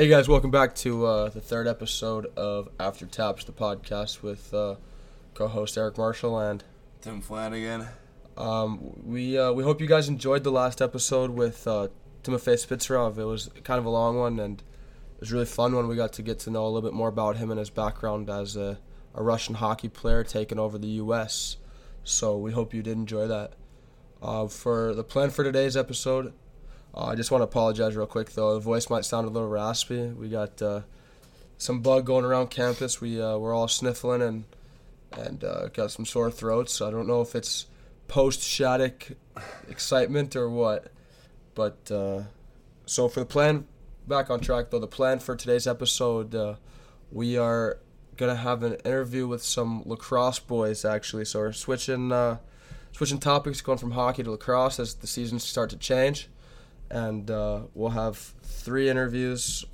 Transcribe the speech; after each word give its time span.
Hey 0.00 0.08
guys, 0.08 0.30
welcome 0.30 0.50
back 0.50 0.74
to 0.76 1.04
uh, 1.04 1.28
the 1.28 1.42
third 1.42 1.68
episode 1.68 2.24
of 2.34 2.70
After 2.80 3.04
Taps, 3.04 3.44
the 3.44 3.52
podcast 3.52 4.22
with 4.22 4.54
uh, 4.54 4.76
co-host 5.34 5.76
Eric 5.76 5.98
Marshall, 5.98 6.38
and 6.38 6.64
Tim 7.02 7.20
Flanagan. 7.20 7.86
um, 8.38 8.94
we 9.04 9.38
uh, 9.38 9.52
we 9.52 9.62
hope 9.62 9.78
you 9.78 9.86
guys 9.86 10.08
enjoyed 10.08 10.42
the 10.42 10.50
last 10.50 10.80
episode 10.80 11.32
with 11.32 11.68
uh, 11.68 11.88
Timofey 12.22 12.54
Spitsarov. 12.54 13.18
It 13.18 13.26
was 13.26 13.50
kind 13.62 13.78
of 13.78 13.84
a 13.84 13.90
long 13.90 14.16
one, 14.16 14.40
and 14.40 14.60
it 14.60 15.20
was 15.20 15.32
a 15.32 15.34
really 15.34 15.44
fun 15.44 15.76
one. 15.76 15.86
We 15.86 15.96
got 15.96 16.14
to 16.14 16.22
get 16.22 16.38
to 16.38 16.50
know 16.50 16.64
a 16.64 16.70
little 16.70 16.88
bit 16.88 16.96
more 16.96 17.08
about 17.08 17.36
him 17.36 17.50
and 17.50 17.58
his 17.58 17.68
background 17.68 18.30
as 18.30 18.56
a, 18.56 18.78
a 19.14 19.22
Russian 19.22 19.56
hockey 19.56 19.90
player 19.90 20.24
taking 20.24 20.58
over 20.58 20.78
the 20.78 20.88
U.S. 21.04 21.58
So 22.04 22.38
we 22.38 22.52
hope 22.52 22.72
you 22.72 22.82
did 22.82 22.96
enjoy 22.96 23.26
that. 23.26 23.52
Uh, 24.22 24.48
for 24.48 24.94
the 24.94 25.04
plan 25.04 25.28
for 25.28 25.44
today's 25.44 25.76
episode, 25.76 26.32
uh, 26.94 27.06
I 27.06 27.14
just 27.14 27.30
want 27.30 27.40
to 27.40 27.44
apologize 27.44 27.96
real 27.96 28.06
quick 28.06 28.32
though. 28.32 28.54
The 28.54 28.60
voice 28.60 28.90
might 28.90 29.04
sound 29.04 29.26
a 29.26 29.30
little 29.30 29.48
raspy. 29.48 30.08
We 30.08 30.28
got 30.28 30.60
uh, 30.60 30.82
some 31.58 31.80
bug 31.80 32.06
going 32.06 32.24
around 32.24 32.48
campus. 32.50 33.00
We 33.00 33.20
uh, 33.20 33.38
we're 33.38 33.54
all 33.54 33.68
sniffling 33.68 34.22
and 34.22 34.44
and 35.12 35.44
uh, 35.44 35.68
got 35.68 35.90
some 35.90 36.04
sore 36.04 36.30
throats. 36.30 36.80
I 36.80 36.90
don't 36.90 37.06
know 37.06 37.20
if 37.20 37.34
it's 37.34 37.66
post 38.08 38.42
Shattuck 38.42 39.08
excitement 39.68 40.34
or 40.34 40.48
what, 40.48 40.90
but 41.54 41.90
uh, 41.90 42.22
so 42.86 43.08
for 43.08 43.20
the 43.20 43.26
plan, 43.26 43.66
back 44.08 44.30
on 44.30 44.40
track 44.40 44.70
though. 44.70 44.78
The 44.78 44.86
plan 44.86 45.20
for 45.20 45.36
today's 45.36 45.66
episode, 45.66 46.34
uh, 46.34 46.54
we 47.12 47.36
are 47.36 47.78
gonna 48.16 48.36
have 48.36 48.62
an 48.62 48.74
interview 48.84 49.26
with 49.28 49.42
some 49.42 49.82
lacrosse 49.86 50.40
boys 50.40 50.84
actually. 50.84 51.24
So 51.24 51.38
we're 51.38 51.52
switching 51.52 52.12
switching 52.92 53.18
topics, 53.18 53.60
going 53.60 53.78
from 53.78 53.92
hockey 53.92 54.22
to 54.22 54.30
lacrosse 54.30 54.80
as 54.80 54.94
the 54.94 55.06
seasons 55.06 55.44
start 55.44 55.70
to 55.70 55.76
change, 55.76 56.28
and 56.90 57.30
uh, 57.30 57.60
we'll 57.74 57.90
have 57.90 58.16
three 58.16 58.88
interviews 58.88 59.64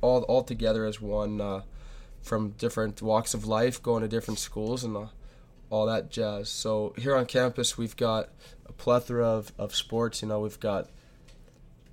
all 0.00 0.22
all 0.22 0.42
together 0.42 0.84
as 0.86 1.00
one 1.00 1.40
uh, 1.40 1.62
from 2.22 2.50
different 2.50 3.02
walks 3.02 3.34
of 3.34 3.46
life, 3.46 3.82
going 3.82 4.02
to 4.02 4.08
different 4.08 4.38
schools 4.38 4.84
and 4.84 4.96
uh, 4.96 5.06
all 5.70 5.86
that 5.86 6.10
jazz. 6.10 6.48
So 6.48 6.94
here 6.98 7.16
on 7.16 7.26
campus, 7.26 7.78
we've 7.78 7.96
got 7.96 8.28
a 8.66 8.72
plethora 8.72 9.26
of, 9.26 9.52
of 9.58 9.74
sports. 9.74 10.22
You 10.22 10.28
know, 10.28 10.40
we've 10.40 10.60
got 10.60 10.88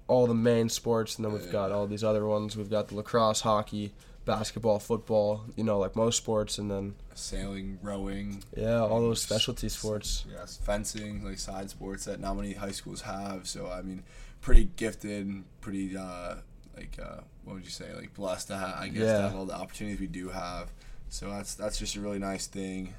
all 0.08 0.28
the 0.28 0.34
main 0.34 0.70
sports, 0.70 1.16
and 1.18 1.26
then 1.26 1.34
we've 1.34 1.52
got 1.52 1.72
all 1.72 1.88
these 1.88 2.04
other 2.04 2.26
ones. 2.26 2.58
We've 2.58 2.70
got 2.70 2.88
the 2.88 2.96
lacrosse, 2.96 3.42
hockey, 3.42 3.94
basketball, 4.26 4.80
football. 4.80 5.44
You 5.56 5.64
know, 5.64 5.80
like 5.80 5.96
most 5.96 6.18
sports, 6.18 6.58
and 6.58 6.70
then 6.70 6.96
Sailing, 7.16 7.80
rowing. 7.82 8.44
yeah, 8.58 8.82
all 8.82 9.02
those 9.02 9.22
specialty 9.22 9.70
sports. 9.70 10.26
Yes, 10.32 10.58
fencing, 10.64 11.24
like 11.24 11.38
side 11.38 11.70
sports 11.70 12.06
that 12.06 12.20
not 12.20 12.36
many 12.36 12.54
high 12.54 12.72
schools 12.72 13.02
have. 13.02 13.48
So 13.48 13.70
I 13.70 13.82
mean, 13.82 14.04
pretty 14.42 14.70
gifted, 14.76 15.44
pretty 15.62 15.96
uh, 15.98 16.36
like 16.76 16.98
uh, 17.02 17.22
what 17.44 17.56
would 17.56 17.64
you 17.66 17.70
say, 17.72 17.94
like 17.96 18.14
blessed 18.14 18.48
to 18.48 18.58
have. 18.58 18.76
I 18.80 18.88
guess 18.90 19.04
Yeah. 19.04 19.18
to 19.18 19.22
have 19.30 19.36
all 19.36 19.46
the 19.46 19.56
opportunities 19.56 20.00
we 20.00 20.08
do 20.08 20.30
have. 20.30 20.72
So 21.10 21.30
that's 21.30 21.56
that's 21.56 21.78
just 21.80 21.96
a 21.96 22.02
really 22.02 22.20
nice 22.20 22.48
thing. 22.48 22.94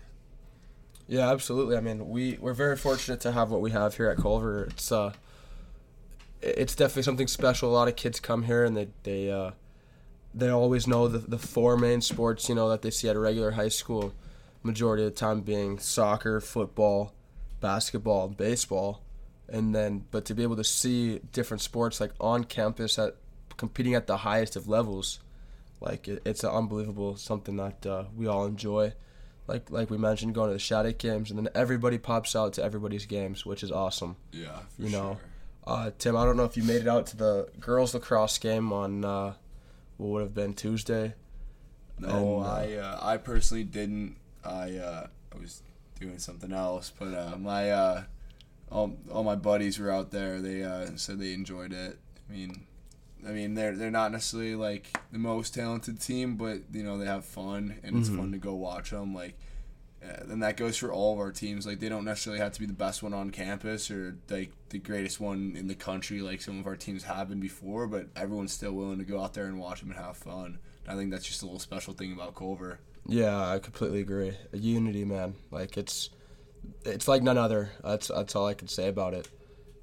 Yeah, 1.07 1.31
absolutely. 1.31 1.77
I 1.77 1.81
mean, 1.81 2.09
we 2.09 2.39
we're 2.41 2.55
very 2.55 2.77
fortunate 2.77 3.21
to 3.23 3.33
have 3.33 3.51
what 3.51 3.61
we 3.61 3.71
have 3.73 3.97
here 3.97 4.09
at 4.09 4.17
Culver. 4.19 4.65
It's 4.65 4.93
uh, 4.93 5.13
it's 6.43 6.75
definitely 6.75 7.03
something 7.03 7.27
special. 7.27 7.71
A 7.71 7.73
lot 7.75 7.89
of 7.89 7.97
kids 7.97 8.21
come 8.21 8.45
here 8.45 8.65
and 8.65 8.77
they 8.77 8.89
they 9.03 9.31
uh, 9.31 9.51
they 10.35 10.49
always 10.49 10.87
know 10.87 11.09
the 11.09 11.19
the 11.19 11.39
four 11.39 11.77
main 11.77 12.01
sports 12.01 12.49
you 12.49 12.55
know 12.55 12.69
that 12.69 12.83
they 12.83 12.91
see 12.91 13.09
at 13.09 13.17
a 13.17 13.19
regular 13.21 13.53
high 13.53 13.69
school. 13.69 14.13
Majority 14.63 15.05
of 15.05 15.11
the 15.15 15.17
time 15.17 15.41
being 15.41 15.79
soccer, 15.79 16.39
football, 16.41 17.15
basketball, 17.61 18.27
and 18.27 18.37
baseball, 18.37 19.03
and 19.51 19.75
then 19.75 20.05
but 20.11 20.25
to 20.27 20.35
be 20.35 20.43
able 20.43 20.57
to 20.57 20.65
see 20.65 21.21
different 21.33 21.61
sports 21.61 22.01
like 22.01 22.13
on 22.21 22.45
campus 22.45 22.99
at 22.99 23.17
competing 23.57 23.95
at 23.95 24.07
the 24.07 24.19
highest 24.19 24.57
of 24.57 24.69
levels, 24.69 25.21
like 25.81 26.09
it, 26.09 26.23
it's 26.25 26.45
an 26.45 26.51
unbelievable 26.51 27.17
something 27.17 27.57
that 27.57 27.85
uh, 27.87 28.05
we 28.17 28.27
all 28.27 28.47
enjoy 28.47 28.93
like 29.51 29.71
like 29.71 29.91
we 29.91 29.99
mentioned, 29.99 30.35
going 30.35 30.49
to 30.49 30.53
the 30.55 30.61
Shattuck 30.61 30.99
games, 30.99 31.31
and 31.31 31.39
then 31.39 31.49
everybody 31.55 31.99
pops 31.99 32.37
out 32.37 32.53
to 32.55 32.63
everybody's 32.63 33.05
games, 33.05 33.45
which 33.45 33.63
is 33.63 33.73
awesome. 33.73 34.17
Yeah, 34.33 34.61
for 34.77 34.83
You 34.83 34.91
know, 34.91 35.19
sure. 35.67 35.75
Uh, 35.75 35.91
Tim, 35.99 36.17
I 36.17 36.25
don't 36.25 36.37
know 36.37 36.45
if 36.45 36.57
you 36.57 36.63
made 36.63 36.83
it 36.83 36.89
out 36.89 37.07
to 37.09 37.17
the 37.17 37.49
girls 37.59 37.93
lacrosse 37.93 38.39
game 38.39 38.73
on 38.73 39.05
uh, 39.05 39.35
what 39.97 40.09
would 40.09 40.23
have 40.23 40.35
been 40.35 40.55
Tuesday. 40.55 41.15
No, 41.99 42.09
And, 42.09 42.45
uh, 42.45 42.49
I 42.49 42.73
uh, 42.75 42.99
I 43.03 43.17
personally 43.17 43.65
didn't. 43.65 44.17
I 44.45 44.77
uh, 44.77 45.07
I 45.35 45.39
was 45.39 45.63
doing 45.99 46.19
something 46.19 46.53
else, 46.53 46.93
but 46.97 47.13
uh, 47.13 47.37
my 47.37 47.73
uh, 47.73 48.05
all, 48.71 48.97
all 49.11 49.25
my 49.25 49.37
buddies 49.37 49.79
were 49.79 49.91
out 49.91 50.11
there. 50.11 50.41
They 50.41 50.63
uh, 50.63 50.91
said 50.97 51.19
they 51.19 51.33
enjoyed 51.33 51.73
it. 51.73 51.99
I 52.29 52.33
mean, 52.33 52.67
I 53.27 53.31
mean 53.31 53.55
they're 53.55 53.77
they're 53.77 53.91
not 53.91 54.13
necessarily 54.13 54.55
like 54.55 54.97
the 55.13 55.19
most 55.19 55.55
talented 55.55 56.01
team, 56.01 56.37
but 56.37 56.61
you 56.73 56.83
know 56.83 56.99
they 56.99 57.07
have 57.07 57.25
fun 57.25 57.79
and 57.83 57.99
it's 57.99 58.09
fun 58.09 58.33
to 58.33 58.39
go 58.39 58.55
watch 58.55 58.91
them. 58.91 59.15
Like, 59.15 59.39
and 60.01 60.43
that 60.43 60.57
goes 60.57 60.77
for 60.77 60.93
all 60.93 61.15
of 61.15 61.19
our 61.19 61.33
teams. 61.33 61.67
Like 61.67 61.81
they 61.81 61.89
don't 61.89 62.05
necessarily 62.05 62.41
have 62.41 62.53
to 62.53 62.61
be 62.61 62.67
the 62.67 62.73
best 62.73 63.03
one 63.03 63.13
on 63.13 63.31
campus 63.31 63.91
or 63.91 64.17
like 64.31 64.53
the 64.71 64.79
greatest 64.79 65.21
one 65.21 65.55
in 65.57 65.69
the 65.69 65.75
country, 65.75 66.23
like 66.23 66.41
some 66.41 66.61
of 66.61 66.67
our 66.67 66.77
teams 66.77 67.03
have 67.05 67.29
been 67.29 67.41
before. 67.41 67.87
But 67.87 68.09
everyone's 68.17 68.53
still 68.53 68.73
willing 68.73 68.99
to 68.99 69.05
go 69.05 69.23
out 69.23 69.35
there 69.35 69.47
and 69.47 69.59
watch 69.59 69.81
them 69.81 69.91
and 69.91 69.99
have 69.99 70.17
fun. 70.17 70.59
I 70.89 70.95
think 70.95 71.11
that's 71.11 71.27
just 71.27 71.43
a 71.43 71.45
little 71.45 71.61
special 71.61 71.93
thing 71.93 72.13
about 72.13 72.35
Culver. 72.35 72.79
Yeah, 73.07 73.49
I 73.49 73.59
completely 73.59 74.01
agree. 74.01 74.37
Unity, 74.53 75.05
man. 75.05 75.35
Like 75.51 75.77
it's 75.77 76.11
it's 76.85 77.09
like 77.09 77.23
none 77.23 77.39
other. 77.39 77.71
That's 77.83 78.09
that's 78.09 78.37
all 78.37 78.47
I 78.47 78.55
can 78.55 78.69
say 78.69 78.89
about 78.89 79.15
it. 79.15 79.29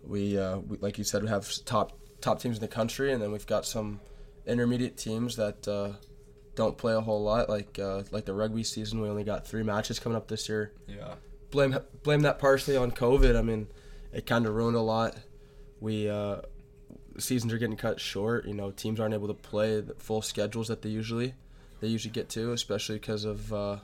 We, 0.03 0.37
uh, 0.37 0.59
we 0.59 0.77
like 0.77 0.97
you 0.97 1.03
said, 1.03 1.23
we 1.23 1.29
have 1.29 1.49
top 1.65 1.97
top 2.21 2.41
teams 2.41 2.57
in 2.57 2.61
the 2.61 2.67
country, 2.67 3.11
and 3.11 3.21
then 3.21 3.31
we've 3.31 3.47
got 3.47 3.65
some 3.65 3.99
intermediate 4.45 4.97
teams 4.97 5.35
that 5.35 5.67
uh, 5.67 5.93
don't 6.55 6.77
play 6.77 6.93
a 6.93 7.01
whole 7.01 7.23
lot. 7.23 7.49
Like 7.49 7.77
uh, 7.79 8.03
like 8.11 8.25
the 8.25 8.33
rugby 8.33 8.63
season, 8.63 9.01
we 9.01 9.09
only 9.09 9.23
got 9.23 9.45
three 9.45 9.63
matches 9.63 9.99
coming 9.99 10.15
up 10.15 10.27
this 10.27 10.49
year. 10.49 10.73
Yeah. 10.87 11.15
Blame 11.51 11.77
blame 12.03 12.21
that 12.21 12.39
partially 12.39 12.75
on 12.75 12.91
COVID. 12.91 13.37
I 13.37 13.41
mean, 13.41 13.67
it 14.13 14.25
kind 14.25 14.45
of 14.45 14.53
ruined 14.53 14.75
a 14.75 14.81
lot. 14.81 15.15
We 15.79 16.09
uh, 16.09 16.41
seasons 17.17 17.53
are 17.53 17.57
getting 17.57 17.77
cut 17.77 17.99
short. 17.99 18.45
You 18.45 18.53
know, 18.53 18.71
teams 18.71 18.99
aren't 18.99 19.13
able 19.13 19.27
to 19.27 19.33
play 19.33 19.81
the 19.81 19.93
full 19.95 20.21
schedules 20.21 20.67
that 20.67 20.81
they 20.81 20.89
usually 20.89 21.35
they 21.79 21.87
usually 21.87 22.11
get 22.11 22.29
to, 22.29 22.51
especially 22.51 22.95
because 22.95 23.23
of 23.23 23.53
uh, 23.53 23.77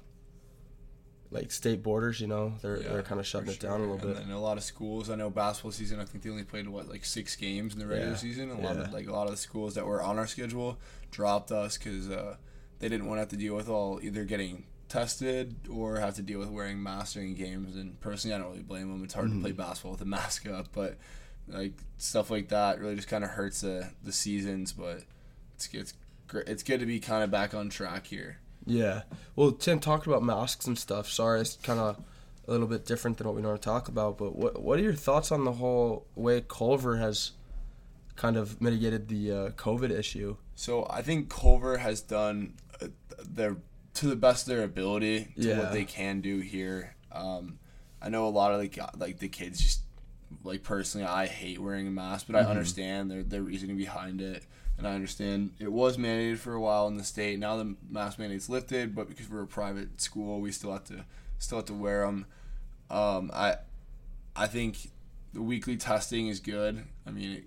like 1.33 1.51
state 1.51 1.83
borders. 1.83 2.21
You 2.21 2.27
know, 2.27 2.53
they're 2.61 2.77
Yeah, 2.81 2.89
they're 2.93 3.03
kind 3.03 3.19
of 3.19 3.27
shutting 3.27 3.49
it 3.49 3.59
down 3.59 3.81
a 3.81 3.91
little 3.91 3.97
bit. 3.97 4.17
And 4.23 4.31
a 4.31 4.39
lot 4.39 4.57
of 4.57 4.63
schools, 4.63 5.09
I 5.09 5.15
know 5.15 5.29
basketball 5.29 5.71
season. 5.71 5.99
I 5.99 6.05
think 6.05 6.23
they 6.23 6.29
only 6.29 6.43
played 6.43 6.67
what 6.69 6.87
like 6.89 7.03
six 7.05 7.35
games 7.35 7.73
in 7.73 7.79
the 7.79 7.87
regular 7.87 8.11
Yeah. 8.11 8.17
season. 8.17 8.49
A 8.51 8.53
lot 8.59 8.75
Yeah. 8.75 8.83
of 8.83 8.93
like 8.93 9.07
a 9.07 9.11
lot 9.11 9.25
of 9.25 9.31
the 9.31 9.37
schools 9.37 9.75
that 9.75 9.85
were 9.85 10.01
on 10.01 10.17
our 10.19 10.27
schedule 10.27 10.77
dropped 11.11 11.51
us 11.51 11.77
because 11.77 12.09
uh, 12.09 12.37
they 12.79 12.87
didn't 12.89 13.07
want 13.07 13.17
to 13.17 13.21
have 13.21 13.29
to 13.29 13.37
deal 13.37 13.55
with 13.55 13.67
all 13.69 13.99
either 14.01 14.23
getting 14.25 14.65
tested 14.89 15.55
or 15.69 15.99
have 15.99 16.15
to 16.15 16.21
deal 16.21 16.39
with 16.39 16.49
wearing 16.49 16.81
masks 16.81 17.13
during 17.15 17.33
games. 17.33 17.75
And 17.75 17.99
personally, 17.99 18.35
I 18.35 18.37
don't 18.37 18.49
really 18.51 18.61
blame 18.63 18.89
them. 18.89 19.03
It's 19.03 19.13
hard 19.13 19.27
Mm-hmm. 19.27 19.37
to 19.39 19.43
play 19.43 19.51
basketball 19.51 19.91
with 19.93 20.01
a 20.01 20.05
mask 20.05 20.47
up, 20.47 20.67
but 20.73 20.97
like 21.47 21.73
stuff 21.97 22.29
like 22.31 22.49
that 22.49 22.79
really 22.79 22.95
just 22.95 23.07
kind 23.09 23.23
of 23.23 23.31
hurts 23.31 23.61
the 23.61 23.89
the 24.03 24.11
seasons. 24.11 24.71
But 24.71 25.03
it's 25.55 25.67
it's. 25.73 25.93
It's 26.47 26.63
good 26.63 26.79
to 26.79 26.87
be 26.87 26.99
kind 26.99 27.23
of 27.23 27.29
back 27.29 27.53
on 27.53 27.69
track 27.69 28.07
here. 28.07 28.37
Yeah. 28.65 29.03
Well, 29.35 29.51
Tim 29.51 29.79
talked 29.79 30.07
about 30.07 30.23
masks 30.23 30.67
and 30.67 30.77
stuff. 30.77 31.09
Sorry, 31.09 31.41
it's 31.41 31.57
kind 31.57 31.79
of 31.79 31.99
a 32.47 32.51
little 32.51 32.67
bit 32.67 32.85
different 32.85 33.17
than 33.17 33.27
what 33.27 33.35
we 33.35 33.41
normally 33.41 33.59
talk 33.59 33.87
about. 33.87 34.17
But 34.17 34.35
what 34.35 34.61
what 34.61 34.79
are 34.79 34.81
your 34.83 34.93
thoughts 34.93 35.31
on 35.31 35.43
the 35.45 35.53
whole 35.53 36.05
way 36.15 36.43
Culver 36.47 36.97
has 36.97 37.31
kind 38.15 38.37
of 38.37 38.61
mitigated 38.61 39.07
the 39.07 39.31
uh, 39.31 39.49
COVID 39.51 39.91
issue? 39.91 40.37
So 40.55 40.85
I 40.89 41.01
think 41.01 41.29
Culver 41.29 41.77
has 41.77 42.01
done 42.01 42.53
uh, 42.81 42.87
their 43.27 43.57
to 43.95 44.07
the 44.07 44.15
best 44.15 44.47
of 44.47 44.55
their 44.55 44.63
ability 44.63 45.33
to 45.35 45.47
Yeah. 45.49 45.59
what 45.59 45.71
they 45.71 45.85
can 45.85 46.21
do 46.21 46.39
here. 46.39 46.95
Um, 47.11 47.59
I 48.01 48.09
know 48.09 48.27
a 48.27 48.29
lot 48.29 48.51
of 48.53 48.59
like 48.59 48.77
like 48.97 49.19
the 49.19 49.29
kids 49.29 49.61
just 49.61 49.81
like 50.43 50.63
personally 50.63 51.05
I 51.07 51.27
hate 51.27 51.59
wearing 51.59 51.87
a 51.87 51.91
mask, 51.91 52.25
but 52.29 52.35
I 52.35 52.45
understand 52.49 53.11
their 53.11 53.23
their 53.23 53.41
reasoning 53.43 53.77
behind 53.77 54.19
it, 54.21 54.43
and 54.77 54.87
I 54.87 54.93
understand 54.93 55.51
it 55.59 55.71
was 55.71 55.97
mandated 55.97 56.37
for 56.37 56.53
a 56.53 56.61
while 56.61 56.87
in 56.87 56.97
the 56.97 57.03
state. 57.03 57.39
Now 57.39 57.57
the 57.57 57.75
mask 57.89 58.19
mandate's 58.19 58.49
lifted, 58.49 58.95
but 58.95 59.07
because 59.07 59.29
we're 59.29 59.43
a 59.43 59.47
private 59.47 60.01
school, 60.01 60.41
we 60.41 60.51
still 60.51 60.71
have 60.71 60.85
to 60.85 61.05
still 61.39 61.59
have 61.59 61.65
to 61.65 61.73
wear 61.73 62.05
them. 62.05 62.25
Um, 62.89 63.31
I 63.33 63.55
I 64.35 64.47
think 64.47 64.89
the 65.33 65.41
weekly 65.41 65.77
testing 65.77 66.27
is 66.27 66.39
good. 66.39 66.83
I 67.05 67.11
mean. 67.11 67.31
It, 67.31 67.43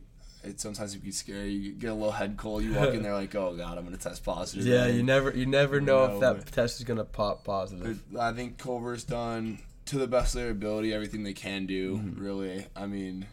it 0.47 0.61
sometimes 0.61 0.95
it 0.95 0.99
can 0.99 1.07
be 1.07 1.13
scary. 1.13 1.51
You 1.51 1.73
get 1.73 1.91
a 1.91 1.95
little 1.95 2.13
head 2.13 2.37
cold. 2.37 2.63
You 2.63 2.75
walk 2.75 2.95
in 2.95 3.03
there 3.03 3.15
like, 3.15 3.35
oh 3.35 3.57
god, 3.57 3.79
I'm 3.79 3.85
gonna 3.85 3.97
test 3.97 4.25
positive. 4.25 4.65
Yeah, 4.65 4.87
you 4.87 5.03
never 5.03 5.33
you 5.33 5.45
never 5.45 5.81
know 5.81 6.07
No, 6.07 6.15
if 6.15 6.21
that 6.21 6.53
test 6.53 6.79
is 6.79 6.85
gonna 6.85 7.05
pop 7.05 7.43
positive. 7.43 8.01
I 8.17 8.33
think 8.33 8.57
Culver's 8.57 9.03
done 9.03 9.59
to 9.87 9.99
the 9.99 10.07
best 10.07 10.35
of 10.35 10.43
their 10.43 10.51
ability 10.51 10.93
everything 10.93 11.25
they 11.25 11.33
can 11.33 11.67
do. 11.67 11.97
Mm-hmm. 11.97 12.23
Really, 12.23 12.67
I 12.77 12.87
mean 12.87 13.27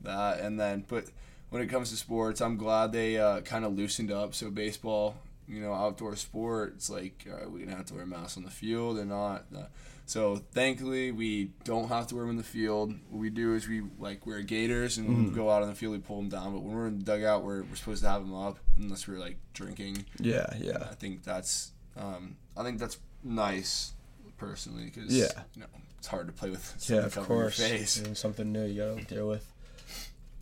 that, 0.00 0.40
and 0.40 0.58
then 0.58 0.84
but 0.88 1.04
when 1.52 1.62
it 1.62 1.68
comes 1.68 1.90
to 1.90 1.96
sports, 1.96 2.40
I'm 2.40 2.56
glad 2.56 2.92
they 2.92 3.18
uh, 3.18 3.40
kind 3.42 3.64
of 3.64 3.74
loosened 3.76 4.10
up. 4.10 4.34
So 4.34 4.50
baseball 4.50 5.14
you 5.48 5.60
know 5.60 5.72
outdoor 5.74 6.16
sport. 6.16 6.72
It's 6.76 6.88
like 6.90 7.26
uh, 7.30 7.48
we 7.48 7.60
gonna 7.62 7.76
have 7.76 7.86
to 7.86 7.94
wear 7.94 8.06
masks 8.06 8.36
on 8.36 8.44
the 8.44 8.50
field 8.50 8.98
and 8.98 9.10
not. 9.10 9.44
Uh, 9.56 9.64
so 10.06 10.36
thankfully 10.52 11.10
we 11.12 11.50
don't 11.64 11.88
have 11.88 12.06
to 12.08 12.14
wear 12.14 12.24
them 12.24 12.30
in 12.32 12.36
the 12.36 12.42
field. 12.42 12.92
What 13.10 13.20
we 13.20 13.28
do 13.30 13.54
is 13.54 13.68
we 13.68 13.82
like 13.98 14.26
wear 14.26 14.40
gaiters 14.42 14.98
and 14.98 15.08
when 15.08 15.24
we 15.26 15.30
go 15.30 15.50
out 15.50 15.62
on 15.62 15.68
the 15.68 15.74
field 15.74 15.92
we 15.92 15.98
pull 15.98 16.16
them 16.16 16.28
down. 16.28 16.52
But 16.52 16.62
when 16.62 16.74
we're 16.74 16.86
in 16.88 16.98
the 17.00 17.04
dugout, 17.04 17.44
we're, 17.44 17.62
we're 17.64 17.76
supposed 17.76 18.02
to 18.02 18.08
have 18.08 18.22
them 18.22 18.34
up 18.34 18.58
unless 18.78 19.06
we're 19.06 19.18
like 19.18 19.36
drinking. 19.52 20.04
Yeah, 20.18 20.46
yeah. 20.58 20.88
I 20.90 20.94
think 20.94 21.22
that's 21.22 21.72
um, 21.96 22.36
I 22.56 22.62
think 22.62 22.78
that's 22.78 22.98
nice 23.22 23.92
personally 24.38 24.84
because 24.94 25.12
Yeah. 25.16 25.26
you 25.54 25.60
know 25.62 25.66
it's 25.98 26.06
hard 26.08 26.26
to 26.28 26.32
play 26.32 26.50
with 26.50 26.74
Yeah, 26.88 26.98
of 27.06 27.14
covering 27.14 27.38
your 27.38 27.48
course. 27.48 27.58
face. 27.58 27.98
And 27.98 28.16
something 28.16 28.50
new 28.52 28.64
you 28.64 28.80
gotta 28.82 29.04
deal 29.04 29.28
with. 29.28 29.51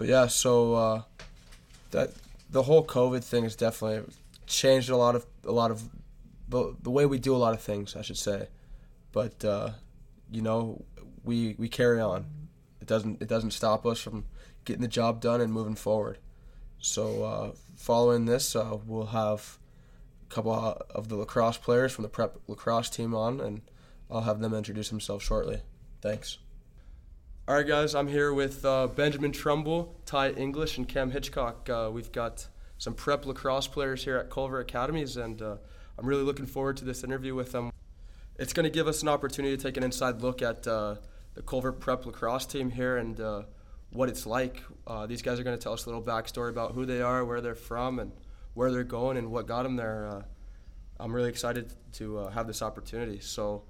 But 0.00 0.08
yeah, 0.08 0.28
so 0.28 0.74
uh, 0.74 1.02
that 1.90 2.12
the 2.48 2.62
whole 2.62 2.82
COVID 2.86 3.22
thing 3.22 3.42
has 3.42 3.54
definitely 3.54 4.10
changed 4.46 4.88
a 4.88 4.96
lot 4.96 5.14
of 5.14 5.26
a 5.44 5.52
lot 5.52 5.70
of 5.70 5.82
the, 6.48 6.74
the 6.82 6.88
way 6.88 7.04
we 7.04 7.18
do 7.18 7.36
a 7.36 7.36
lot 7.36 7.52
of 7.52 7.60
things, 7.60 7.94
I 7.94 8.00
should 8.00 8.16
say. 8.16 8.48
But 9.12 9.44
uh, 9.44 9.72
you 10.30 10.40
know, 10.40 10.86
we 11.22 11.54
we 11.58 11.68
carry 11.68 12.00
on. 12.00 12.24
It 12.80 12.88
doesn't 12.88 13.20
it 13.20 13.28
doesn't 13.28 13.50
stop 13.50 13.84
us 13.84 14.00
from 14.00 14.24
getting 14.64 14.80
the 14.80 14.88
job 14.88 15.20
done 15.20 15.42
and 15.42 15.52
moving 15.52 15.74
forward. 15.74 16.16
So 16.78 17.22
uh, 17.22 17.50
following 17.76 18.24
this, 18.24 18.56
uh, 18.56 18.78
we'll 18.86 19.08
have 19.08 19.58
a 20.30 20.34
couple 20.34 20.54
of 20.94 21.10
the 21.10 21.16
lacrosse 21.16 21.58
players 21.58 21.92
from 21.92 22.04
the 22.04 22.08
prep 22.08 22.38
lacrosse 22.48 22.88
team 22.88 23.14
on, 23.14 23.38
and 23.38 23.60
I'll 24.10 24.22
have 24.22 24.40
them 24.40 24.54
introduce 24.54 24.88
themselves 24.88 25.24
shortly. 25.24 25.60
Thanks. 26.00 26.38
All 27.50 27.56
right, 27.56 27.66
guys, 27.66 27.96
I'm 27.96 28.06
here 28.06 28.32
with 28.32 28.64
uh, 28.64 28.86
Benjamin 28.86 29.32
Trumbull, 29.32 29.96
Ty 30.06 30.30
English, 30.34 30.78
and 30.78 30.86
Cam 30.86 31.10
Hitchcock. 31.10 31.68
Uh, 31.68 31.90
we've 31.92 32.12
got 32.12 32.46
some 32.78 32.94
prep 32.94 33.26
lacrosse 33.26 33.66
players 33.66 34.04
here 34.04 34.16
at 34.18 34.30
Culver 34.30 34.60
Academies, 34.60 35.16
and 35.16 35.42
uh, 35.42 35.56
I'm 35.98 36.06
really 36.06 36.22
looking 36.22 36.46
forward 36.46 36.76
to 36.76 36.84
this 36.84 37.02
interview 37.02 37.34
with 37.34 37.50
them. 37.50 37.72
It's 38.38 38.52
going 38.52 38.62
to 38.62 38.70
give 38.70 38.86
us 38.86 39.02
an 39.02 39.08
opportunity 39.08 39.56
to 39.56 39.60
take 39.60 39.76
an 39.76 39.82
inside 39.82 40.22
look 40.22 40.42
at 40.42 40.64
uh, 40.64 40.94
the 41.34 41.42
Culver 41.42 41.72
prep 41.72 42.06
lacrosse 42.06 42.46
team 42.46 42.70
here 42.70 42.98
and 42.98 43.20
uh, 43.20 43.42
what 43.90 44.08
it's 44.08 44.26
like. 44.26 44.62
Uh, 44.86 45.06
these 45.06 45.20
guys 45.20 45.40
are 45.40 45.42
going 45.42 45.58
to 45.58 45.60
tell 45.60 45.72
us 45.72 45.86
a 45.86 45.88
little 45.88 46.04
backstory 46.04 46.50
about 46.50 46.74
who 46.74 46.86
they 46.86 47.02
are, 47.02 47.24
where 47.24 47.40
they're 47.40 47.56
from, 47.56 47.98
and 47.98 48.12
where 48.54 48.70
they're 48.70 48.84
going, 48.84 49.16
and 49.16 49.28
what 49.28 49.48
got 49.48 49.64
them 49.64 49.74
there. 49.74 50.24
I'm 51.00 51.12
really 51.12 51.30
excited 51.30 51.72
to 51.94 52.28
have 52.28 52.46
this 52.46 52.62
opportunity. 52.62 53.18
So, 53.18 53.64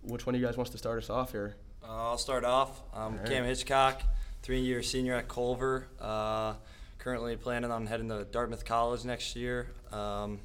which 0.00 0.24
one 0.24 0.34
of 0.34 0.40
you 0.40 0.46
guys 0.46 0.56
wants 0.56 0.70
to 0.70 0.78
start 0.78 0.96
us 0.96 1.10
off 1.10 1.32
here? 1.32 1.56
Uh, 1.88 2.10
I'll 2.10 2.18
start 2.18 2.44
off. 2.44 2.82
I'm 2.92 3.12
Alright. 3.12 3.26
Cam 3.26 3.44
Hitchcock, 3.44 4.02
three-year 4.42 4.82
senior 4.82 5.14
at 5.14 5.28
Culver. 5.28 5.86
Uh, 6.00 6.54
currently 6.98 7.36
planning 7.36 7.70
on 7.70 7.86
heading 7.86 8.08
to 8.08 8.24
Dartmouth 8.24 8.64
College 8.64 9.04
next 9.04 9.36
year. 9.36 9.68
Um, 9.92 10.40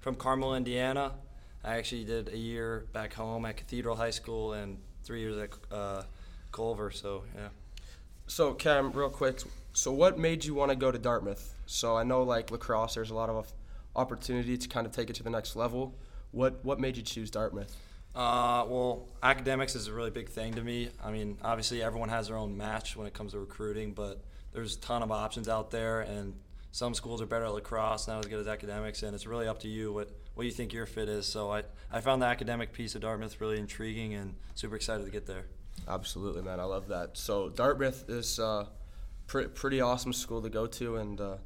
from 0.00 0.14
Carmel, 0.14 0.54
Indiana. 0.54 1.12
I 1.62 1.76
actually 1.76 2.04
did 2.04 2.28
a 2.28 2.38
year 2.38 2.86
back 2.92 3.12
home 3.12 3.44
at 3.44 3.56
Cathedral 3.58 3.96
High 3.96 4.10
School 4.10 4.54
and 4.54 4.78
three 5.04 5.20
years 5.20 5.36
at 5.36 5.50
uh, 5.76 6.04
Culver. 6.52 6.90
So 6.90 7.24
yeah. 7.34 7.48
So 8.26 8.54
Cam, 8.54 8.92
real 8.92 9.10
quick. 9.10 9.40
So 9.74 9.92
what 9.92 10.18
made 10.18 10.44
you 10.44 10.54
want 10.54 10.70
to 10.70 10.76
go 10.76 10.90
to 10.90 10.98
Dartmouth? 10.98 11.54
So 11.66 11.96
I 11.96 12.04
know 12.04 12.22
like 12.22 12.50
lacrosse, 12.50 12.94
there's 12.94 13.10
a 13.10 13.14
lot 13.14 13.28
of 13.28 13.52
opportunity 13.94 14.56
to 14.56 14.68
kind 14.68 14.86
of 14.86 14.92
take 14.92 15.10
it 15.10 15.16
to 15.16 15.22
the 15.22 15.30
next 15.30 15.56
level. 15.56 15.94
What 16.30 16.64
what 16.64 16.80
made 16.80 16.96
you 16.96 17.02
choose 17.02 17.30
Dartmouth? 17.30 17.76
Uh, 18.18 18.64
well, 18.66 19.06
academics 19.22 19.76
is 19.76 19.86
a 19.86 19.92
really 19.92 20.10
big 20.10 20.28
thing 20.28 20.52
to 20.52 20.60
me. 20.60 20.88
I 21.04 21.12
mean, 21.12 21.38
obviously 21.40 21.80
everyone 21.84 22.08
has 22.08 22.26
their 22.26 22.36
own 22.36 22.56
match 22.56 22.96
when 22.96 23.06
it 23.06 23.14
comes 23.14 23.30
to 23.30 23.38
recruiting, 23.38 23.92
but 23.92 24.24
there's 24.52 24.74
a 24.74 24.80
ton 24.80 25.04
of 25.04 25.12
options 25.12 25.48
out 25.48 25.70
there, 25.70 26.00
and 26.00 26.34
some 26.72 26.94
schools 26.94 27.22
are 27.22 27.26
better 27.26 27.44
at 27.44 27.54
lacrosse, 27.54 28.08
not 28.08 28.18
as 28.18 28.26
good 28.26 28.40
as 28.40 28.48
academics, 28.48 29.04
and 29.04 29.14
it's 29.14 29.24
really 29.24 29.46
up 29.46 29.60
to 29.60 29.68
you 29.68 29.92
what, 29.92 30.10
what 30.34 30.44
you 30.44 30.50
think 30.50 30.72
your 30.72 30.84
fit 30.84 31.08
is. 31.08 31.26
So 31.26 31.52
I, 31.52 31.62
I 31.92 32.00
found 32.00 32.20
the 32.20 32.26
academic 32.26 32.72
piece 32.72 32.96
of 32.96 33.02
Dartmouth 33.02 33.40
really 33.40 33.56
intriguing 33.56 34.14
and 34.14 34.34
super 34.56 34.74
excited 34.74 35.04
to 35.04 35.12
get 35.12 35.24
there. 35.24 35.44
Absolutely, 35.86 36.42
man. 36.42 36.58
I 36.58 36.64
love 36.64 36.88
that. 36.88 37.16
So 37.16 37.50
Dartmouth 37.50 38.10
is 38.10 38.40
uh, 38.40 38.66
pre- 39.28 39.46
pretty 39.46 39.80
awesome 39.80 40.12
school 40.12 40.42
to 40.42 40.50
go 40.50 40.66
to, 40.66 40.96
and 40.96 41.20
uh, 41.20 41.36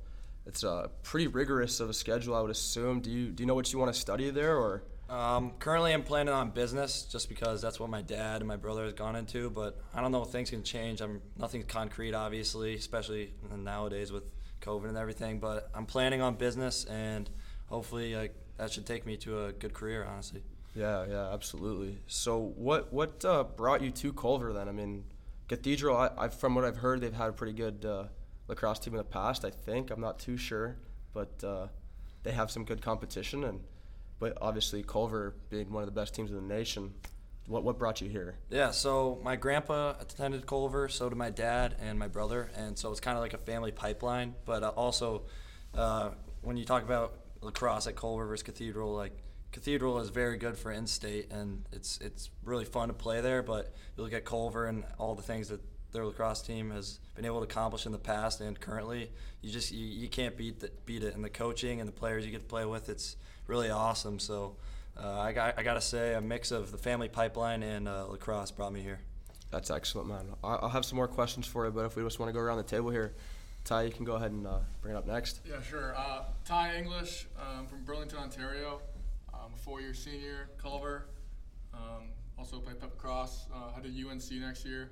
it's 0.47 0.65
uh, 0.65 0.89
pretty 1.03 1.27
rigorous 1.27 1.81
of 1.81 1.91
a 1.91 1.95
schedule, 1.95 2.35
I 2.35 2.41
would 2.41 2.51
assume. 2.51 3.01
Do 3.01 3.11
you 3.11 3.27
do 3.27 3.43
you 3.43 3.47
know 3.47 3.55
what 3.55 3.71
you 3.75 3.79
want 3.79 3.93
to 3.93 4.01
study 4.01 4.31
there, 4.31 4.57
or? 4.57 4.85
Um, 5.13 5.53
currently, 5.59 5.93
I'm 5.93 6.05
planning 6.05 6.33
on 6.33 6.51
business 6.51 7.03
just 7.03 7.29
because 7.29 7.61
that's 7.61 7.79
what 7.79 7.91
my 7.91 8.01
dad 8.01 8.41
and 8.41 8.49
my 8.49 8.57
brother 8.57 8.85
has 8.85 8.95
gone 8.95 9.15
into. 9.15 9.51
But 9.51 9.79
I 9.95 10.01
don't 10.01 10.11
know. 10.11 10.25
Things 10.25 10.49
can 10.49 10.63
change. 10.63 11.03
I'm 11.03 11.21
nothing's 11.37 11.67
concrete, 11.67 12.15
obviously, 12.15 12.75
especially 12.77 13.35
nowadays 13.55 14.11
with 14.11 14.25
COVID 14.63 14.89
and 14.89 14.97
everything. 14.97 15.39
But 15.39 15.69
I'm 15.75 15.85
planning 15.85 16.23
on 16.23 16.37
business, 16.37 16.87
and 16.87 17.29
hopefully, 17.67 18.31
that 18.57 18.73
should 18.73 18.87
take 18.87 19.05
me 19.05 19.19
to 19.19 19.45
a 19.45 19.53
good 19.53 19.75
career. 19.75 20.03
Honestly. 20.11 20.43
Yeah, 20.75 21.05
yeah, 21.07 21.31
absolutely. 21.31 21.99
So 22.07 22.39
what 22.57 22.91
what 22.91 23.23
uh, 23.23 23.45
brought 23.45 23.83
you 23.83 23.91
to 23.91 24.15
Culver 24.15 24.55
then? 24.55 24.67
I 24.67 24.73
mean, 24.73 25.05
Cathedral. 25.47 25.95
I, 25.95 26.11
I 26.17 26.29
from 26.29 26.55
what 26.55 26.65
I've 26.65 26.79
heard, 26.79 27.03
they've 27.03 27.13
had 27.13 27.29
a 27.29 27.33
pretty 27.33 27.53
good 27.53 27.85
uh, 27.85 28.05
lacrosse 28.49 28.79
team 28.79 28.95
in 28.95 28.99
the 28.99 29.05
past. 29.05 29.45
I 29.45 29.51
think 29.51 29.91
I'm 29.91 30.01
not 30.01 30.19
too 30.19 30.39
sure, 30.39 30.79
but 31.13 31.45
uh, 31.45 31.67
they 32.23 32.33
have 32.33 32.51
some 32.51 32.65
good 32.65 32.81
competition. 32.81 33.45
And 33.45 33.61
but 34.23 34.39
obviously 34.41 34.85
Culver 34.85 35.35
being 35.51 35.73
one 35.73 35.83
of 35.83 35.89
the 35.89 36.01
best 36.01 36.15
teams 36.15 36.31
in 36.31 36.37
the 36.37 36.55
nation. 36.55 36.95
What 37.49 37.65
what 37.65 37.77
brought 37.77 38.01
you 38.01 38.09
here? 38.09 38.37
Yeah, 38.51 38.71
so 38.71 39.19
my 39.25 39.35
grandpa 39.35 39.95
attended 40.01 40.47
Culver, 40.47 40.89
so 40.89 41.09
did 41.09 41.19
my 41.19 41.31
dad 41.31 41.75
and 41.83 41.99
my 41.99 42.07
brother, 42.07 42.49
and 42.57 42.79
so 42.79 42.93
it's 42.93 43.01
kind 43.01 43.17
of 43.17 43.21
like 43.21 43.35
a 43.35 43.39
family 43.39 43.73
pipeline. 43.73 44.37
But 44.45 44.63
uh, 44.63 44.69
also, 44.69 45.23
uh, 45.75 46.11
when 46.41 46.57
you 46.57 46.65
talk 46.65 46.85
about 46.85 47.15
lacrosse 47.41 47.89
at 47.89 47.97
Culver 47.97 48.25
versus 48.25 48.45
Cathedral, 48.45 48.95
like 48.95 49.13
Cathedral 49.51 49.99
is 49.99 50.11
very 50.11 50.37
good 50.37 50.57
for 50.57 50.71
in-state, 50.71 51.33
and 51.33 51.67
it's 51.73 51.99
it's 52.01 52.31
really 52.45 52.65
fun 52.65 52.89
to 52.89 52.95
play 52.95 53.21
there. 53.23 53.43
But 53.43 53.75
you 53.97 54.05
look 54.05 54.13
at 54.13 54.25
Culver 54.25 54.67
and 54.67 54.85
all 54.99 55.17
the 55.17 55.23
things 55.23 55.49
that 55.49 55.61
their 55.91 56.07
lacrosse 56.07 56.43
team 56.43 56.71
has 56.71 57.01
been 57.17 57.25
able 57.25 57.41
to 57.41 57.45
accomplish 57.45 57.87
in 57.87 57.93
the 57.93 57.99
past 57.99 58.41
and 58.41 58.59
currently, 58.59 59.11
you 59.41 59.51
just 59.51 59.73
you, 59.73 59.85
you 59.85 60.09
can't 60.09 60.37
beat 60.37 60.61
the, 60.61 60.71
beat 60.87 61.03
it. 61.03 61.17
And 61.17 61.25
the 61.25 61.29
coaching 61.29 61.81
and 61.81 61.89
the 61.89 61.93
players 61.93 62.25
you 62.25 62.31
get 62.31 62.41
to 62.41 62.47
play 62.47 62.65
with, 62.65 62.89
it's 62.89 63.17
really 63.47 63.71
awesome. 63.71 64.19
So. 64.19 64.57
Uh, 64.95 65.09
I, 65.21 65.33
got, 65.33 65.59
I 65.59 65.63
gotta 65.63 65.81
say, 65.81 66.13
a 66.13 66.21
mix 66.21 66.51
of 66.51 66.71
the 66.71 66.77
family 66.77 67.09
pipeline 67.09 67.63
and 67.63 67.89
uh, 67.89 68.05
lacrosse 68.09 68.51
brought 68.51 68.75
me 68.75 68.83
here. 68.83 69.01
That's 69.51 69.71
excellent, 69.71 70.07
man. 70.09 70.27
I- 70.45 70.57
I'll 70.57 70.69
have 70.69 70.85
some 70.85 70.97
more 70.97 71.09
questions 71.09 71.47
for 71.47 71.65
you, 71.65 71.71
but 71.73 71.87
if 71.87 71.97
we 71.97 72.03
just 72.03 72.19
want 72.19 72.29
to 72.29 72.35
go 72.35 72.41
around 72.41 72.59
the 72.59 72.63
table 72.63 72.91
here, 72.91 73.15
Ty, 73.65 73.85
you 73.85 73.91
can 73.91 74.05
go 74.05 74.17
ahead 74.17 74.33
and 74.33 74.47
uh, 74.47 74.59
bring 74.83 74.95
it 74.95 74.99
up 74.99 75.07
next. 75.07 75.41
Yeah, 75.49 75.63
sure. 75.63 75.95
Uh, 75.97 76.25
Ty 76.45 76.77
English 76.77 77.27
um, 77.41 77.67
from 77.67 77.85
Burlington, 77.85 78.19
Ontario. 78.19 78.83
I'm 79.33 79.55
a 79.55 79.57
four-year 79.57 79.95
senior, 79.95 80.51
Culver. 80.59 81.07
Um, 81.73 82.11
also 82.39 82.59
play 82.61 82.75
pep 82.75 82.99
cross. 82.99 83.47
Uh, 83.55 83.73
headed 83.73 83.95
UNC 83.97 84.31
next 84.33 84.67
year. 84.67 84.91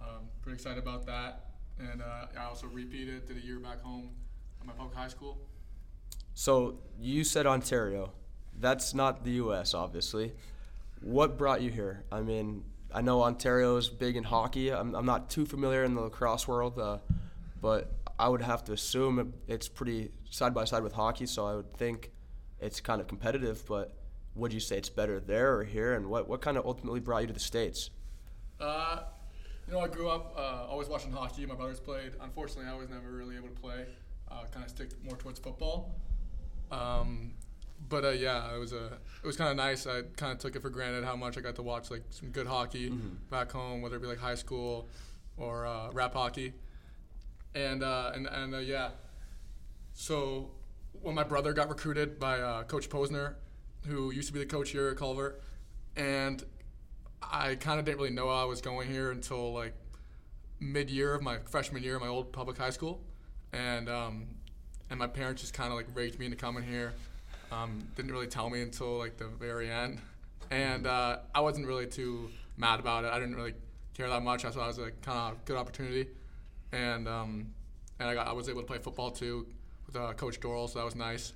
Um, 0.00 0.28
pretty 0.42 0.54
excited 0.54 0.78
about 0.78 1.04
that. 1.06 1.46
And 1.80 2.00
uh, 2.00 2.26
I 2.38 2.44
also 2.44 2.68
repeated, 2.68 3.26
did 3.26 3.38
a 3.38 3.40
year 3.40 3.58
back 3.58 3.80
home 3.80 4.10
at 4.60 4.66
my 4.68 4.72
public 4.72 4.96
high 4.96 5.08
school. 5.08 5.38
So 6.34 6.78
you 7.00 7.24
said 7.24 7.46
Ontario. 7.46 8.12
That's 8.58 8.94
not 8.94 9.24
the 9.24 9.32
U.S., 9.32 9.74
obviously. 9.74 10.32
What 11.00 11.36
brought 11.36 11.62
you 11.62 11.70
here? 11.70 12.04
I 12.12 12.20
mean, 12.20 12.64
I 12.94 13.02
know 13.02 13.22
Ontario 13.22 13.76
is 13.76 13.88
big 13.88 14.16
in 14.16 14.24
hockey. 14.24 14.72
I'm, 14.72 14.94
I'm 14.94 15.06
not 15.06 15.30
too 15.30 15.46
familiar 15.46 15.84
in 15.84 15.94
the 15.94 16.02
lacrosse 16.02 16.46
world, 16.46 16.78
uh, 16.78 16.98
but 17.60 17.90
I 18.18 18.28
would 18.28 18.42
have 18.42 18.64
to 18.64 18.72
assume 18.72 19.34
it's 19.48 19.68
pretty 19.68 20.10
side 20.30 20.54
by 20.54 20.64
side 20.64 20.82
with 20.82 20.92
hockey. 20.92 21.26
So 21.26 21.46
I 21.46 21.56
would 21.56 21.72
think 21.74 22.12
it's 22.60 22.80
kind 22.80 23.00
of 23.00 23.08
competitive. 23.08 23.64
But 23.66 23.94
would 24.34 24.52
you 24.52 24.60
say 24.60 24.78
it's 24.78 24.90
better 24.90 25.18
there 25.18 25.56
or 25.56 25.64
here? 25.64 25.94
And 25.94 26.06
what, 26.06 26.28
what 26.28 26.40
kind 26.40 26.56
of 26.56 26.66
ultimately 26.66 27.00
brought 27.00 27.22
you 27.22 27.26
to 27.28 27.32
the 27.32 27.40
states? 27.40 27.90
Uh, 28.60 29.00
you 29.66 29.72
know, 29.72 29.80
I 29.80 29.88
grew 29.88 30.08
up 30.08 30.34
uh, 30.36 30.66
always 30.68 30.88
watching 30.88 31.12
hockey. 31.12 31.46
My 31.46 31.54
brothers 31.54 31.80
played. 31.80 32.12
Unfortunately, 32.20 32.70
I 32.70 32.76
was 32.76 32.88
never 32.88 33.10
really 33.10 33.36
able 33.36 33.48
to 33.48 33.60
play. 33.60 33.86
Uh, 34.30 34.44
kind 34.52 34.64
of 34.64 34.70
stick 34.70 34.90
more 35.04 35.16
towards 35.16 35.38
football. 35.38 35.94
Um, 36.72 37.34
but 37.88 38.04
uh, 38.04 38.10
yeah, 38.10 38.54
it 38.54 38.58
was 38.58 38.72
a 38.72 38.86
it 39.22 39.26
was 39.26 39.36
kind 39.36 39.50
of 39.50 39.56
nice. 39.56 39.86
I 39.86 40.02
kind 40.16 40.32
of 40.32 40.38
took 40.38 40.56
it 40.56 40.62
for 40.62 40.70
granted 40.70 41.04
how 41.04 41.14
much 41.14 41.36
I 41.36 41.40
got 41.40 41.54
to 41.56 41.62
watch 41.62 41.90
like 41.90 42.02
some 42.10 42.30
good 42.30 42.46
hockey 42.46 42.88
back 43.30 43.52
home, 43.52 43.82
whether 43.82 43.96
it 43.96 44.02
be 44.02 44.08
like 44.08 44.18
high 44.18 44.34
school 44.34 44.88
or 45.36 45.66
uh, 45.66 45.90
rep 45.92 46.14
hockey. 46.14 46.54
And 47.54 47.82
uh, 47.82 48.12
and 48.14 48.26
and 48.26 48.54
uh, 48.54 48.58
yeah, 48.58 48.90
so 49.92 50.50
when 51.02 51.14
my 51.14 51.24
brother 51.24 51.52
got 51.52 51.68
recruited 51.68 52.18
by 52.18 52.40
uh, 52.40 52.62
Coach 52.64 52.88
Posner, 52.88 53.34
who 53.86 54.10
used 54.10 54.28
to 54.28 54.32
be 54.32 54.38
the 54.38 54.46
coach 54.46 54.70
here 54.70 54.88
at 54.88 54.96
Culver, 54.96 55.40
and 55.96 56.42
I 57.22 57.56
kind 57.56 57.78
of 57.78 57.84
didn't 57.84 57.98
really 57.98 58.10
know 58.10 58.28
I 58.28 58.44
was 58.44 58.62
going 58.62 58.88
here 58.88 59.10
until 59.10 59.52
like 59.52 59.74
mid-year 60.60 61.14
of 61.14 61.22
my 61.22 61.38
freshman 61.50 61.82
year 61.82 61.96
of 61.96 62.02
my 62.02 62.08
old 62.08 62.32
public 62.32 62.56
high 62.56 62.70
school, 62.70 63.02
and 63.52 63.88
um, 63.90 64.26
and 64.92 64.98
my 64.98 65.06
parents 65.06 65.40
just 65.40 65.54
kind 65.54 65.72
of 65.72 65.76
like 65.76 65.86
raked 65.94 66.18
me 66.18 66.26
into 66.26 66.36
coming 66.36 66.62
here. 66.62 66.92
Um, 67.50 67.88
didn't 67.96 68.12
really 68.12 68.26
tell 68.26 68.50
me 68.50 68.60
until 68.60 68.98
like 68.98 69.16
the 69.16 69.26
very 69.26 69.70
end, 69.70 69.98
and 70.50 70.86
uh, 70.86 71.18
I 71.34 71.40
wasn't 71.40 71.66
really 71.66 71.86
too 71.86 72.28
mad 72.58 72.78
about 72.78 73.04
it. 73.04 73.12
I 73.12 73.18
didn't 73.18 73.34
really 73.34 73.54
care 73.94 74.08
that 74.10 74.22
much. 74.22 74.44
I 74.44 74.50
thought 74.50 74.64
it 74.64 74.66
was 74.68 74.78
like 74.78 75.00
kind 75.00 75.32
of 75.32 75.44
good 75.46 75.56
opportunity, 75.56 76.08
and 76.72 77.08
um, 77.08 77.46
and 77.98 78.08
I 78.08 78.14
got 78.14 78.28
I 78.28 78.32
was 78.32 78.50
able 78.50 78.60
to 78.60 78.66
play 78.66 78.78
football 78.78 79.10
too 79.10 79.46
with 79.86 79.96
uh, 79.96 80.12
Coach 80.12 80.40
Doral, 80.40 80.68
so 80.68 80.78
that 80.78 80.84
was 80.84 80.94
nice. 80.94 81.32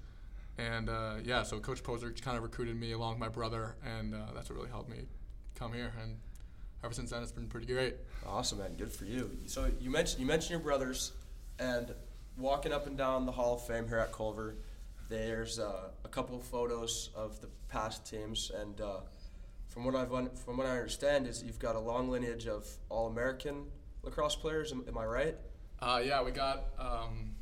And 0.58 0.90
uh, 0.90 1.14
yeah, 1.24 1.42
so 1.42 1.58
Coach 1.58 1.82
Posner 1.82 2.20
kind 2.22 2.36
of 2.36 2.42
recruited 2.42 2.78
me 2.78 2.92
along 2.92 3.12
with 3.12 3.20
my 3.20 3.28
brother, 3.28 3.74
and 3.98 4.14
uh, 4.14 4.18
that's 4.34 4.50
what 4.50 4.56
really 4.56 4.70
helped 4.70 4.90
me 4.90 5.06
come 5.54 5.72
here. 5.72 5.92
And 6.02 6.16
ever 6.84 6.92
since 6.92 7.10
then, 7.10 7.22
it's 7.22 7.32
been 7.32 7.48
pretty 7.48 7.72
great. 7.72 7.96
Awesome, 8.26 8.58
man. 8.58 8.74
Good 8.76 8.92
for 8.92 9.06
you. 9.06 9.30
So 9.46 9.70
you 9.80 9.88
mentioned 9.88 10.20
you 10.20 10.26
mentioned 10.26 10.50
your 10.50 10.60
brothers, 10.60 11.12
and 11.58 11.94
walking 12.36 12.72
up 12.72 12.86
and 12.86 12.96
down 12.96 13.26
the 13.26 13.32
Hall 13.32 13.54
of 13.54 13.66
Fame 13.66 13.88
here 13.88 13.98
at 13.98 14.12
Culver, 14.12 14.56
there's 15.08 15.58
uh, 15.58 15.90
a 16.04 16.08
couple 16.08 16.36
of 16.36 16.42
photos 16.42 17.10
of 17.14 17.40
the 17.40 17.48
past 17.68 18.08
teams, 18.08 18.50
and 18.60 18.80
uh, 18.80 19.00
from 19.68 19.84
what 19.84 19.94
I've 19.94 20.12
un- 20.12 20.30
from 20.44 20.56
what 20.56 20.66
I 20.66 20.70
understand 20.70 21.26
is 21.26 21.42
you've 21.42 21.58
got 21.58 21.76
a 21.76 21.80
long 21.80 22.10
lineage 22.10 22.46
of 22.46 22.66
All-American 22.88 23.66
lacrosse 24.02 24.36
players. 24.36 24.72
Am, 24.72 24.84
am 24.88 24.98
I 24.98 25.04
right? 25.04 25.36
Uh, 25.80 26.00
yeah, 26.04 26.22
we 26.22 26.30
got 26.30 26.64
um, 26.78 27.34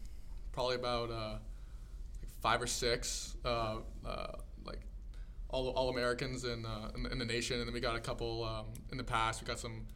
probably 0.53 0.75
about 0.77 1.11
uh, 1.11 1.39
like 2.21 2.31
five 2.43 2.61
or 2.61 2.67
six 2.67 3.37
uh, 3.45 3.77
uh, 4.05 4.27
like 4.65 4.81
all, 5.49 5.69
all 5.69 5.89
Americans 5.89 6.45
in, 6.45 6.67
uh, 6.67 6.91
in, 6.97 7.07
in 7.13 7.19
the 7.19 7.25
nation, 7.25 7.59
and 7.59 7.67
then 7.67 7.75
we 7.75 7.81
got 7.81 7.97
a 7.97 8.01
couple 8.01 8.45
um, 8.45 8.67
in 8.91 8.99
the 8.99 9.05
past. 9.05 9.41
We 9.41 9.47
got 9.47 9.59
some 9.59 9.87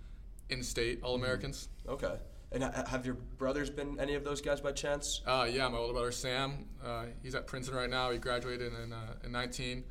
in-state 0.49 1.00
All 1.02 1.14
Americans. 1.14 1.69
Okay. 1.87 2.14
And 2.50 2.62
have 2.62 3.05
your 3.05 3.17
brothers 3.37 3.69
been 3.69 4.00
any 4.00 4.14
of 4.14 4.25
those 4.25 4.40
guys 4.40 4.61
by 4.61 4.73
chance? 4.73 5.21
Uh, 5.26 5.47
yeah, 5.50 5.69
my 5.69 5.76
older 5.76 5.93
brother 5.93 6.11
Sam, 6.11 6.64
uh, 6.83 7.05
he's 7.23 7.35
at 7.35 7.47
Princeton 7.47 7.76
right 7.76 7.90
now. 7.90 8.11
He 8.11 8.19
graduated 8.19 8.73
in, 8.73 8.93
uh, 8.93 9.14
in 9.23 9.33
19, 9.33 9.85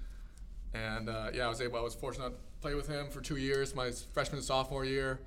and 0.74 1.08
uh, 1.08 1.30
yeah, 1.34 1.46
I 1.46 1.50
was 1.50 1.62
able. 1.62 1.78
I 1.78 1.82
was 1.82 1.94
fortunate 1.94 2.30
to 2.30 2.36
play 2.62 2.74
with 2.74 2.88
him 2.88 3.10
for 3.10 3.22
two 3.22 3.36
years, 3.36 3.76
my 3.76 3.92
freshman 4.12 4.38
and 4.38 4.46
sophomore 4.46 4.86
year, 4.86 5.20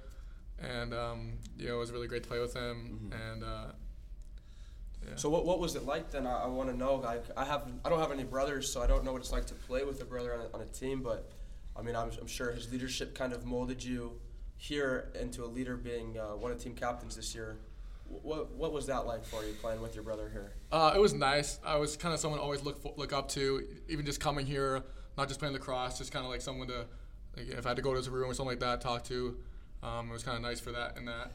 and 0.59 0.93
um, 0.93 1.35
you 1.57 1.69
know 1.69 1.77
it 1.77 1.79
was 1.79 1.93
really 1.93 2.09
great 2.09 2.25
to 2.25 2.29
play 2.29 2.41
with 2.41 2.55
him. 2.55 3.13
And 3.31 3.45
uh, 3.45 3.67
yeah. 5.07 5.15
So 5.15 5.31
what, 5.31 5.47
what 5.47 5.61
was 5.61 5.77
it 5.77 5.85
like 5.85 6.11
then? 6.11 6.27
I, 6.27 6.45
I 6.45 6.47
want 6.49 6.69
to 6.69 6.77
know. 6.77 7.03
I, 7.05 7.19
I 7.41 7.45
have 7.45 7.71
I 7.85 7.89
don't 7.89 8.01
have 8.01 8.11
any 8.11 8.25
brothers, 8.25 8.73
so 8.73 8.83
I 8.83 8.89
don't 8.89 9.05
know 9.05 9.13
what 9.13 9.21
it's 9.21 9.33
like 9.33 9.47
to 9.47 9.55
play 9.55 9.85
with 9.85 10.03
a 10.03 10.05
brother 10.05 10.35
on 10.35 10.41
a, 10.41 10.57
on 10.57 10.63
a 10.63 10.73
team. 10.73 11.01
But 11.01 11.31
I 11.77 11.83
mean, 11.83 11.95
I'm, 11.95 12.11
I'm 12.21 12.27
sure 12.27 12.51
his 12.51 12.73
leadership 12.73 13.15
kind 13.15 13.33
of 13.33 13.47
molded 13.47 13.85
you 13.85 14.19
here 14.61 15.11
into 15.19 15.43
a 15.43 15.47
leader, 15.47 15.75
being 15.75 16.19
uh, 16.19 16.37
one 16.37 16.53
of 16.53 16.59
the 16.59 16.65
team 16.65 16.75
captains 16.75 17.17
this 17.17 17.35
year. 17.35 17.57
What 18.05 18.53
what 18.53 18.73
was 18.73 18.87
that 18.87 19.07
like 19.07 19.25
for 19.25 19.43
you 19.43 19.55
playing 19.55 19.81
with 19.81 19.95
your 19.95 20.05
brother 20.05 20.29
here? 20.31 20.53
Uh, 20.71 20.93
it 20.95 21.01
was 21.01 21.15
nice. 21.15 21.59
I 21.65 21.77
was 21.77 21.97
kind 21.97 22.13
of 22.13 22.21
someone 22.21 22.39
to 22.39 22.45
always 22.45 22.63
look 22.63 22.83
fo- 22.83 22.95
look 22.97 23.13
up 23.13 23.29
to, 23.31 23.67
even 23.89 24.05
just 24.05 24.21
coming 24.21 24.45
here, 24.45 24.83
not 25.17 25.29
just 25.29 25.41
playing 25.41 25.55
lacrosse, 25.55 25.97
just 25.97 26.13
kind 26.13 26.27
of 26.27 26.31
like 26.31 26.43
someone 26.43 26.69
to, 26.69 26.87
like 27.37 27.49
if 27.49 27.65
I 27.65 27.71
had 27.71 27.77
to 27.77 27.83
go 27.83 27.93
to 27.93 27.97
his 27.97 28.09
room 28.11 28.31
or 28.31 28.35
something 28.35 28.51
like 28.51 28.61
that, 28.61 28.83
talk 28.83 29.05
to. 29.05 29.39
Um, 29.83 30.11
it 30.11 30.13
was 30.13 30.23
kind 30.23 30.37
of 30.37 30.43
nice 30.43 30.61
for 30.61 30.73
that 30.73 30.99
and 30.99 31.09
that. 31.09 31.33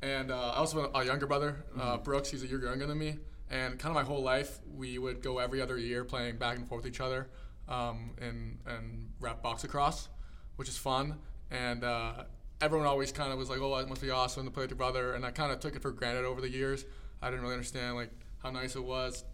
And 0.00 0.30
uh, 0.30 0.52
I 0.52 0.56
also 0.58 0.82
have 0.82 0.90
a 0.94 1.04
younger 1.04 1.26
brother, 1.26 1.64
uh, 1.80 1.96
Brooks. 1.96 2.30
He's 2.30 2.44
a 2.44 2.46
year 2.46 2.62
younger 2.62 2.86
than 2.86 2.98
me, 2.98 3.16
and 3.50 3.76
kind 3.76 3.90
of 3.90 4.00
my 4.00 4.06
whole 4.06 4.22
life 4.22 4.60
we 4.76 4.98
would 4.98 5.20
go 5.20 5.38
every 5.38 5.60
other 5.60 5.76
year 5.76 6.04
playing 6.04 6.36
back 6.36 6.56
and 6.56 6.68
forth 6.68 6.84
with 6.84 6.92
each 6.94 7.00
other, 7.00 7.28
um, 7.68 8.12
and 8.20 8.58
and 8.66 9.08
rep 9.18 9.42
box 9.42 9.64
across, 9.64 10.08
which 10.54 10.68
is 10.68 10.76
fun. 10.76 11.16
And 11.50 11.82
uh, 11.82 12.24
everyone 12.60 12.86
always 12.86 13.12
kind 13.12 13.32
of 13.32 13.38
was 13.38 13.50
like, 13.50 13.60
"Oh, 13.60 13.76
it 13.76 13.88
must 13.88 14.02
be 14.02 14.10
awesome 14.10 14.44
to 14.44 14.50
play 14.50 14.64
with 14.64 14.70
your 14.70 14.76
brother," 14.76 15.14
and 15.14 15.24
I 15.24 15.30
kind 15.30 15.52
of 15.52 15.60
took 15.60 15.76
it 15.76 15.82
for 15.82 15.90
granted 15.90 16.24
over 16.24 16.40
the 16.40 16.50
years. 16.50 16.84
I 17.22 17.30
didn't 17.30 17.42
really 17.42 17.54
understand 17.54 17.96
like 17.96 18.10
how 18.42 18.50
nice 18.50 18.76
it 18.76 18.84
was, 18.84 19.24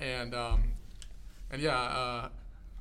and 0.00 0.34
um, 0.34 0.72
and 1.50 1.62
yeah, 1.62 1.78
uh, 1.78 2.28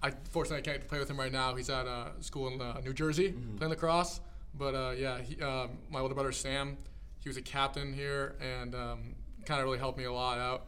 I 0.02 0.12
fortunately 0.30 0.60
I 0.60 0.74
can't 0.74 0.88
play 0.88 1.00
with 1.00 1.10
him 1.10 1.20
right 1.20 1.32
now. 1.32 1.56
He's 1.56 1.70
at 1.70 1.88
uh, 1.88 2.10
school 2.20 2.48
in 2.48 2.62
uh, 2.62 2.80
New 2.84 2.94
Jersey 2.94 3.34
playing 3.58 3.72
lacrosse. 3.72 4.22
But 4.58 4.76
uh, 4.76 4.94
yeah, 4.98 5.20
he, 5.20 5.42
um, 5.42 5.78
my 5.90 6.00
older 6.00 6.14
brother 6.14 6.32
Sam, 6.32 6.78
he 7.20 7.30
was 7.30 7.38
a 7.38 7.42
captain 7.42 7.94
here 7.94 8.36
and 8.42 8.74
um, 8.74 9.16
kind 9.46 9.60
of 9.60 9.66
really 9.66 9.78
helped 9.78 9.98
me 9.98 10.06
a 10.06 10.12
lot 10.12 10.40
out. 10.40 10.66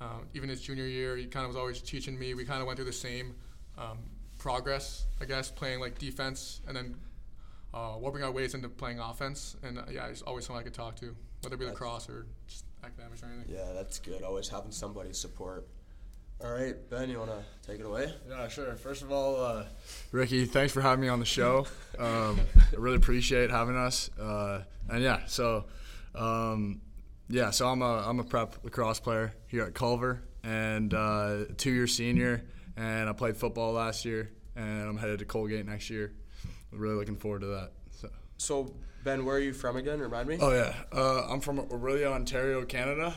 Um, 0.00 0.26
even 0.32 0.48
his 0.48 0.62
junior 0.62 0.86
year, 0.86 1.16
he 1.16 1.26
kind 1.26 1.44
of 1.44 1.50
was 1.50 1.56
always 1.56 1.82
teaching 1.82 2.18
me. 2.18 2.32
We 2.34 2.44
kind 2.44 2.60
of 2.60 2.66
went 2.66 2.78
through 2.78 2.86
the 2.86 2.92
same 2.92 3.34
um, 3.76 3.98
progress, 4.38 5.06
I 5.20 5.26
guess, 5.26 5.50
playing 5.50 5.80
like 5.80 5.98
defense 5.98 6.62
and 6.66 6.74
then 6.74 6.94
uh, 7.74 7.94
warping 7.98 8.22
our 8.22 8.30
ways 8.30 8.54
into 8.54 8.68
playing 8.68 8.98
offense. 8.98 9.56
And 9.62 9.78
uh, 9.78 9.82
yeah, 9.90 10.08
he's 10.08 10.22
always 10.22 10.46
someone 10.46 10.60
I 10.60 10.64
could 10.64 10.74
talk 10.74 10.96
to, 10.96 11.14
whether 11.42 11.54
it 11.54 11.58
be 11.58 11.64
That's- 11.66 11.80
lacrosse 11.80 12.08
or 12.08 12.26
just 12.46 12.64
academics 12.84 13.22
or 13.22 13.26
anything. 13.26 13.54
Yeah, 13.54 13.72
that's 13.74 13.98
good. 13.98 14.22
Always 14.22 14.48
having 14.48 14.72
somebody 14.72 15.12
support. 15.12 15.66
All 16.42 16.50
right, 16.50 16.74
Ben, 16.88 17.10
you 17.10 17.18
want 17.18 17.30
to 17.32 17.42
take 17.70 17.80
it 17.80 17.86
away? 17.86 18.10
Yeah, 18.26 18.48
sure. 18.48 18.74
First 18.76 19.02
of 19.02 19.12
all, 19.12 19.36
uh, 19.44 19.64
Ricky, 20.10 20.46
thanks 20.46 20.72
for 20.72 20.80
having 20.80 21.02
me 21.02 21.08
on 21.08 21.18
the 21.20 21.26
show. 21.26 21.66
Um, 21.98 22.40
I 22.56 22.76
really 22.78 22.96
appreciate 22.96 23.50
having 23.50 23.76
us. 23.76 24.08
Uh, 24.18 24.62
and 24.88 25.02
yeah, 25.02 25.26
so 25.26 25.66
um, 26.14 26.80
yeah, 27.28 27.50
so 27.50 27.68
I'm 27.68 27.82
a 27.82 28.08
I'm 28.08 28.18
a 28.20 28.24
prep 28.24 28.56
lacrosse 28.64 29.00
player 29.00 29.34
here 29.48 29.64
at 29.64 29.74
Culver, 29.74 30.22
and 30.42 30.94
uh, 30.94 31.44
two 31.58 31.72
year 31.72 31.86
senior, 31.86 32.42
and 32.78 33.06
I 33.06 33.12
played 33.12 33.36
football 33.36 33.74
last 33.74 34.06
year, 34.06 34.30
and 34.56 34.88
I'm 34.88 34.96
headed 34.96 35.18
to 35.18 35.26
Colgate 35.26 35.66
next 35.66 35.90
year. 35.90 36.12
Really 36.72 36.94
looking 36.94 37.16
forward 37.16 37.40
to 37.42 37.46
that. 37.48 37.72
So. 37.92 38.08
So, 38.38 38.74
Ben, 39.04 39.24
where 39.24 39.36
are 39.36 39.40
you 39.40 39.52
from 39.52 39.76
again? 39.76 39.98
Remind 40.00 40.28
me. 40.28 40.38
Oh 40.40 40.52
yeah, 40.52 40.74
uh, 40.92 41.26
I'm 41.28 41.40
from 41.40 41.58
Orillia, 41.68 42.12
Ontario, 42.12 42.64
Canada. 42.64 43.14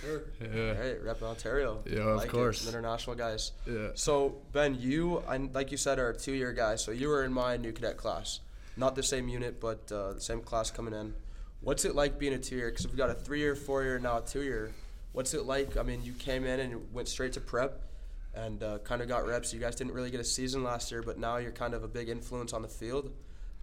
Sure. 0.00 0.22
Yeah. 0.40 0.74
All 0.74 0.80
right, 0.80 1.02
rep 1.02 1.22
Ontario. 1.22 1.82
Yeah, 1.86 2.00
I 2.00 2.02
of 2.10 2.16
like 2.18 2.26
it. 2.26 2.32
course. 2.32 2.68
International 2.68 3.16
guys. 3.16 3.52
Yeah. 3.66 3.88
So 3.94 4.36
Ben, 4.52 4.76
you 4.78 5.18
and 5.28 5.52
like 5.54 5.70
you 5.72 5.76
said 5.76 5.98
are 5.98 6.10
a 6.10 6.16
two-year 6.16 6.52
guy. 6.52 6.76
So 6.76 6.92
you 6.92 7.08
were 7.08 7.24
in 7.24 7.32
my 7.32 7.56
new 7.56 7.72
cadet 7.72 7.96
class, 7.96 8.40
not 8.76 8.94
the 8.94 9.02
same 9.02 9.28
unit, 9.28 9.60
but 9.60 9.90
uh, 9.90 10.12
the 10.12 10.20
same 10.20 10.40
class 10.42 10.70
coming 10.70 10.94
in. 10.94 11.14
What's 11.60 11.84
it 11.84 11.94
like 11.96 12.18
being 12.18 12.34
a 12.34 12.38
two-year? 12.38 12.70
Because 12.70 12.86
we've 12.86 12.96
got 12.96 13.10
a 13.10 13.14
three-year, 13.14 13.56
four-year, 13.56 13.98
now 13.98 14.18
a 14.18 14.20
two-year. 14.22 14.70
What's 15.12 15.34
it 15.34 15.44
like? 15.46 15.76
I 15.76 15.82
mean, 15.82 16.04
you 16.04 16.12
came 16.12 16.44
in 16.44 16.60
and 16.60 16.92
went 16.92 17.08
straight 17.08 17.32
to 17.32 17.40
prep, 17.40 17.80
and 18.36 18.62
uh, 18.62 18.78
kind 18.78 19.00
of 19.02 19.08
got 19.08 19.26
reps. 19.26 19.52
You 19.52 19.60
guys 19.60 19.74
didn't 19.74 19.94
really 19.94 20.10
get 20.10 20.20
a 20.20 20.24
season 20.24 20.62
last 20.62 20.90
year, 20.92 21.02
but 21.02 21.18
now 21.18 21.38
you're 21.38 21.52
kind 21.52 21.74
of 21.74 21.82
a 21.82 21.88
big 21.88 22.08
influence 22.08 22.52
on 22.52 22.62
the 22.62 22.68
field. 22.68 23.10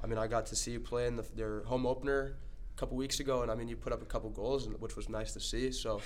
I 0.03 0.07
mean, 0.07 0.17
I 0.17 0.27
got 0.27 0.47
to 0.47 0.55
see 0.55 0.71
you 0.71 0.79
play 0.79 1.07
in 1.07 1.15
the, 1.15 1.23
their 1.35 1.61
home 1.63 1.85
opener 1.85 2.35
a 2.75 2.79
couple 2.79 2.97
weeks 2.97 3.19
ago, 3.19 3.41
and 3.43 3.51
I 3.51 3.55
mean, 3.55 3.67
you 3.69 3.75
put 3.75 3.93
up 3.93 4.01
a 4.01 4.05
couple 4.05 4.29
goals, 4.31 4.65
and- 4.65 4.79
which 4.81 4.95
was 4.95 5.07
nice 5.09 5.31
to 5.33 5.39
see. 5.39 5.71
So, 5.71 6.01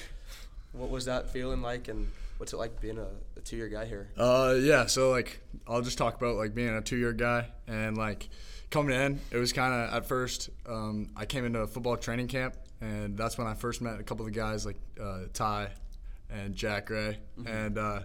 what 0.73 0.89
was 0.89 1.05
that 1.05 1.29
feeling 1.31 1.61
like, 1.61 1.87
and 1.87 2.07
what's 2.37 2.53
it 2.53 2.57
like 2.57 2.79
being 2.81 2.97
a, 2.99 3.07
a 3.37 3.39
two-year 3.39 3.69
guy 3.69 3.85
here? 3.85 4.09
Uh, 4.17 4.55
yeah. 4.59 4.85
So 4.85 5.09
like, 5.09 5.39
I'll 5.65 5.81
just 5.81 5.97
talk 5.97 6.17
about 6.17 6.35
like 6.35 6.53
being 6.53 6.75
a 6.75 6.81
two-year 6.81 7.13
guy 7.13 7.47
and 7.67 7.97
like 7.97 8.27
coming 8.69 8.93
in. 8.95 9.19
It 9.31 9.37
was 9.37 9.53
kind 9.53 9.73
of 9.73 9.93
at 9.95 10.05
first. 10.07 10.49
Um, 10.67 11.09
I 11.15 11.25
came 11.25 11.45
into 11.45 11.65
football 11.67 11.95
training 11.97 12.27
camp, 12.27 12.55
and 12.81 13.17
that's 13.17 13.37
when 13.37 13.47
I 13.47 13.53
first 13.55 13.81
met 13.81 13.99
a 13.99 14.03
couple 14.03 14.27
of 14.27 14.33
the 14.33 14.37
guys 14.37 14.65
like 14.65 14.75
uh, 15.01 15.21
Ty 15.33 15.69
and 16.29 16.55
Jack 16.55 16.89
Ray, 16.89 17.19
and 17.45 17.77
uh, 17.77 18.01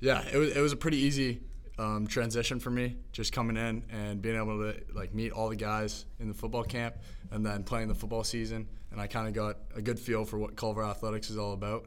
yeah, 0.00 0.22
it 0.32 0.36
was 0.36 0.56
it 0.56 0.60
was 0.60 0.72
a 0.72 0.76
pretty 0.76 0.98
easy. 0.98 1.40
Um, 1.78 2.06
transition 2.06 2.58
for 2.58 2.70
me, 2.70 2.96
just 3.12 3.34
coming 3.34 3.58
in 3.58 3.84
and 3.90 4.22
being 4.22 4.36
able 4.36 4.56
to 4.60 4.80
like 4.94 5.14
meet 5.14 5.32
all 5.32 5.50
the 5.50 5.56
guys 5.56 6.06
in 6.18 6.26
the 6.26 6.32
football 6.32 6.64
camp, 6.64 6.96
and 7.30 7.44
then 7.44 7.64
playing 7.64 7.88
the 7.88 7.94
football 7.94 8.24
season, 8.24 8.66
and 8.90 8.98
I 8.98 9.06
kind 9.06 9.28
of 9.28 9.34
got 9.34 9.58
a 9.74 9.82
good 9.82 10.00
feel 10.00 10.24
for 10.24 10.38
what 10.38 10.56
Culver 10.56 10.82
Athletics 10.82 11.28
is 11.28 11.36
all 11.36 11.52
about. 11.52 11.86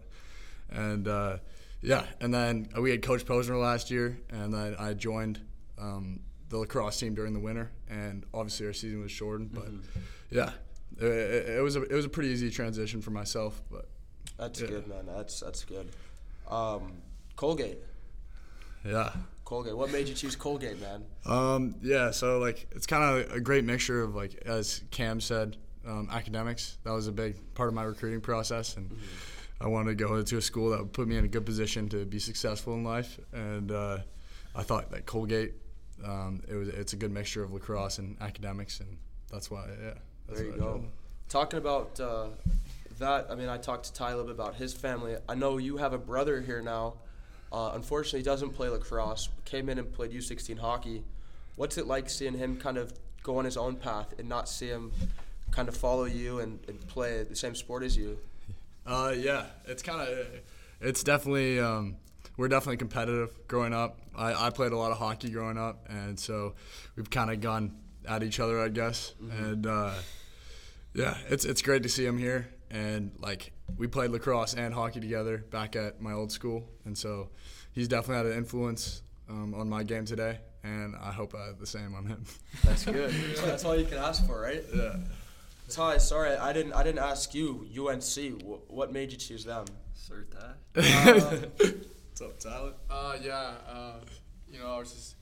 And 0.69 1.08
uh, 1.08 1.38
yeah, 1.81 2.05
and 2.22 2.31
then 2.31 2.67
we 2.79 2.91
had 2.91 3.01
Coach 3.01 3.25
Posner 3.25 3.60
last 3.60 3.89
year, 3.89 4.19
and 4.29 4.53
then 4.53 4.75
I 4.77 4.93
joined 4.93 5.41
um, 5.79 6.19
the 6.50 6.58
lacrosse 6.58 7.00
team 7.00 7.15
during 7.15 7.34
the 7.34 7.39
winter, 7.39 7.72
and 7.89 8.25
obviously 8.34 8.67
our 8.67 8.74
season 8.74 9.01
was 9.01 9.12
shortened, 9.12 9.53
but 9.53 9.69
yeah, 10.29 10.51
it, 11.00 11.05
it, 11.05 11.50
it 11.58 11.62
was 11.62 11.75
a 11.75 11.84
it 11.84 11.93
was 11.93 12.05
a 12.05 12.10
pretty 12.10 12.29
easy 12.29 12.50
transition 12.50 13.01
for 13.01 13.12
myself, 13.12 13.62
but 13.72 13.89
That's 14.39 14.62
Yeah. 14.62 14.67
good, 14.67 14.88
man. 14.88 15.05
That's 15.05 15.41
that's 15.41 15.65
good. 15.65 15.89
Um, 16.48 16.93
Colgate, 17.36 17.77
yeah. 18.86 19.13
Colgate. 19.46 19.75
What 19.75 19.91
made 19.91 20.08
you 20.08 20.15
choose 20.15 20.36
Colgate, 20.36 20.79
man? 20.79 21.05
Um, 21.25 21.75
yeah, 21.81 22.12
so 22.12 22.39
like 22.39 22.67
it's 22.72 22.88
kind 22.88 23.03
of 23.03 23.31
a 23.34 23.39
great 23.41 23.65
mixture 23.65 24.01
of 24.01 24.15
like 24.15 24.41
as 24.46 24.81
Cam 24.91 25.19
said, 25.19 25.58
um, 25.86 26.10
academics. 26.12 26.77
That 26.84 26.91
was 26.91 27.08
a 27.08 27.12
big 27.12 27.36
part 27.53 27.67
of 27.67 27.75
my 27.75 27.84
recruiting 27.84 28.22
process, 28.22 28.77
and 28.77 28.89
I 29.60 29.67
wanted 29.67 29.98
to 29.98 30.03
go 30.05 30.22
to 30.22 30.38
a 30.38 30.41
school 30.41 30.69
that 30.69 30.79
would 30.79 30.93
put 30.93 31.08
me 31.08 31.17
in 31.17 31.25
a 31.25 31.27
good 31.27 31.46
position 31.46 31.89
to 31.89 32.05
be 32.05 32.19
successful 32.19 32.74
in 32.75 32.84
life. 32.84 33.19
And 33.34 33.72
uh, 33.72 33.98
I 34.55 34.63
thought 34.63 34.89
that 34.91 35.05
Colgate, 35.05 35.53
um, 36.05 36.41
it 36.48 36.55
was 36.55 36.69
it's 36.69 36.93
a 36.93 36.98
good 36.98 37.12
mixture 37.12 37.43
of 37.43 37.51
lacrosse 37.51 37.98
and 38.00 38.15
academics, 38.22 38.79
and 38.79 38.98
that's 39.31 39.51
why 39.51 39.65
yeah. 39.67 39.93
That's 40.27 40.39
There 40.41 40.50
you 40.50 40.55
go. 40.58 40.86
Talking 41.27 41.58
about 41.60 42.00
uh, 42.00 42.27
that, 42.99 43.27
I 43.29 43.35
mean, 43.35 43.49
I 43.49 43.57
talked 43.57 43.85
to 43.85 43.93
Ty 43.93 44.07
a 44.07 44.09
little 44.11 44.25
bit 44.25 44.35
about 44.35 44.55
his 44.55 44.73
family. 44.73 45.15
I 45.27 45.35
know 45.35 45.57
you 45.57 45.77
have 45.77 45.93
a 45.93 45.97
brother 45.97 46.41
here 46.41 46.61
now. 46.61 46.95
Uh, 47.51 47.71
unfortunately, 47.73 48.19
he 48.19 48.23
doesn't 48.23 48.51
play 48.51 48.69
lacrosse. 48.69 49.29
Came 49.45 49.69
in 49.69 49.79
and 49.79 49.91
played 49.91 50.11
U16 50.11 50.59
hockey. 50.59 51.03
What's 51.55 51.77
it 51.77 51.87
like 51.87 52.09
seeing 52.09 52.37
him 52.37 52.57
kind 52.57 52.77
of 52.77 52.93
go 53.23 53.37
on 53.37 53.45
his 53.45 53.57
own 53.57 53.75
path 53.75 54.13
and 54.17 54.29
not 54.29 54.47
see 54.47 54.67
him 54.67 54.91
kind 55.51 55.67
of 55.67 55.75
follow 55.75 56.05
you 56.05 56.39
and, 56.39 56.59
and 56.67 56.79
play 56.87 57.23
the 57.23 57.35
same 57.35 57.55
sport 57.55 57.83
as 57.83 57.97
you? 57.97 58.17
Uh, 58.85 59.13
yeah, 59.17 59.45
it's 59.65 59.81
kind 59.83 60.01
of, 60.01 60.27
it's 60.79 61.03
definitely, 61.03 61.59
um, 61.59 61.97
we're 62.37 62.47
definitely 62.47 62.77
competitive 62.77 63.31
growing 63.47 63.73
up. 63.73 63.99
I, 64.15 64.47
I 64.47 64.49
played 64.49 64.71
a 64.71 64.77
lot 64.77 64.91
of 64.91 64.97
hockey 64.97 65.29
growing 65.29 65.57
up, 65.57 65.87
and 65.89 66.19
so 66.19 66.53
we've 66.95 67.09
kind 67.09 67.29
of 67.29 67.41
gone 67.41 67.75
at 68.07 68.23
each 68.23 68.39
other, 68.39 68.61
I 68.61 68.69
guess. 68.69 69.13
And 69.19 69.67
uh, 69.67 69.93
yeah, 70.93 71.17
it's 71.29 71.45
it's 71.45 71.61
great 71.61 71.83
to 71.83 71.89
see 71.89 72.05
him 72.05 72.17
here, 72.17 72.49
and 72.71 73.11
like 73.19 73.51
we 73.77 73.88
played 73.88 74.11
lacrosse 74.11 74.53
and 74.53 74.73
hockey 74.73 74.99
together 74.99 75.38
back 75.49 75.75
at 75.75 76.01
my 76.01 76.13
old 76.13 76.31
school, 76.31 76.67
and 76.85 76.97
so 76.97 77.29
he's 77.71 77.88
definitely 77.88 78.17
had 78.17 78.25
an 78.27 78.38
influence 78.38 79.01
um, 79.29 79.53
on 79.53 79.69
my 79.69 79.83
game 79.83 80.05
today, 80.05 80.39
and 80.63 80.95
I 80.95 81.11
hope 81.11 81.33
I 81.35 81.45
have 81.47 81.59
the 81.59 81.67
same 81.67 81.93
on 81.95 82.05
him. 82.05 82.23
That's 82.63 82.85
good. 82.85 83.11
That's 83.43 83.63
all 83.65 83.75
you 83.77 83.85
can 83.85 83.97
ask 83.97 84.25
for, 84.25 84.39
right? 84.41 84.63
yeah. 84.73 84.95
Ty, 85.69 85.97
sorry, 85.99 86.35
I 86.35 86.51
didn't 86.51 86.73
I 86.73 86.83
didn't 86.83 86.99
ask 87.03 87.33
you. 87.35 87.67
UNC. 87.77 88.41
Wh- 88.41 88.71
What 88.73 88.91
made 88.91 89.11
you 89.11 89.17
choose 89.19 89.45
them? 89.45 89.65
Cert 89.95 90.25
that. 90.31 91.49
What's 91.59 92.21
up, 92.21 92.39
Tyler? 92.39 92.73
Uh, 92.89 93.15
yeah, 93.21 93.51
uh, 93.71 93.93
you 94.51 94.57
know, 94.59 94.71
I 94.73 94.79
was 94.79 94.91
just 94.91 95.15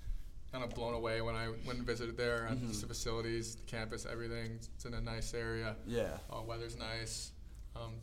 kind 0.54 0.64
of 0.64 0.70
blown 0.74 0.94
away 0.94 1.20
when 1.22 1.36
I 1.36 1.50
went 1.66 1.80
and 1.80 1.86
visited 1.86 2.16
there. 2.16 2.48
Mm-hmm. 2.50 2.68
just 2.70 2.80
the 2.82 2.88
facilities, 2.88 3.56
the 3.56 3.66
campus, 3.66 4.08
everything. 4.10 4.58
It's 4.76 4.86
in 4.86 4.94
a 4.94 5.02
nice 5.02 5.34
area. 5.34 5.76
Yeah. 5.86 6.18
Uh, 6.32 6.42
weather's 6.48 6.78
nice. 6.78 7.32
Um, 7.84 7.94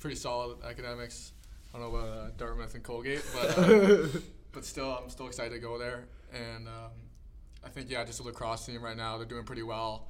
pretty 0.00 0.16
solid 0.16 0.58
academics. 0.64 1.32
I 1.74 1.78
don't 1.78 1.92
know 1.92 1.98
about 1.98 2.08
uh, 2.08 2.30
Dartmouth 2.36 2.74
and 2.74 2.82
Colgate, 2.82 3.22
but 3.32 3.58
uh, 3.58 4.06
but 4.52 4.64
still, 4.64 4.90
I'm 4.90 5.10
still 5.10 5.26
excited 5.26 5.52
to 5.52 5.58
go 5.58 5.78
there. 5.78 6.04
And 6.32 6.66
um, 6.68 6.92
I 7.64 7.68
think 7.68 7.90
yeah, 7.90 8.04
just 8.04 8.18
the 8.18 8.24
lacrosse 8.24 8.66
team 8.66 8.82
right 8.82 8.96
now, 8.96 9.16
they're 9.18 9.26
doing 9.26 9.44
pretty 9.44 9.62
well. 9.62 10.08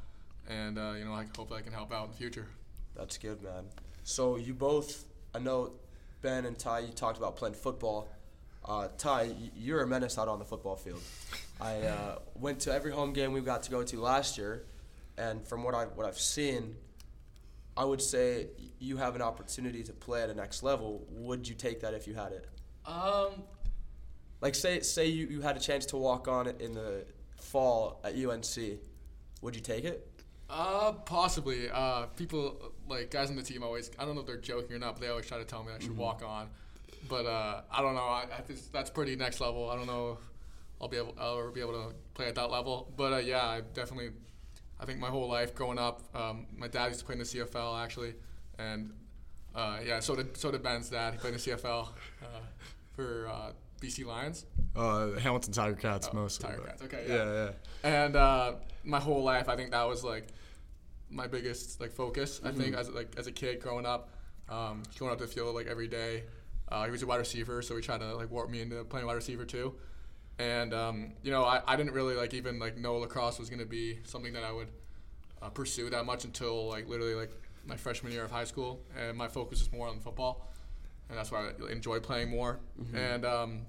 And 0.49 0.79
uh, 0.79 0.95
you 0.99 1.05
know, 1.05 1.13
I 1.13 1.27
hope 1.37 1.53
I 1.53 1.61
can 1.61 1.73
help 1.73 1.93
out 1.93 2.05
in 2.05 2.11
the 2.11 2.17
future. 2.17 2.47
That's 2.97 3.19
good, 3.19 3.43
man. 3.43 3.65
So 4.05 4.37
you 4.37 4.55
both, 4.55 5.05
I 5.35 5.39
know, 5.39 5.73
Ben 6.23 6.47
and 6.47 6.59
Ty, 6.59 6.81
you 6.81 6.93
talked 6.93 7.19
about 7.19 7.37
playing 7.37 7.55
football. 7.55 8.09
Uh, 8.65 8.89
Ty, 8.99 9.31
you're 9.57 9.83
a 9.83 9.87
menace 9.87 10.19
out 10.19 10.29
on 10.29 10.39
the 10.39 10.45
football 10.45 10.77
field. 10.77 11.03
I 11.61 11.77
uh, 11.83 12.19
went 12.35 12.61
to 12.61 12.73
every 12.73 12.93
home 12.93 13.13
game 13.13 13.33
we 13.33 13.41
got 13.41 13.63
to 13.65 13.71
go 13.71 13.83
to 13.83 14.01
last 14.01 14.39
year, 14.39 14.65
and 15.17 15.47
from 15.47 15.63
what 15.63 15.75
I 15.75 15.85
what 15.85 16.07
I've 16.07 16.19
seen, 16.19 16.77
I 17.79 17.85
would 17.85 18.03
say 18.03 18.49
you 18.81 18.97
have 18.97 19.15
an 19.15 19.23
opportunity 19.23 19.83
to 19.85 19.93
play 19.93 20.23
at 20.23 20.31
a 20.31 20.35
next 20.35 20.63
level. 20.63 21.07
Would 21.11 21.49
you 21.49 21.55
take 21.55 21.81
that 21.81 21.95
if 21.95 22.07
you 22.09 22.15
had 22.15 22.33
it? 22.33 22.49
Um, 22.85 23.45
Like 24.41 24.55
say 24.55 24.81
say 24.81 25.07
you, 25.07 25.27
you 25.29 25.41
had 25.41 25.57
a 25.57 25.61
chance 25.61 25.87
to 25.87 25.97
walk 25.97 26.27
on 26.29 26.47
it 26.49 26.61
in 26.61 26.75
the 26.75 27.05
fall 27.37 28.01
at 28.05 28.15
UNC, 28.17 28.81
would 29.43 29.55
you 29.55 29.63
take 29.63 29.85
it? 29.85 30.07
Uh, 30.51 30.93
possibly. 30.93 31.71
Uh, 31.71 32.07
people 32.17 32.73
like 32.89 33.11
guys 33.11 33.31
on 33.31 33.37
the 33.37 33.43
team 33.43 33.63
always. 33.63 33.91
I 33.99 34.05
don't 34.05 34.15
know 34.15 34.23
if 34.23 34.27
they're 34.27 34.37
joking 34.39 34.75
or 34.75 34.79
not, 34.79 34.95
but 34.95 35.03
they 35.03 35.09
always 35.09 35.27
try 35.27 35.39
to 35.39 35.45
tell 35.45 35.63
me 35.63 35.73
I 35.73 35.79
should 35.79 35.97
walk 35.97 36.23
on. 36.27 36.49
But 37.09 37.27
uh, 37.27 37.63
I 37.71 37.83
don't 37.83 37.95
know. 37.95 38.01
I, 38.01 38.27
I 38.33 38.43
that's 38.73 38.91
pretty 38.91 39.15
next 39.15 39.41
level. 39.41 39.71
I 39.71 39.77
don't 39.77 39.87
know 39.87 40.13
if 40.13 40.19
I'll 40.81 40.89
be 40.89 40.97
able 40.97 41.15
I'll 41.19 41.39
ever 41.39 41.51
be 41.51 41.61
able 41.61 41.75
to 41.75 41.95
play 42.15 42.27
at 42.27 42.35
that 42.37 42.51
level. 42.51 42.93
But 42.97 43.13
uh, 43.13 43.19
yeah, 43.19 43.45
I 43.45 43.61
definitely. 43.75 44.11
I 44.81 44.85
think 44.85 44.99
my 45.01 45.09
whole 45.09 45.29
life 45.29 45.55
growing 45.55 45.79
up, 45.79 46.03
um, 46.15 46.47
my 46.57 46.69
dad 46.69 46.87
used 46.89 47.01
to 47.01 47.07
play 47.07 47.15
in 47.15 47.19
the 47.19 47.25
CFL 47.25 47.83
actually, 47.83 48.15
and 48.59 48.93
uh, 49.55 49.79
yeah, 49.85 50.01
so 50.01 50.15
did 50.15 50.37
so 50.37 50.51
did 50.51 50.63
Ben's 50.63 50.89
dad. 50.89 51.15
He 51.15 51.19
played 51.19 51.35
in 51.35 51.41
the 51.41 51.51
CFL 51.51 51.89
uh, 52.23 52.27
for 52.95 53.29
uh, 53.29 53.53
BC 53.81 54.07
Lions. 54.07 54.47
Uh, 54.77 55.13
Hamilton 55.19 55.53
Tiger 55.53 55.75
Cats 55.77 56.09
Oh, 56.13 56.17
mostly. 56.17 56.49
Tiger 56.49 56.63
Cats, 56.63 56.83
okay, 56.83 57.05
Yeah, 57.09 57.15
yeah. 57.15 57.51
yeah. 57.85 58.05
and 58.05 58.17
uh, 58.17 58.53
my 58.85 59.01
whole 59.01 59.23
life, 59.23 59.49
I 59.49 59.57
think 59.57 59.73
that 59.73 59.83
was 59.89 60.05
like 60.05 60.29
my 61.11 61.27
biggest 61.27 61.81
like 61.81 61.93
focus. 61.93 62.41
I 62.45 62.53
think 62.53 62.77
as 62.77 62.89
like 62.91 63.15
as 63.17 63.27
a 63.27 63.33
kid 63.33 63.61
growing 63.61 63.87
up, 63.87 64.11
um, 64.49 64.83
going 64.99 65.11
out 65.11 65.19
to 65.19 65.27
the 65.27 65.31
field 65.33 65.55
like 65.55 65.67
every 65.67 65.89
day. 65.89 66.25
Uh, 66.71 66.85
he 66.85 66.91
was 66.91 67.03
a 67.03 67.07
wide 67.07 67.17
receiver, 67.17 67.63
so 67.63 67.75
he 67.77 67.83
tried 67.83 67.99
to 68.01 68.15
like 68.15 68.31
warp 68.31 68.51
me 68.51 68.61
into 68.61 68.85
playing 68.85 69.07
wide 69.07 69.15
receiver 69.15 69.47
too. 69.47 69.75
And 70.39 70.73
um, 70.73 71.13
you 71.23 71.31
know, 71.33 71.45
I, 71.45 71.61
I 71.67 71.77
didn't 71.77 71.93
really 71.93 72.15
like 72.15 72.33
even 72.35 72.59
like 72.59 72.77
know 72.77 72.97
lacrosse 72.97 73.39
was 73.39 73.51
gonna 73.51 73.65
be 73.67 73.99
something 74.05 74.33
that 74.35 74.45
I 74.45 74.53
would 74.53 74.69
uh, 75.43 75.49
pursue 75.49 75.91
that 75.91 76.05
much 76.07 76.25
until 76.25 76.69
like 76.69 76.89
literally 76.89 77.15
like 77.15 77.31
my 77.67 77.77
freshman 77.77 78.13
year 78.13 78.25
of 78.25 78.31
high 78.31 78.45
school, 78.45 78.81
and 78.99 79.17
my 79.17 79.29
focus 79.29 79.59
was 79.61 79.73
more 79.73 79.89
on 79.89 80.01
football, 80.01 80.49
and 81.09 81.19
that's 81.19 81.31
why 81.31 81.51
I 81.51 81.73
enjoyed 81.73 82.03
playing 82.03 82.31
more. 82.31 82.61
And 82.95 83.25
um, 83.25 83.67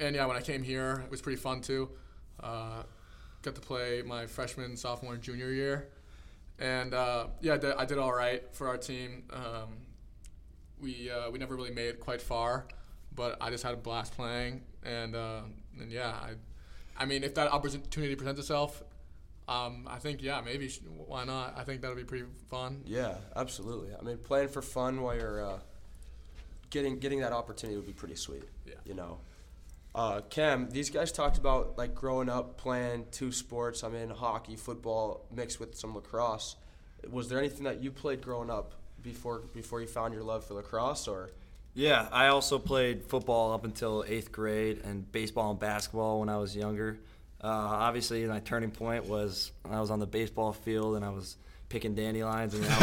and 0.00 0.14
yeah, 0.14 0.26
when 0.26 0.36
I 0.36 0.40
came 0.40 0.62
here, 0.62 1.02
it 1.04 1.10
was 1.10 1.20
pretty 1.22 1.40
fun 1.40 1.60
too. 1.60 1.88
Uh, 2.40 2.82
got 3.42 3.54
to 3.54 3.60
play 3.60 4.02
my 4.04 4.26
freshman, 4.26 4.76
sophomore, 4.76 5.14
and 5.14 5.22
junior 5.22 5.50
year, 5.50 5.88
and 6.58 6.92
uh, 6.94 7.28
yeah, 7.40 7.54
I 7.54 7.58
did, 7.58 7.74
I 7.76 7.84
did 7.84 7.98
all 7.98 8.12
right 8.12 8.42
for 8.52 8.68
our 8.68 8.76
team. 8.76 9.24
Um, 9.32 9.78
we 10.80 11.10
uh, 11.10 11.30
we 11.30 11.38
never 11.38 11.56
really 11.56 11.72
made 11.72 11.88
it 11.88 12.00
quite 12.00 12.20
far, 12.20 12.66
but 13.14 13.36
I 13.40 13.50
just 13.50 13.64
had 13.64 13.74
a 13.74 13.76
blast 13.76 14.14
playing, 14.14 14.62
and 14.84 15.16
uh, 15.16 15.40
and 15.80 15.92
yeah, 15.92 16.08
I, 16.08 16.34
I 16.96 17.04
mean, 17.04 17.24
if 17.24 17.34
that 17.34 17.50
opportunity 17.52 18.14
presents 18.14 18.40
itself, 18.40 18.82
um, 19.48 19.88
I 19.90 19.98
think 19.98 20.22
yeah, 20.22 20.40
maybe 20.44 20.68
sh- 20.68 20.80
why 21.06 21.24
not? 21.24 21.54
I 21.56 21.64
think 21.64 21.80
that'll 21.80 21.96
be 21.96 22.04
pretty 22.04 22.26
fun. 22.50 22.82
Yeah, 22.84 23.14
absolutely. 23.34 23.90
I 23.98 24.02
mean, 24.02 24.18
playing 24.18 24.48
for 24.48 24.62
fun 24.62 25.00
while 25.00 25.14
you're 25.14 25.44
uh, 25.44 25.58
getting 26.70 26.98
getting 26.98 27.20
that 27.20 27.32
opportunity 27.32 27.76
would 27.76 27.86
be 27.86 27.92
pretty 27.92 28.16
sweet. 28.16 28.44
Yeah. 28.66 28.74
You 28.84 28.94
know, 28.94 29.18
uh, 29.94 30.20
Cam, 30.28 30.68
these 30.70 30.90
guys 30.90 31.12
talked 31.12 31.38
about 31.38 31.78
like 31.78 31.94
growing 31.94 32.28
up 32.28 32.58
playing 32.58 33.06
two 33.10 33.32
sports. 33.32 33.84
I 33.84 33.88
mean, 33.88 34.10
hockey, 34.10 34.56
football, 34.56 35.24
mixed 35.34 35.60
with 35.60 35.76
some 35.76 35.94
lacrosse. 35.94 36.56
Was 37.10 37.28
there 37.28 37.38
anything 37.38 37.64
that 37.64 37.82
you 37.82 37.90
played 37.90 38.20
growing 38.20 38.50
up 38.50 38.74
before 39.02 39.40
before 39.54 39.80
you 39.80 39.86
found 39.86 40.12
your 40.12 40.24
love 40.24 40.44
for 40.44 40.54
lacrosse, 40.54 41.08
or? 41.08 41.30
Yeah, 41.74 42.08
I 42.10 42.28
also 42.28 42.58
played 42.58 43.04
football 43.04 43.52
up 43.52 43.64
until 43.64 44.04
eighth 44.06 44.32
grade 44.32 44.80
and 44.84 45.10
baseball 45.12 45.50
and 45.50 45.60
basketball 45.60 46.20
when 46.20 46.28
I 46.28 46.36
was 46.38 46.56
younger. 46.56 46.98
Uh, 47.42 47.46
obviously, 47.46 48.24
my 48.26 48.40
turning 48.40 48.70
point 48.70 49.06
was 49.06 49.52
I 49.68 49.80
was 49.80 49.90
on 49.90 50.00
the 50.00 50.06
baseball 50.06 50.52
field 50.52 50.96
and 50.96 51.04
I 51.04 51.10
was 51.10 51.36
picking 51.68 51.94
dandelions 51.94 52.54
and, 52.54 52.64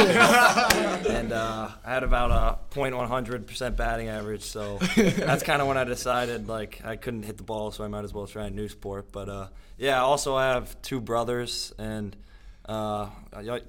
and 1.07 1.31
uh, 1.33 1.69
I 1.83 1.93
had 1.93 2.03
about 2.03 2.31
a 2.31 2.75
.100% 2.75 3.75
batting 3.75 4.07
average. 4.07 4.43
So 4.43 4.77
that's 4.95 5.43
kind 5.43 5.61
of 5.61 5.67
when 5.67 5.77
I 5.77 5.83
decided 5.83 6.47
like 6.47 6.81
I 6.85 6.95
couldn't 6.95 7.23
hit 7.23 7.37
the 7.37 7.43
ball, 7.43 7.71
so 7.71 7.83
I 7.83 7.87
might 7.87 8.03
as 8.03 8.13
well 8.13 8.27
try 8.27 8.45
a 8.45 8.49
new 8.49 8.69
sport. 8.69 9.11
But 9.11 9.27
uh, 9.27 9.47
yeah, 9.77 10.01
also 10.01 10.35
I 10.35 10.47
have 10.47 10.81
two 10.81 11.01
brothers 11.01 11.73
and. 11.77 12.15
Uh, 12.67 13.09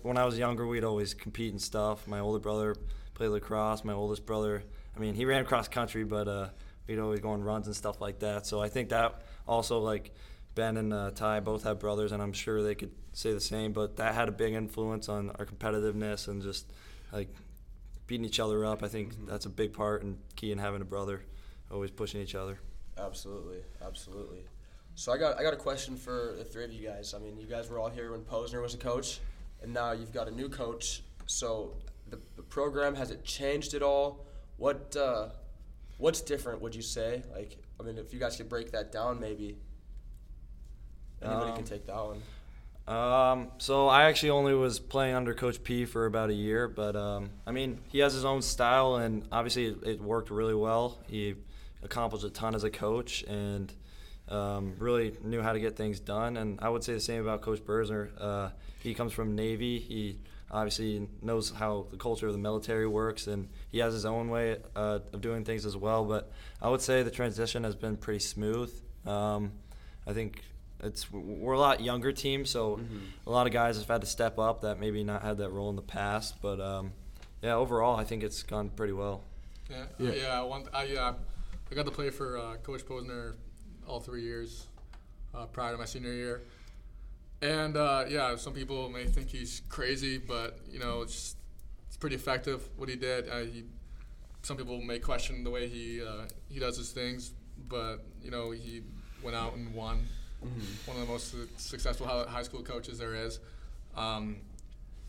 when 0.00 0.16
I 0.16 0.24
was 0.24 0.38
younger, 0.38 0.66
we'd 0.66 0.82
always 0.82 1.12
compete 1.12 1.52
and 1.52 1.60
stuff. 1.60 2.08
My 2.08 2.20
older 2.20 2.38
brother 2.38 2.74
played 3.12 3.28
lacrosse. 3.28 3.84
My 3.84 3.92
oldest 3.92 4.24
brother, 4.24 4.62
I 4.96 5.00
mean, 5.00 5.14
he 5.14 5.24
ran 5.24 5.44
cross 5.44 5.68
country, 5.68 6.04
but 6.04 6.28
uh, 6.28 6.48
we'd 6.86 6.98
always 6.98 7.20
go 7.20 7.30
on 7.30 7.42
runs 7.42 7.66
and 7.66 7.76
stuff 7.76 8.00
like 8.00 8.20
that. 8.20 8.46
So 8.46 8.60
I 8.60 8.68
think 8.68 8.88
that 8.90 9.22
also 9.46 9.78
like 9.78 10.14
Ben 10.54 10.76
and 10.76 10.92
uh, 10.92 11.10
Ty 11.10 11.40
both 11.40 11.64
have 11.64 11.78
brothers, 11.78 12.12
and 12.12 12.22
I'm 12.22 12.32
sure 12.32 12.62
they 12.62 12.74
could 12.74 12.92
say 13.12 13.32
the 13.32 13.40
same. 13.40 13.72
But 13.72 13.96
that 13.96 14.14
had 14.14 14.28
a 14.28 14.32
big 14.32 14.54
influence 14.54 15.08
on 15.08 15.30
our 15.38 15.44
competitiveness 15.44 16.28
and 16.28 16.42
just 16.42 16.72
like 17.12 17.28
beating 18.06 18.24
each 18.24 18.40
other 18.40 18.64
up. 18.64 18.82
I 18.82 18.88
think 18.88 19.26
that's 19.26 19.46
a 19.46 19.50
big 19.50 19.72
part 19.72 20.02
and 20.02 20.18
key 20.34 20.52
in 20.52 20.58
having 20.58 20.80
a 20.80 20.86
brother, 20.86 21.22
always 21.70 21.90
pushing 21.90 22.20
each 22.20 22.34
other. 22.34 22.58
Absolutely, 22.98 23.58
absolutely. 23.84 24.44
So 24.94 25.12
I 25.12 25.18
got 25.18 25.38
I 25.38 25.42
got 25.42 25.52
a 25.52 25.58
question 25.58 25.96
for 25.96 26.34
the 26.38 26.44
three 26.44 26.64
of 26.64 26.72
you 26.72 26.88
guys. 26.88 27.12
I 27.12 27.18
mean, 27.18 27.38
you 27.38 27.46
guys 27.46 27.68
were 27.68 27.78
all 27.78 27.90
here 27.90 28.12
when 28.12 28.22
Posner 28.22 28.62
was 28.62 28.72
a 28.72 28.78
coach, 28.78 29.20
and 29.62 29.74
now 29.74 29.92
you've 29.92 30.12
got 30.12 30.26
a 30.26 30.30
new 30.30 30.48
coach. 30.48 31.02
So 31.26 31.74
the, 32.08 32.18
the 32.36 32.42
program 32.42 32.94
has 32.94 33.10
it 33.10 33.24
changed 33.24 33.74
at 33.74 33.82
all? 33.82 34.25
What 34.56 34.96
uh, 34.96 35.28
what's 35.98 36.20
different? 36.20 36.60
Would 36.62 36.74
you 36.74 36.82
say? 36.82 37.22
Like, 37.34 37.58
I 37.78 37.82
mean, 37.82 37.98
if 37.98 38.12
you 38.12 38.18
guys 38.18 38.36
could 38.36 38.48
break 38.48 38.72
that 38.72 38.92
down, 38.92 39.20
maybe. 39.20 39.58
Anybody 41.22 41.50
Um, 41.50 41.56
can 41.56 41.64
take 41.64 41.86
that 41.86 41.96
one. 41.96 42.22
Um, 42.86 43.48
so 43.58 43.88
I 43.88 44.04
actually 44.04 44.30
only 44.30 44.54
was 44.54 44.78
playing 44.78 45.14
under 45.14 45.34
Coach 45.34 45.62
P 45.64 45.84
for 45.86 46.06
about 46.06 46.30
a 46.30 46.34
year, 46.34 46.68
but 46.68 46.94
um, 46.94 47.30
I 47.46 47.50
mean 47.50 47.80
he 47.88 47.98
has 47.98 48.12
his 48.12 48.24
own 48.24 48.42
style, 48.42 48.96
and 48.96 49.26
obviously 49.32 49.66
it, 49.66 49.78
it 49.84 50.00
worked 50.00 50.30
really 50.30 50.54
well. 50.54 50.98
He 51.08 51.34
accomplished 51.82 52.24
a 52.24 52.30
ton 52.30 52.54
as 52.54 52.62
a 52.64 52.70
coach, 52.70 53.24
and 53.24 53.72
um, 54.28 54.74
really 54.78 55.16
knew 55.22 55.42
how 55.42 55.52
to 55.52 55.58
get 55.58 55.76
things 55.76 55.98
done. 55.98 56.36
And 56.36 56.60
I 56.60 56.68
would 56.68 56.84
say 56.84 56.92
the 56.92 57.00
same 57.00 57.22
about 57.22 57.40
Coach 57.40 57.60
Berzner. 57.64 58.10
Uh, 58.20 58.50
he 58.80 58.94
comes 58.94 59.12
from 59.12 59.34
Navy. 59.34 59.80
He 59.80 60.20
obviously 60.50 61.08
knows 61.22 61.50
how 61.50 61.86
the 61.90 61.96
culture 61.96 62.26
of 62.26 62.32
the 62.32 62.38
military 62.38 62.86
works, 62.86 63.26
and 63.26 63.48
he 63.70 63.78
has 63.78 63.92
his 63.94 64.04
own 64.04 64.28
way 64.28 64.58
uh, 64.74 65.00
of 65.12 65.20
doing 65.20 65.44
things 65.44 65.66
as 65.66 65.76
well. 65.76 66.04
But 66.04 66.30
I 66.62 66.68
would 66.68 66.80
say 66.80 67.02
the 67.02 67.10
transition 67.10 67.64
has 67.64 67.74
been 67.74 67.96
pretty 67.96 68.20
smooth. 68.20 68.72
Um, 69.04 69.52
I 70.06 70.12
think 70.12 70.42
it's 70.82 71.10
we're 71.12 71.54
a 71.54 71.58
lot 71.58 71.80
younger 71.80 72.12
team, 72.12 72.44
so 72.44 72.80
a 73.26 73.30
lot 73.30 73.46
of 73.46 73.52
guys 73.52 73.76
have 73.78 73.88
had 73.88 74.00
to 74.02 74.06
step 74.06 74.38
up 74.38 74.60
that 74.62 74.78
maybe 74.78 75.02
not 75.04 75.22
had 75.22 75.38
that 75.38 75.50
role 75.50 75.70
in 75.70 75.76
the 75.76 75.82
past. 75.82 76.36
But 76.40 76.60
um, 76.60 76.92
yeah, 77.42 77.54
overall, 77.54 77.96
I 77.96 78.04
think 78.04 78.22
it's 78.22 78.42
gone 78.42 78.68
pretty 78.70 78.92
well. 78.92 79.22
Yeah, 79.70 79.84
Yeah. 79.98 80.12
yeah. 80.12 80.40
I 80.40 80.42
want. 80.42 80.68
I 80.72 80.94
uh, 80.94 81.14
I 81.70 81.74
got 81.74 81.86
to 81.86 81.90
play 81.90 82.10
for 82.10 82.38
uh, 82.38 82.56
Coach 82.58 82.84
Posner 82.86 83.34
all 83.88 83.98
three 84.00 84.22
years 84.22 84.66
uh, 85.34 85.46
prior 85.46 85.72
to 85.72 85.78
my 85.78 85.84
senior 85.86 86.12
year, 86.12 86.42
and 87.42 87.76
uh, 87.76 88.04
yeah, 88.08 88.36
some 88.36 88.52
people 88.52 88.88
may 88.88 89.04
think 89.04 89.28
he's 89.28 89.62
crazy, 89.68 90.18
but 90.18 90.58
you 90.70 90.78
know, 90.78 91.02
it's 91.02 91.36
it's 91.88 91.96
pretty 91.96 92.16
effective 92.16 92.68
what 92.76 92.88
he 92.88 92.96
did. 92.96 93.28
Uh, 93.28 93.40
he, 93.40 93.64
some 94.42 94.56
people 94.56 94.80
may 94.80 94.98
question 94.98 95.44
the 95.44 95.50
way 95.50 95.68
he 95.68 96.02
uh, 96.02 96.24
he 96.48 96.58
does 96.58 96.76
his 96.76 96.92
things, 96.92 97.32
but 97.68 98.04
you 98.22 98.30
know, 98.30 98.50
he 98.50 98.82
went 99.22 99.36
out 99.36 99.54
and 99.54 99.74
won. 99.74 100.06
One 100.84 100.96
of 100.96 101.06
the 101.06 101.12
most 101.12 101.34
successful 101.58 102.06
high 102.06 102.42
school 102.42 102.62
coaches 102.62 102.98
there 102.98 103.14
is. 103.14 103.40
Um, 103.96 104.36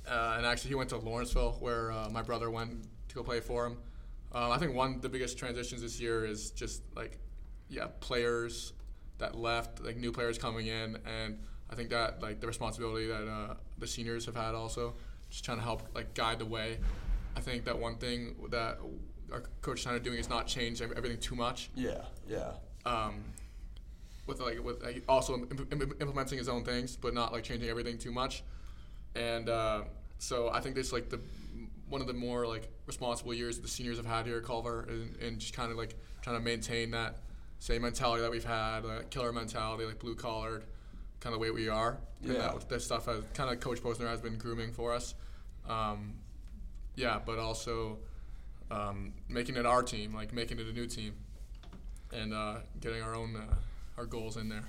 uh, 0.10 0.36
and 0.38 0.46
actually 0.46 0.70
he 0.70 0.76
went 0.76 0.90
to 0.90 0.98
Lawrenceville 0.98 1.58
where 1.60 1.92
uh, 1.92 2.10
my 2.10 2.22
brother 2.22 2.50
went 2.50 2.88
to 3.10 3.16
go 3.16 3.24
play 3.24 3.42
for 3.42 3.66
him. 3.66 3.78
Um, 4.34 4.52
I 4.52 4.58
think 4.58 4.74
one 4.74 4.96
of 4.96 5.02
the 5.02 5.10
biggest 5.10 5.38
transitions 5.38 5.82
this 5.82 6.00
year 6.00 6.26
is 6.26 6.52
just 6.52 6.82
like, 6.96 7.20
yeah, 7.70 7.88
players 8.00 8.74
that 9.18 9.36
left, 9.36 9.84
like 9.84 9.98
new 9.98 10.12
players 10.12 10.38
coming 10.38 10.68
in, 10.68 10.98
and 11.06 11.40
I 11.70 11.76
think 11.76 11.90
that 11.90 12.22
like 12.22 12.40
the 12.40 12.48
responsibility 12.48 13.08
that 13.08 13.28
uh, 13.28 13.56
the 13.78 13.88
seniors 13.88 14.26
have 14.26 14.36
had 14.36 14.56
also, 14.56 14.94
just 15.30 15.44
trying 15.44 15.58
to 15.58 15.64
help 15.64 15.84
like 15.94 16.14
guide 16.14 16.40
the 16.40 16.46
way. 16.46 16.80
I 17.36 17.42
think 17.42 17.66
that 17.66 17.78
one 17.78 17.98
thing 17.98 18.36
that 18.50 18.80
our 19.32 19.44
coach 19.62 19.80
is 19.80 19.84
trying 19.84 19.98
to 19.98 20.04
doing 20.04 20.18
is 20.18 20.30
not 20.30 20.48
change 20.48 20.82
everything 20.82 21.20
too 21.20 21.36
much. 21.36 21.70
Yeah, 21.76 22.02
yeah. 22.28 22.52
Um, 22.86 23.24
with 24.26 24.40
like 24.40 24.64
with 24.64 24.82
like, 24.84 25.04
also 25.08 25.36
im- 25.36 25.68
im- 25.72 25.94
implementing 26.00 26.38
his 26.38 26.50
own 26.50 26.64
things, 26.64 26.96
but 26.96 27.14
not 27.14 27.32
like 27.34 27.44
changing 27.44 27.70
everything 27.70 27.98
too 27.98 28.12
much. 28.12 28.44
And 29.16 29.50
uh, 29.50 29.84
so 30.20 30.50
I 30.50 30.62
think 30.62 30.76
this 30.76 30.94
like 30.94 31.10
the 31.10 31.20
one 31.90 32.02
of 32.02 32.08
the 32.08 32.14
more 32.14 32.46
like 32.48 32.70
responsible 32.86 33.34
years 33.34 33.60
the 33.60 33.68
seniors 33.68 33.98
have 33.98 34.06
had 34.06 34.26
here 34.26 34.38
at 34.38 34.44
Culver, 34.44 34.86
and, 34.90 35.16
and 35.22 35.40
just 35.40 35.54
kind 35.54 35.72
of 35.72 35.78
like 35.78 35.96
trying 36.22 36.38
to 36.38 36.44
maintain 36.44 36.92
that 36.92 37.18
same 37.60 37.82
mentality 37.82 38.22
that 38.22 38.32
we've 38.32 38.44
had, 38.44 38.86
uh, 38.86 39.02
killer 39.10 39.32
mentality, 39.32 39.86
like 39.86 40.00
blue 40.00 40.16
collared, 40.16 40.66
kind 41.20 41.34
of 41.34 41.40
the 41.40 41.44
way 41.44 41.52
we 41.52 41.70
are. 41.70 41.98
And 42.24 42.34
Yeah. 42.34 42.40
that, 42.54 42.70
that 42.70 42.82
stuff 42.82 43.06
has 43.06 43.24
kind 43.34 43.50
of 43.52 43.60
Coach 43.60 43.82
Posner 43.82 44.08
has 44.08 44.22
been 44.22 44.38
grooming 44.38 44.72
for 44.72 44.94
us. 44.94 45.16
Um, 45.68 46.16
yeah, 46.96 47.20
but 47.26 47.38
also 47.40 47.98
um, 48.72 49.14
making 49.30 49.56
it 49.56 49.66
our 49.66 49.84
team, 49.84 50.14
like 50.14 50.34
making 50.34 50.60
it 50.60 50.68
a 50.68 50.74
new 50.74 50.88
team, 50.88 51.14
and 52.14 52.34
uh, 52.34 52.56
getting 52.82 53.02
our 53.02 53.16
own 53.16 53.36
uh, 53.36 53.56
our 53.98 54.06
goals 54.06 54.38
in 54.38 54.50
there. 54.50 54.64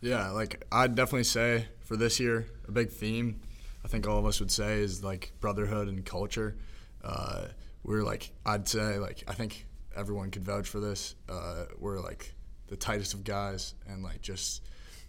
Yeah, 0.00 0.30
like 0.30 0.64
I'd 0.72 0.94
definitely 0.94 1.24
say 1.24 1.66
for 1.80 1.96
this 1.96 2.18
year, 2.20 2.46
a 2.66 2.72
big 2.72 2.90
theme 2.90 3.40
I 3.84 3.88
think 3.88 4.06
all 4.06 4.18
of 4.18 4.26
us 4.26 4.40
would 4.40 4.50
say 4.50 4.80
is 4.80 5.02
like 5.02 5.32
brotherhood 5.40 5.88
and 5.88 6.04
culture. 6.04 6.56
Uh, 7.02 7.46
we're 7.82 8.02
like 8.02 8.30
I'd 8.44 8.68
say 8.68 8.98
like 8.98 9.24
I 9.28 9.32
think 9.34 9.66
everyone 9.96 10.30
could 10.30 10.44
vouch 10.44 10.68
for 10.68 10.80
this. 10.80 11.14
Uh, 11.28 11.64
we're 11.78 12.00
like 12.00 12.34
the 12.68 12.76
tightest 12.76 13.14
of 13.14 13.24
guys, 13.24 13.74
and 13.88 14.02
like 14.02 14.20
just 14.22 14.62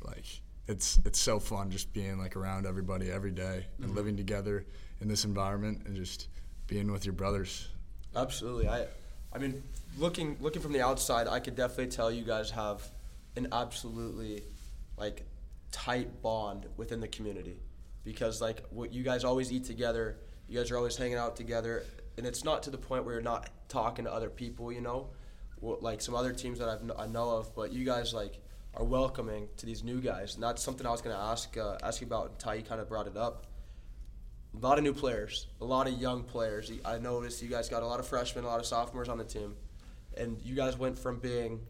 like 0.03 0.40
it's 0.67 0.99
it's 1.05 1.19
so 1.19 1.39
fun 1.39 1.71
just 1.71 1.91
being 1.93 2.17
like 2.17 2.35
around 2.35 2.65
everybody 2.65 3.11
every 3.11 3.31
day 3.31 3.65
and 3.77 3.87
mm-hmm. 3.87 3.95
living 3.95 4.17
together 4.17 4.65
in 5.01 5.07
this 5.07 5.25
environment 5.25 5.83
and 5.85 5.95
just 5.95 6.27
being 6.67 6.91
with 6.91 7.05
your 7.05 7.13
brothers. 7.13 7.67
Absolutely. 8.15 8.67
I, 8.67 8.85
I 9.33 9.37
mean, 9.39 9.63
looking 9.97 10.37
looking 10.39 10.61
from 10.61 10.73
the 10.73 10.81
outside, 10.81 11.27
I 11.27 11.39
could 11.39 11.55
definitely 11.55 11.87
tell 11.87 12.11
you 12.11 12.23
guys 12.23 12.51
have 12.51 12.89
an 13.35 13.47
absolutely 13.51 14.43
like 14.97 15.25
tight 15.71 16.21
bond 16.21 16.67
within 16.77 16.99
the 16.99 17.07
community 17.07 17.57
because 18.03 18.41
like 18.41 18.63
what 18.69 18.93
you 18.93 19.03
guys 19.03 19.23
always 19.23 19.51
eat 19.51 19.65
together. 19.65 20.17
You 20.47 20.57
guys 20.57 20.69
are 20.71 20.77
always 20.77 20.97
hanging 20.97 21.17
out 21.17 21.35
together, 21.37 21.85
and 22.17 22.25
it's 22.25 22.43
not 22.43 22.63
to 22.63 22.71
the 22.71 22.77
point 22.77 23.05
where 23.05 23.13
you're 23.13 23.23
not 23.23 23.49
talking 23.69 24.05
to 24.05 24.13
other 24.13 24.29
people. 24.29 24.71
You 24.71 24.81
know, 24.81 25.09
like 25.61 26.01
some 26.01 26.13
other 26.13 26.33
teams 26.33 26.59
that 26.59 26.67
I've, 26.67 26.91
I 26.97 27.07
know 27.07 27.29
of, 27.31 27.55
but 27.55 27.71
you 27.71 27.85
guys 27.85 28.13
like 28.13 28.41
are 28.73 28.85
welcoming 28.85 29.49
to 29.57 29.65
these 29.65 29.83
new 29.83 29.99
guys, 29.99 30.35
and 30.35 30.43
that's 30.43 30.61
something 30.61 30.87
I 30.87 30.91
was 30.91 31.01
gonna 31.01 31.15
ask 31.15 31.57
uh, 31.57 31.77
ask 31.83 32.01
you 32.01 32.07
about. 32.07 32.39
Ty, 32.39 32.55
you 32.55 32.63
kind 32.63 32.81
of 32.81 32.87
brought 32.87 33.07
it 33.07 33.17
up 33.17 33.47
a 34.53 34.57
lot 34.59 34.77
of 34.77 34.83
new 34.83 34.93
players, 34.93 35.47
a 35.61 35.65
lot 35.65 35.87
of 35.87 35.93
young 35.93 36.23
players. 36.23 36.71
I 36.83 36.97
noticed 36.97 37.41
you 37.41 37.49
guys 37.49 37.69
got 37.69 37.83
a 37.83 37.87
lot 37.87 37.99
of 37.99 38.07
freshmen, 38.07 38.43
a 38.43 38.47
lot 38.47 38.59
of 38.59 38.65
sophomores 38.65 39.09
on 39.09 39.17
the 39.17 39.23
team, 39.23 39.55
and 40.17 40.41
you 40.41 40.55
guys 40.55 40.77
went 40.77 40.99
from 40.99 41.19
being 41.19 41.61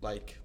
like, 0.00 0.36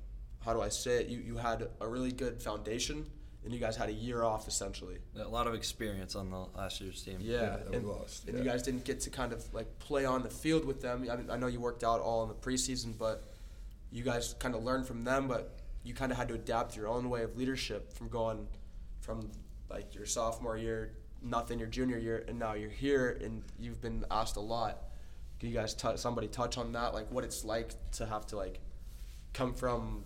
how 0.44 0.54
do 0.54 0.62
I 0.62 0.70
say 0.70 1.02
it? 1.02 1.08
You 1.08 1.20
you 1.20 1.38
had 1.38 1.68
a 1.80 1.88
really 1.88 2.12
good 2.12 2.42
foundation, 2.42 3.06
and 3.44 3.54
you 3.54 3.60
guys 3.60 3.76
had 3.76 3.90
a 3.90 3.94
year 3.94 4.24
off 4.24 4.48
essentially. 4.48 4.98
A 5.20 5.28
lot 5.28 5.48
of 5.48 5.56
experience 5.56 6.16
on 6.16 6.30
the 6.30 6.46
last 6.56 6.80
year's 6.80 7.02
team. 7.02 7.18
Yeah, 7.20 7.40
that 7.40 7.70
we 7.72 7.78
and, 7.78 7.88
lost, 7.88 8.28
and 8.28 8.38
you 8.38 8.44
guys 8.44 8.62
didn't 8.62 8.86
get 8.86 9.00
to 9.02 9.10
kind 9.10 9.34
of 9.34 9.52
like 9.54 9.80
play 9.80 10.06
on 10.06 10.22
the 10.22 10.30
field 10.30 10.66
with 10.66 10.82
them. 10.82 11.08
I, 11.12 11.16
mean, 11.16 11.30
I 11.32 11.38
know 11.38 11.48
you 11.48 11.60
worked 11.60 11.84
out 11.84 12.02
all 12.02 12.24
in 12.24 12.30
the 12.30 12.36
preseason, 12.36 12.98
but 12.98 13.33
you 13.94 14.04
guys 14.04 14.36
kind 14.40 14.56
of 14.56 14.64
learned 14.64 14.86
from 14.86 15.06
them. 15.06 15.28
But 15.28 15.56
you 15.84 15.94
kind 15.94 16.12
of 16.12 16.18
had 16.18 16.28
to 16.30 16.34
adapt 16.34 16.76
your 16.76 16.88
own 16.88 17.10
way 17.10 17.24
of 17.24 17.38
leadership 17.38 17.94
from 17.94 18.10
going 18.10 18.48
from 19.02 19.30
like 19.70 19.94
your 19.94 20.06
sophomore 20.06 20.58
year, 20.58 20.94
nothing 21.22 21.60
your 21.60 21.68
junior 21.68 21.98
year, 21.98 22.24
and 22.28 22.40
now 22.40 22.54
you're 22.54 22.70
here 22.70 23.20
and 23.24 23.44
you've 23.60 23.82
been 23.82 24.06
asked 24.10 24.36
a 24.36 24.42
lot. 24.42 24.84
Can 25.40 25.50
you 25.50 25.56
guys 25.56 25.74
t- 25.74 25.98
somebody 25.98 26.28
touch 26.28 26.58
on 26.58 26.72
that, 26.74 26.94
like 26.94 27.12
what 27.12 27.24
it's 27.24 27.44
like 27.44 27.72
to 27.94 28.06
have 28.06 28.26
to 28.28 28.38
like 28.38 28.60
come 29.34 29.54
from 29.54 30.06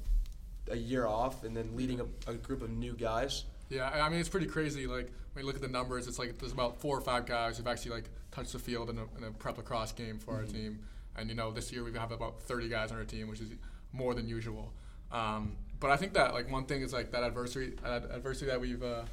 a 0.69 0.75
year 0.75 1.05
off 1.05 1.43
and 1.43 1.55
then 1.55 1.75
leading 1.75 2.01
a, 2.01 2.31
a 2.31 2.33
group 2.33 2.61
of 2.61 2.69
new 2.71 2.93
guys? 2.93 3.45
Yeah, 3.69 3.89
I 3.89 4.09
mean 4.09 4.19
it's 4.19 4.29
pretty 4.29 4.47
crazy. 4.47 4.87
Like 4.87 5.11
when 5.33 5.43
you 5.43 5.45
look 5.45 5.55
at 5.55 5.61
the 5.61 5.67
numbers, 5.67 6.07
it's 6.07 6.17
like 6.17 6.39
there's 6.39 6.53
about 6.53 6.79
four 6.81 6.97
or 6.97 7.01
five 7.01 7.25
guys 7.25 7.57
who've 7.57 7.67
actually 7.67 7.91
like 7.91 8.09
touched 8.31 8.53
the 8.53 8.59
field 8.59 8.89
in 8.89 8.97
a, 8.97 9.03
in 9.17 9.23
a 9.25 9.31
prep 9.31 9.57
lacrosse 9.57 9.91
game 9.91 10.17
for 10.17 10.33
our 10.33 10.43
mm-hmm. 10.43 10.53
team. 10.53 10.79
And 11.15 11.29
you 11.29 11.35
know 11.35 11.51
this 11.51 11.71
year 11.71 11.83
we 11.83 11.93
have 11.93 12.11
about 12.11 12.41
30 12.41 12.69
guys 12.69 12.91
on 12.91 12.97
our 12.97 13.03
team, 13.03 13.27
which 13.27 13.41
is 13.41 13.49
more 13.97 14.13
than 14.13 14.27
usual. 14.27 14.73
Um, 15.11 15.57
but 15.79 15.91
I 15.91 15.97
think 15.97 16.13
that 16.13 16.33
like 16.33 16.51
one 16.51 16.65
thing 16.65 16.81
is 16.81 16.93
like 16.93 17.11
that 17.11 17.23
adversity, 17.23 17.73
that 17.83 18.05
adversity 18.11 18.47
that 18.47 18.59
we've 18.59 18.83
uh, 18.83 19.03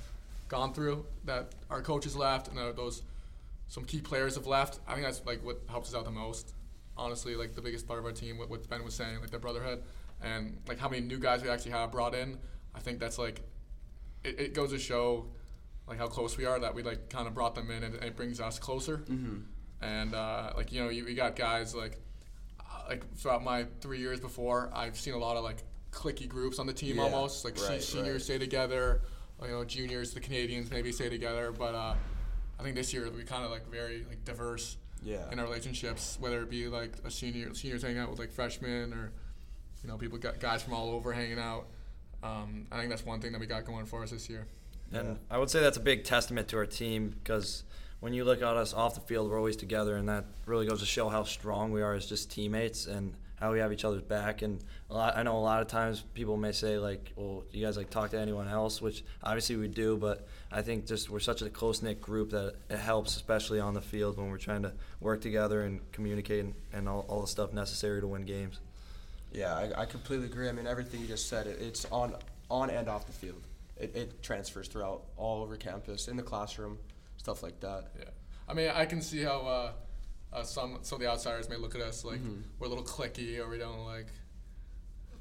gone 0.48 0.72
through, 0.72 1.04
that 1.24 1.54
our 1.70 1.82
coaches 1.82 2.16
left 2.16 2.48
and 2.48 2.58
uh, 2.58 2.72
those 2.72 3.02
some 3.68 3.84
key 3.84 4.00
players 4.00 4.34
have 4.36 4.46
left. 4.46 4.80
I 4.86 4.94
think 4.94 5.06
that's 5.06 5.24
like 5.24 5.44
what 5.44 5.62
helps 5.68 5.90
us 5.90 5.94
out 5.94 6.04
the 6.04 6.10
most. 6.10 6.54
Honestly, 6.96 7.34
like 7.34 7.54
the 7.54 7.62
biggest 7.62 7.88
part 7.88 7.98
of 7.98 8.04
our 8.04 8.12
team, 8.12 8.38
what, 8.38 8.48
what 8.48 8.68
Ben 8.68 8.84
was 8.84 8.94
saying, 8.94 9.20
like 9.20 9.30
the 9.30 9.38
brotherhood, 9.38 9.82
and 10.22 10.58
like 10.68 10.78
how 10.78 10.88
many 10.88 11.02
new 11.02 11.18
guys 11.18 11.42
we 11.42 11.48
actually 11.48 11.72
have 11.72 11.90
brought 11.90 12.14
in. 12.14 12.38
I 12.74 12.80
think 12.80 12.98
that's 13.00 13.18
like 13.18 13.40
it, 14.22 14.38
it 14.38 14.54
goes 14.54 14.70
to 14.70 14.78
show 14.78 15.26
like 15.86 15.98
how 15.98 16.06
close 16.06 16.36
we 16.36 16.46
are 16.46 16.58
that 16.58 16.74
we 16.74 16.82
like 16.82 17.08
kind 17.10 17.26
of 17.26 17.34
brought 17.34 17.54
them 17.54 17.70
in 17.70 17.82
and 17.82 17.94
it 17.96 18.16
brings 18.16 18.40
us 18.40 18.58
closer. 18.58 18.98
Mm-hmm. 18.98 19.38
And 19.82 20.14
uh, 20.14 20.52
like 20.56 20.72
you 20.72 20.82
know, 20.82 20.88
you, 20.88 21.04
we 21.04 21.14
got 21.14 21.36
guys 21.36 21.74
like 21.74 21.98
like 22.88 23.14
throughout 23.16 23.42
my 23.42 23.66
three 23.80 23.98
years 23.98 24.20
before, 24.20 24.70
I've 24.74 24.98
seen 24.98 25.14
a 25.14 25.18
lot 25.18 25.36
of 25.36 25.44
like 25.44 25.58
clicky 25.90 26.28
groups 26.28 26.58
on 26.58 26.66
the 26.66 26.72
team 26.72 26.96
Yeah, 26.96 27.02
almost 27.04 27.44
like 27.44 27.56
se- 27.58 27.68
right, 27.68 27.82
seniors 27.82 28.14
right. 28.14 28.22
stay 28.22 28.38
together, 28.38 29.02
you 29.42 29.48
know, 29.48 29.64
juniors, 29.64 30.12
the 30.12 30.20
Canadians 30.20 30.70
maybe 30.70 30.92
stay 30.92 31.08
together, 31.08 31.52
but 31.52 31.74
uh, 31.74 31.94
I 32.58 32.62
think 32.62 32.74
this 32.76 32.92
year 32.92 33.08
we 33.10 33.22
kind 33.24 33.44
of 33.44 33.50
like 33.50 33.66
very 33.70 34.04
like 34.08 34.24
diverse 34.24 34.76
Yeah. 35.02 35.30
in 35.30 35.38
our 35.38 35.44
relationships, 35.46 36.16
whether 36.20 36.40
it 36.42 36.50
be 36.50 36.68
like 36.68 36.92
a 37.04 37.10
senior 37.10 37.54
seniors 37.54 37.82
hanging 37.82 37.98
out 37.98 38.10
with 38.10 38.18
like 38.18 38.32
freshmen 38.32 38.92
or 38.92 39.12
you 39.82 39.88
know 39.88 39.96
people 39.98 40.18
got 40.18 40.40
guys 40.40 40.62
from 40.62 40.72
all 40.74 40.90
over 40.90 41.12
hanging 41.12 41.38
out. 41.38 41.66
Um, 42.22 42.66
I 42.72 42.78
think 42.78 42.88
that's 42.90 43.04
one 43.04 43.20
thing 43.20 43.32
that 43.32 43.40
we 43.40 43.46
got 43.46 43.64
going 43.66 43.84
for 43.84 44.02
us 44.02 44.10
this 44.10 44.28
year. 44.30 44.46
And 44.92 45.18
I 45.30 45.38
would 45.38 45.50
say 45.50 45.60
that's 45.60 45.76
a 45.76 45.80
big 45.80 46.04
testament 46.04 46.48
to 46.48 46.56
our 46.56 46.66
team 46.66 47.14
because 47.22 47.64
when 48.04 48.12
you 48.12 48.22
look 48.22 48.42
at 48.42 48.54
us 48.54 48.74
off 48.74 48.94
the 48.94 49.00
field, 49.00 49.30
we're 49.30 49.38
always 49.38 49.56
together, 49.56 49.96
and 49.96 50.10
that 50.10 50.26
really 50.44 50.66
goes 50.66 50.80
to 50.80 50.84
show 50.84 51.08
how 51.08 51.24
strong 51.24 51.72
we 51.72 51.80
are 51.80 51.94
as 51.94 52.04
just 52.04 52.30
teammates 52.30 52.84
and 52.84 53.14
how 53.36 53.50
we 53.50 53.60
have 53.60 53.72
each 53.72 53.82
other's 53.82 54.02
back. 54.02 54.42
And 54.42 54.62
lot, 54.90 55.16
I 55.16 55.22
know 55.22 55.38
a 55.38 55.40
lot 55.40 55.62
of 55.62 55.68
times 55.68 56.04
people 56.12 56.36
may 56.36 56.52
say 56.52 56.76
like, 56.76 57.14
"Well, 57.16 57.44
you 57.50 57.64
guys 57.64 57.78
like 57.78 57.88
talk 57.88 58.10
to 58.10 58.20
anyone 58.20 58.46
else?" 58.46 58.82
Which 58.82 59.02
obviously 59.22 59.56
we 59.56 59.68
do, 59.68 59.96
but 59.96 60.28
I 60.52 60.60
think 60.60 60.84
just 60.86 61.08
we're 61.08 61.18
such 61.18 61.40
a 61.40 61.48
close 61.48 61.80
knit 61.80 62.02
group 62.02 62.32
that 62.32 62.56
it 62.68 62.76
helps, 62.76 63.16
especially 63.16 63.58
on 63.58 63.72
the 63.72 63.80
field 63.80 64.18
when 64.18 64.28
we're 64.28 64.36
trying 64.36 64.64
to 64.64 64.74
work 65.00 65.22
together 65.22 65.62
and 65.62 65.80
communicate 65.90 66.44
and, 66.44 66.54
and 66.74 66.86
all, 66.86 67.06
all 67.08 67.22
the 67.22 67.26
stuff 67.26 67.54
necessary 67.54 68.02
to 68.02 68.06
win 68.06 68.26
games. 68.26 68.60
Yeah, 69.32 69.54
I, 69.54 69.80
I 69.80 69.86
completely 69.86 70.26
agree. 70.26 70.50
I 70.50 70.52
mean, 70.52 70.66
everything 70.66 71.00
you 71.00 71.06
just 71.06 71.30
said, 71.30 71.46
it, 71.46 71.58
it's 71.58 71.86
on 71.86 72.16
on 72.50 72.68
and 72.68 72.86
off 72.86 73.06
the 73.06 73.14
field. 73.14 73.40
It, 73.78 73.96
it 73.96 74.22
transfers 74.22 74.68
throughout 74.68 75.04
all 75.16 75.42
over 75.42 75.56
campus, 75.56 76.06
in 76.06 76.18
the 76.18 76.22
classroom, 76.22 76.78
stuff 77.24 77.42
like 77.42 77.58
that. 77.60 77.84
Yeah, 77.98 78.04
I 78.46 78.52
mean, 78.52 78.70
I 78.74 78.84
can 78.84 79.00
see 79.00 79.22
how 79.22 79.40
uh, 79.40 79.72
uh, 80.32 80.42
some 80.42 80.78
some 80.82 80.96
of 80.96 81.00
the 81.02 81.08
outsiders 81.10 81.48
may 81.48 81.56
look 81.56 81.74
at 81.74 81.80
us 81.80 82.04
like 82.04 82.20
we're 82.58 82.66
a 82.66 82.68
little 82.68 82.84
clicky 82.84 83.38
or 83.40 83.48
we 83.48 83.56
don't 83.58 83.84
like 83.86 84.08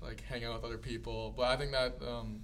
like 0.01 0.21
hang 0.25 0.43
out 0.43 0.53
with 0.55 0.65
other 0.65 0.77
people. 0.77 1.33
But 1.35 1.43
I 1.43 1.55
think 1.55 1.71
that 1.71 1.97
um, 2.05 2.41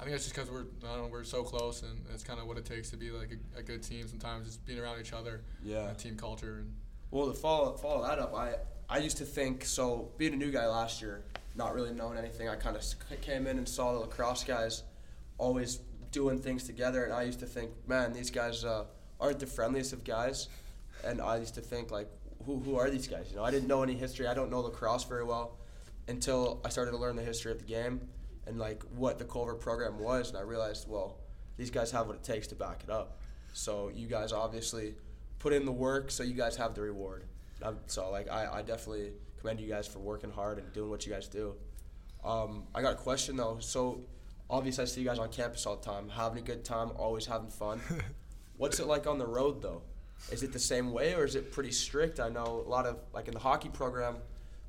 I 0.00 0.02
think 0.02 0.12
that's 0.14 0.24
just 0.24 0.34
because 0.34 0.50
we're 0.50 0.66
I 0.84 0.94
don't 0.96 1.02
know 1.04 1.08
we're 1.10 1.22
so 1.22 1.44
close 1.44 1.82
and 1.82 2.04
it's 2.12 2.24
kind 2.24 2.40
of 2.40 2.48
what 2.48 2.58
it 2.58 2.64
takes 2.64 2.90
to 2.90 2.96
be 2.96 3.10
like 3.12 3.30
a, 3.56 3.60
a 3.60 3.62
good 3.62 3.82
team. 3.84 4.08
Sometimes 4.08 4.46
just 4.46 4.66
being 4.66 4.80
around 4.80 5.00
each 5.00 5.12
other, 5.12 5.42
Yeah. 5.62 5.92
team 5.94 6.16
culture. 6.16 6.56
And, 6.58 6.74
Well, 7.12 7.28
to 7.28 7.34
follow 7.34 7.76
follow 7.76 8.02
that 8.08 8.18
up, 8.18 8.34
I 8.34 8.54
I 8.90 8.98
used 8.98 9.18
to 9.18 9.24
think 9.24 9.64
so. 9.64 10.10
Being 10.18 10.32
a 10.32 10.36
new 10.36 10.50
guy 10.50 10.66
last 10.66 11.00
year, 11.00 11.22
not 11.54 11.74
really 11.76 11.92
knowing 11.92 12.18
anything, 12.18 12.48
I 12.48 12.56
kind 12.56 12.76
of 12.76 12.82
came 13.20 13.46
in 13.46 13.56
and 13.58 13.68
saw 13.68 13.92
the 13.92 14.00
lacrosse 14.00 14.42
guys 14.42 14.82
always 15.36 15.78
doing 16.10 16.38
things 16.38 16.64
together, 16.64 17.04
and 17.04 17.12
I 17.12 17.22
used 17.22 17.40
to 17.40 17.46
think, 17.46 17.70
man, 17.86 18.12
these 18.12 18.30
guys 18.30 18.64
uh, 18.64 18.84
aren't 19.20 19.38
the 19.38 19.46
friendliest 19.46 19.92
of 19.92 20.04
guys, 20.04 20.48
and 21.04 21.20
I 21.20 21.36
used 21.36 21.54
to 21.54 21.60
think 21.60 21.90
like, 21.90 22.08
who 22.46 22.60
who 22.60 22.76
are 22.76 22.88
these 22.88 23.08
guys? 23.08 23.26
You 23.30 23.36
know, 23.36 23.44
I 23.44 23.50
didn't 23.50 23.68
know 23.68 23.82
any 23.82 23.94
history. 23.94 24.26
I 24.26 24.34
don't 24.34 24.50
know 24.50 24.60
lacrosse 24.60 25.04
very 25.04 25.24
well 25.24 25.58
until 26.06 26.60
I 26.64 26.68
started 26.68 26.92
to 26.92 26.96
learn 26.96 27.16
the 27.16 27.22
history 27.22 27.52
of 27.52 27.58
the 27.58 27.64
game 27.64 28.00
and 28.46 28.58
like 28.58 28.82
what 28.94 29.18
the 29.18 29.24
Culver 29.24 29.54
program 29.54 29.98
was, 29.98 30.30
and 30.30 30.38
I 30.38 30.42
realized, 30.42 30.88
well, 30.88 31.18
these 31.56 31.70
guys 31.70 31.90
have 31.90 32.06
what 32.06 32.16
it 32.16 32.22
takes 32.22 32.46
to 32.48 32.54
back 32.54 32.82
it 32.82 32.90
up. 32.90 33.20
So 33.52 33.90
you 33.94 34.06
guys 34.06 34.32
obviously 34.32 34.94
put 35.38 35.52
in 35.52 35.64
the 35.64 35.72
work, 35.72 36.10
so 36.10 36.22
you 36.22 36.34
guys 36.34 36.56
have 36.56 36.74
the 36.74 36.82
reward. 36.82 37.24
Um, 37.62 37.78
so 37.86 38.10
like 38.10 38.30
I, 38.30 38.58
I 38.58 38.62
definitely 38.62 39.12
commend 39.40 39.60
you 39.60 39.68
guys 39.68 39.86
for 39.86 39.98
working 39.98 40.30
hard 40.30 40.58
and 40.58 40.72
doing 40.72 40.90
what 40.90 41.04
you 41.06 41.12
guys 41.12 41.28
do. 41.28 41.54
Um, 42.24 42.64
I 42.74 42.82
got 42.82 42.92
a 42.92 42.96
question 42.96 43.36
though. 43.36 43.58
So 43.60 44.00
obviously 44.50 44.82
I 44.82 44.86
see 44.86 45.00
you 45.00 45.06
guys 45.06 45.18
on 45.18 45.28
campus 45.30 45.66
all 45.66 45.76
the 45.76 45.84
time, 45.84 46.08
having 46.08 46.38
a 46.38 46.42
good 46.42 46.64
time, 46.64 46.90
always 46.96 47.26
having 47.26 47.48
fun. 47.48 47.80
What's 48.56 48.80
it 48.80 48.86
like 48.86 49.06
on 49.06 49.18
the 49.18 49.26
road 49.26 49.62
though? 49.62 49.82
Is 50.32 50.42
it 50.42 50.52
the 50.52 50.58
same 50.58 50.92
way 50.92 51.14
or 51.14 51.24
is 51.24 51.36
it 51.36 51.52
pretty 51.52 51.70
strict? 51.70 52.18
I 52.20 52.28
know 52.28 52.64
a 52.66 52.68
lot 52.68 52.86
of 52.86 52.98
like 53.12 53.28
in 53.28 53.34
the 53.34 53.40
hockey 53.40 53.68
program, 53.68 54.16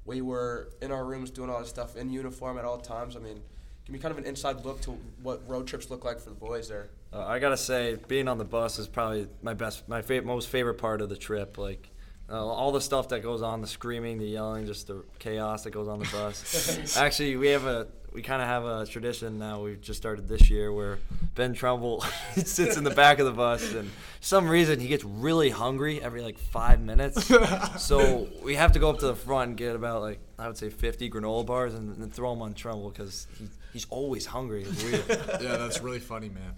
we 0.05 0.21
were 0.21 0.69
in 0.81 0.91
our 0.91 1.05
rooms 1.05 1.31
doing 1.31 1.49
all 1.49 1.59
this 1.59 1.69
stuff 1.69 1.95
in 1.95 2.09
uniform 2.11 2.57
at 2.57 2.65
all 2.65 2.77
times. 2.77 3.15
I 3.15 3.19
mean, 3.19 3.41
give 3.85 3.93
me 3.93 3.99
kind 3.99 4.11
of 4.11 4.17
an 4.17 4.25
inside 4.25 4.63
look 4.63 4.81
to 4.81 4.91
what 5.23 5.47
road 5.49 5.67
trips 5.67 5.89
look 5.89 6.05
like 6.05 6.19
for 6.19 6.29
the 6.29 6.35
boys 6.35 6.69
there. 6.69 6.89
Uh, 7.11 7.25
I 7.25 7.39
gotta 7.39 7.57
say, 7.57 7.97
being 8.07 8.27
on 8.27 8.37
the 8.37 8.45
bus 8.45 8.77
is 8.77 8.87
probably 8.87 9.27
my 9.41 9.55
best, 9.55 9.87
my 9.89 10.01
fa- 10.01 10.21
most 10.21 10.49
favorite 10.49 10.75
part 10.75 11.01
of 11.01 11.09
the 11.09 11.17
trip. 11.17 11.57
Like 11.57 11.89
uh, 12.29 12.45
all 12.45 12.71
the 12.71 12.81
stuff 12.81 13.09
that 13.09 13.23
goes 13.23 13.41
on, 13.41 13.61
the 13.61 13.67
screaming, 13.67 14.19
the 14.19 14.27
yelling, 14.27 14.67
just 14.67 14.87
the 14.87 15.03
chaos 15.17 15.63
that 15.63 15.71
goes 15.71 15.87
on 15.87 15.99
the 15.99 16.07
bus. 16.11 16.95
Actually, 16.97 17.35
we 17.37 17.47
have 17.47 17.65
a, 17.65 17.87
we 18.13 18.21
kind 18.21 18.41
of 18.41 18.47
have 18.47 18.65
a 18.65 18.85
tradition 18.85 19.37
now. 19.37 19.61
We've 19.61 19.79
just 19.79 19.99
started 19.99 20.27
this 20.27 20.49
year 20.49 20.73
where 20.73 20.99
Ben 21.35 21.53
Trumbull 21.53 22.01
sits 22.35 22.77
in 22.77 22.83
the 22.83 22.91
back 22.91 23.19
of 23.19 23.25
the 23.25 23.31
bus, 23.31 23.73
and 23.73 23.89
some 24.19 24.49
reason 24.49 24.79
he 24.79 24.87
gets 24.87 25.03
really 25.03 25.49
hungry 25.49 26.01
every 26.01 26.21
like 26.21 26.37
five 26.37 26.81
minutes. 26.81 27.31
so 27.77 28.27
we 28.43 28.55
have 28.55 28.71
to 28.73 28.79
go 28.79 28.89
up 28.89 28.99
to 28.99 29.07
the 29.07 29.15
front 29.15 29.49
and 29.49 29.57
get 29.57 29.75
about 29.75 30.01
like 30.01 30.19
I 30.37 30.47
would 30.47 30.57
say 30.57 30.69
50 30.69 31.09
granola 31.09 31.45
bars 31.45 31.73
and, 31.75 31.95
then 31.95 32.09
throw 32.09 32.31
them 32.31 32.41
on 32.41 32.53
Trumbull 32.53 32.89
because 32.89 33.27
he, 33.37 33.47
he's 33.73 33.85
always 33.89 34.25
hungry. 34.25 34.63
It's 34.63 34.83
weird. 34.83 35.03
yeah, 35.41 35.57
that's 35.57 35.81
really 35.81 35.99
funny, 35.99 36.29
man. 36.29 36.55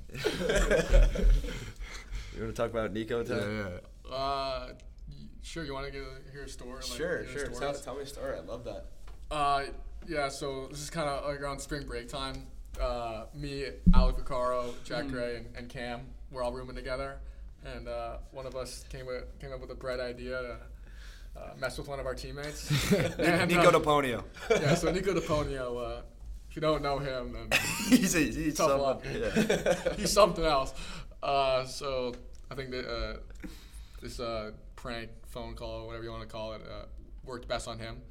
You 2.36 2.44
want 2.44 2.56
to 2.56 2.62
talk 2.62 2.72
about 2.72 2.94
Nico? 2.94 3.24
Yeah, 3.26 3.70
yeah. 4.10 4.16
Uh, 4.16 4.70
sure. 5.42 5.66
You 5.66 5.74
want 5.74 5.92
to 5.92 5.92
hear 6.32 6.44
a 6.44 6.50
story? 6.50 6.76
Like, 6.76 6.84
Sure, 6.84 7.26
sure. 7.28 7.48
Tell, 7.48 7.74
tell 7.74 7.96
me 7.96 8.04
a 8.04 8.06
story. 8.06 8.38
I 8.38 8.42
love 8.42 8.64
that. 8.64 8.86
Uh, 9.30 9.64
yeah, 10.08 10.30
so 10.30 10.68
this 10.68 10.82
is 10.82 10.90
kind 10.90 11.10
of 11.10 11.26
like 11.26 11.40
around 11.42 11.60
spring 11.60 11.86
break 11.86 12.10
time. 12.10 12.48
Uh, 12.80 13.26
me, 13.34 13.66
Alec 13.94 14.18
Vaccaro, 14.18 14.74
Jack 14.84 15.08
Gray, 15.08 15.38
and, 15.38 15.46
and 15.56 15.70
Cam 15.70 16.02
were 16.32 16.42
all 16.42 16.52
rooming 16.54 16.76
together, 16.76 17.18
and 17.66 17.88
uh, 17.88 18.18
one 18.32 18.46
of 18.46 18.56
us 18.56 18.86
came 18.90 19.06
with, 19.06 19.24
came 19.40 19.52
up 19.52 19.60
with 19.60 19.70
a 19.72 19.76
bright 19.76 20.00
idea 20.00 20.42
to 20.42 21.40
uh, 21.40 21.54
mess 21.60 21.78
with 21.78 21.88
one 21.88 22.00
of 22.00 22.06
our 22.06 22.16
teammates. 22.16 22.70
and, 23.20 23.50
Nico 23.50 23.68
uh, 23.70 23.72
DePonio. 23.72 24.24
yeah, 24.50 24.74
so 24.76 24.92
Nico 24.94 25.14
DePonio, 25.14 25.98
uh, 26.00 26.02
if 26.50 26.56
you 26.56 26.62
don't 26.62 26.82
know 26.82 26.98
him, 26.98 27.34
then 27.34 27.60
he's 27.90 28.16
a, 28.16 28.20
he's 28.20 28.56
Tough 28.56 28.70
some- 28.72 28.82
luck. 28.82 29.04
yeah. 29.14 29.94
he's 29.98 30.12
something 30.12 30.46
else. 30.46 30.74
Uh, 31.22 31.66
so 31.66 32.14
I 32.50 32.56
think 32.56 32.72
that 32.72 32.90
uh, 32.90 33.18
this 34.02 34.20
uh, 34.20 34.52
prank 34.76 35.10
phone 35.28 35.56
call, 35.56 35.88
whatever 35.88 36.04
you 36.04 36.12
want 36.12 36.24
to 36.24 36.28
call 36.28 36.54
it, 36.54 36.62
uh, 36.70 36.86
worked 37.24 37.48
best 37.48 37.68
on 37.68 37.80
him. 37.80 38.02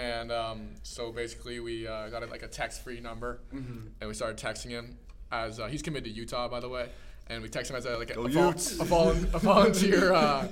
And 0.00 0.32
um, 0.32 0.68
so 0.82 1.12
basically, 1.12 1.60
we 1.60 1.86
uh, 1.86 2.08
got 2.08 2.28
like 2.30 2.42
a 2.42 2.48
text-free 2.48 3.00
number, 3.00 3.40
and 3.52 4.08
we 4.08 4.14
started 4.14 4.38
texting 4.38 4.70
him 4.70 4.96
as 5.30 5.60
uh, 5.60 5.66
he's 5.66 5.82
committed 5.82 6.04
to 6.04 6.10
Utah, 6.10 6.48
by 6.48 6.58
the 6.60 6.68
way. 6.70 6.88
And 7.28 7.42
we 7.42 7.48
text 7.50 7.70
him 7.70 7.76
as 7.76 7.84
a, 7.84 7.98
like 7.98 8.10
a, 8.16 8.18
a, 8.20 8.28
vol- 8.28 8.48
a, 8.48 8.54
volun- 8.54 9.34
a 9.34 9.38
volunteer, 9.38 10.12
uh, 10.14 10.48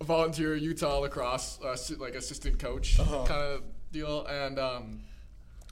a 0.00 0.04
volunteer 0.04 0.56
Utah 0.56 0.98
lacrosse 0.98 1.60
uh, 1.64 1.76
like 1.98 2.14
assistant 2.16 2.58
coach 2.58 2.98
Uh-huh. 2.98 3.24
kind 3.24 3.40
of 3.40 3.62
deal. 3.92 4.26
And 4.26 4.58
um, 4.58 5.00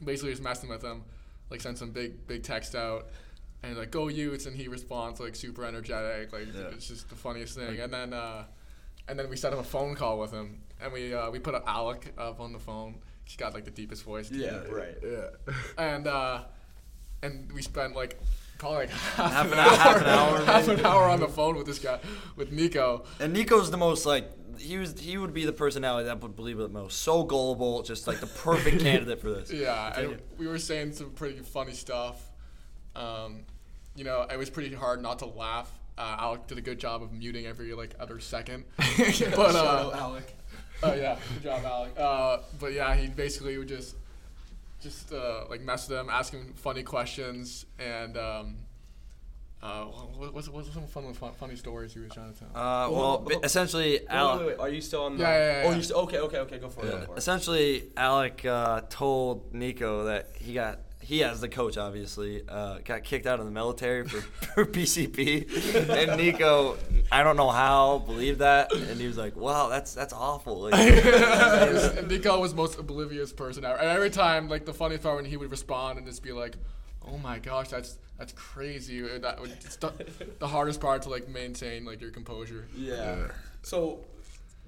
basically 0.05 0.31
just 0.31 0.42
messing 0.42 0.70
with 0.70 0.83
him, 0.83 1.03
like 1.51 1.61
send 1.61 1.77
some 1.77 1.90
big 1.90 2.27
big 2.29 2.44
text 2.44 2.75
out, 2.77 3.09
and 3.64 3.77
like 3.77 3.90
go 3.90 4.07
Utes, 4.09 4.46
and 4.46 4.57
he 4.57 4.68
responds 4.68 5.18
like 5.18 5.35
super 5.35 5.64
energetic, 5.64 6.33
like 6.33 6.46
Yeah. 6.55 6.68
it's 6.73 6.87
just 6.87 7.09
the 7.09 7.16
funniest 7.16 7.57
thing. 7.57 7.81
And 7.81 7.92
then 7.92 8.12
uh, 8.12 8.44
and 9.09 9.18
then 9.18 9.29
we 9.29 9.37
set 9.37 9.53
up 9.53 9.59
a 9.59 9.64
phone 9.64 9.96
call 9.96 10.18
with 10.20 10.31
him, 10.31 10.61
and 10.82 10.92
we 10.92 11.14
uh, 11.14 11.30
we 11.30 11.38
put 11.38 11.54
Alec 11.66 12.12
up 12.18 12.40
on 12.40 12.52
the 12.52 12.58
phone. 12.58 12.96
He's 13.24 13.36
got 13.36 13.54
like 13.54 13.64
the 13.64 13.70
deepest 13.70 14.02
voice. 14.04 14.30
Yeah, 14.30 14.58
right. 14.70 14.96
Yeah. 15.02 15.28
And 15.78 16.06
uh, 16.06 16.42
and 17.22 17.50
we 17.52 17.62
spent 17.62 17.94
like 17.94 18.18
probably 18.58 18.78
like 18.78 18.90
half, 18.90 19.32
Half 19.32 19.46
an, 19.46 19.52
an 19.52 19.58
hour, 19.60 19.68
hour- 19.68 19.76
half 19.78 19.96
an 20.00 20.06
hour, 20.08 20.38
half 20.44 20.68
an 20.68 20.86
hour 20.86 21.04
on 21.04 21.20
the 21.20 21.28
phone 21.28 21.56
with 21.56 21.66
this 21.66 21.78
guy, 21.78 21.98
with 22.36 22.52
Nico. 22.52 23.04
And 23.18 23.32
Nico's 23.32 23.70
the 23.70 23.76
most 23.76 24.04
like 24.06 24.30
he 24.58 24.76
was 24.78 24.98
he 24.98 25.16
would 25.16 25.32
be 25.32 25.44
the 25.44 25.52
personality 25.52 26.06
that 26.06 26.20
would 26.20 26.36
believe 26.36 26.58
it 26.58 26.62
the 26.62 26.68
most. 26.68 27.00
So 27.00 27.22
gullible, 27.24 27.82
just 27.82 28.06
like 28.06 28.20
the 28.20 28.26
perfect 28.26 28.80
candidate 28.82 29.20
for 29.20 29.30
this. 29.30 29.50
Yeah, 29.52 29.98
and 29.98 30.20
we 30.38 30.46
were 30.46 30.58
saying 30.58 30.92
some 30.92 31.10
pretty 31.10 31.38
funny 31.40 31.72
stuff. 31.72 32.20
Um, 32.96 33.44
you 33.94 34.04
know, 34.04 34.26
it 34.30 34.36
was 34.38 34.50
pretty 34.50 34.74
hard 34.74 35.00
not 35.02 35.20
to 35.20 35.26
laugh. 35.26 35.70
Uh, 35.96 36.16
Alec 36.18 36.46
did 36.46 36.56
a 36.58 36.62
good 36.62 36.78
job 36.78 37.02
of 37.02 37.12
muting 37.12 37.46
every 37.46 37.72
like 37.74 37.94
other 38.00 38.20
second. 38.20 38.64
but 38.76 39.12
Shout 39.12 39.34
uh, 39.38 39.58
out 39.58 39.94
Alec. 39.94 40.34
Oh 40.82 40.94
yeah, 40.94 41.16
good 41.34 41.42
job, 41.42 41.64
Alec. 41.64 41.92
Uh, 41.98 42.38
but 42.58 42.72
yeah, 42.72 42.94
he 42.94 43.08
basically 43.08 43.56
would 43.58 43.68
just 43.68 43.96
just 44.82 45.12
uh, 45.12 45.44
like 45.50 45.60
mess 45.60 45.88
with 45.88 45.98
them, 45.98 46.08
ask 46.10 46.32
him 46.32 46.52
funny 46.56 46.82
questions, 46.82 47.66
and 47.78 48.16
um, 48.16 48.56
uh, 49.62 49.84
what, 49.84 50.32
what's 50.34 50.48
what's 50.48 50.72
some 50.72 50.86
fun, 50.86 51.12
fun 51.12 51.32
funny 51.38 51.54
stories 51.56 51.92
he 51.92 52.00
was 52.00 52.10
trying 52.12 52.32
to 52.32 52.38
tell? 52.38 52.48
Uh, 52.54 52.90
well, 52.90 53.18
ba- 53.18 53.40
essentially, 53.44 54.08
Alec. 54.08 54.40
wait, 54.40 54.46
wait. 54.48 54.58
Are 54.58 54.68
you 54.70 54.80
still 54.80 55.04
on? 55.04 55.16
The, 55.18 55.22
Yeah, 55.22 55.30
yeah, 55.30 55.38
yeah, 55.62 55.62
Oh, 55.66 55.70
yeah. 55.70 55.76
you 55.76 55.82
still 55.82 55.98
okay? 56.00 56.18
Okay, 56.18 56.38
okay. 56.38 56.58
Go 56.58 56.68
for 56.70 56.84
it. 56.86 56.90
Go 56.90 57.00
for 57.06 57.12
it. 57.14 57.18
Essentially, 57.18 57.84
Alec 57.96 58.44
uh, 58.46 58.80
told 58.88 59.52
Nico 59.54 60.04
that 60.04 60.30
he 60.38 60.54
got 60.54 60.78
he 61.00 61.24
as 61.24 61.40
the 61.40 61.48
coach 61.48 61.76
obviously 61.76 62.42
uh, 62.48 62.78
got 62.84 63.04
kicked 63.04 63.26
out 63.26 63.40
of 63.40 63.46
the 63.46 63.52
military 63.52 64.06
for, 64.06 64.20
for 64.54 64.64
PCP, 64.66 65.88
and 65.88 66.20
Nico 66.20 66.76
I 67.12 67.24
don't 67.24 67.36
know 67.36 67.50
how 67.50 67.98
believed 67.98 68.38
that, 68.38 68.72
and 68.72 69.00
he 69.00 69.06
was 69.06 69.16
like, 69.16 69.36
"Wow, 69.36 69.68
that's 69.68 69.94
that's 69.94 70.12
awful." 70.12 70.60
Like, 70.62 70.74
and 70.74 72.08
Nico 72.08 72.38
was 72.38 72.54
most 72.54 72.78
oblivious 72.78 73.32
person 73.32 73.64
ever. 73.64 73.78
And 73.78 73.88
every 73.88 74.10
time, 74.10 74.48
like 74.48 74.64
the 74.64 74.72
funny 74.72 74.96
part 74.96 75.16
when 75.16 75.24
he 75.24 75.36
would 75.36 75.50
respond 75.50 75.98
and 75.98 76.06
just 76.06 76.22
be 76.22 76.32
like, 76.32 76.56
"Oh 77.04 77.18
my 77.18 77.40
gosh, 77.40 77.68
that's 77.68 77.98
that's 78.16 78.32
crazy." 78.32 79.00
That 79.00 79.40
would, 79.40 79.50
it's 79.50 79.76
the, 79.76 79.92
the 80.38 80.46
hardest 80.46 80.80
part 80.80 81.02
to 81.02 81.08
like 81.08 81.28
maintain 81.28 81.84
like 81.84 82.00
your 82.00 82.10
composure. 82.10 82.68
Yeah. 82.76 83.28
So, 83.62 84.04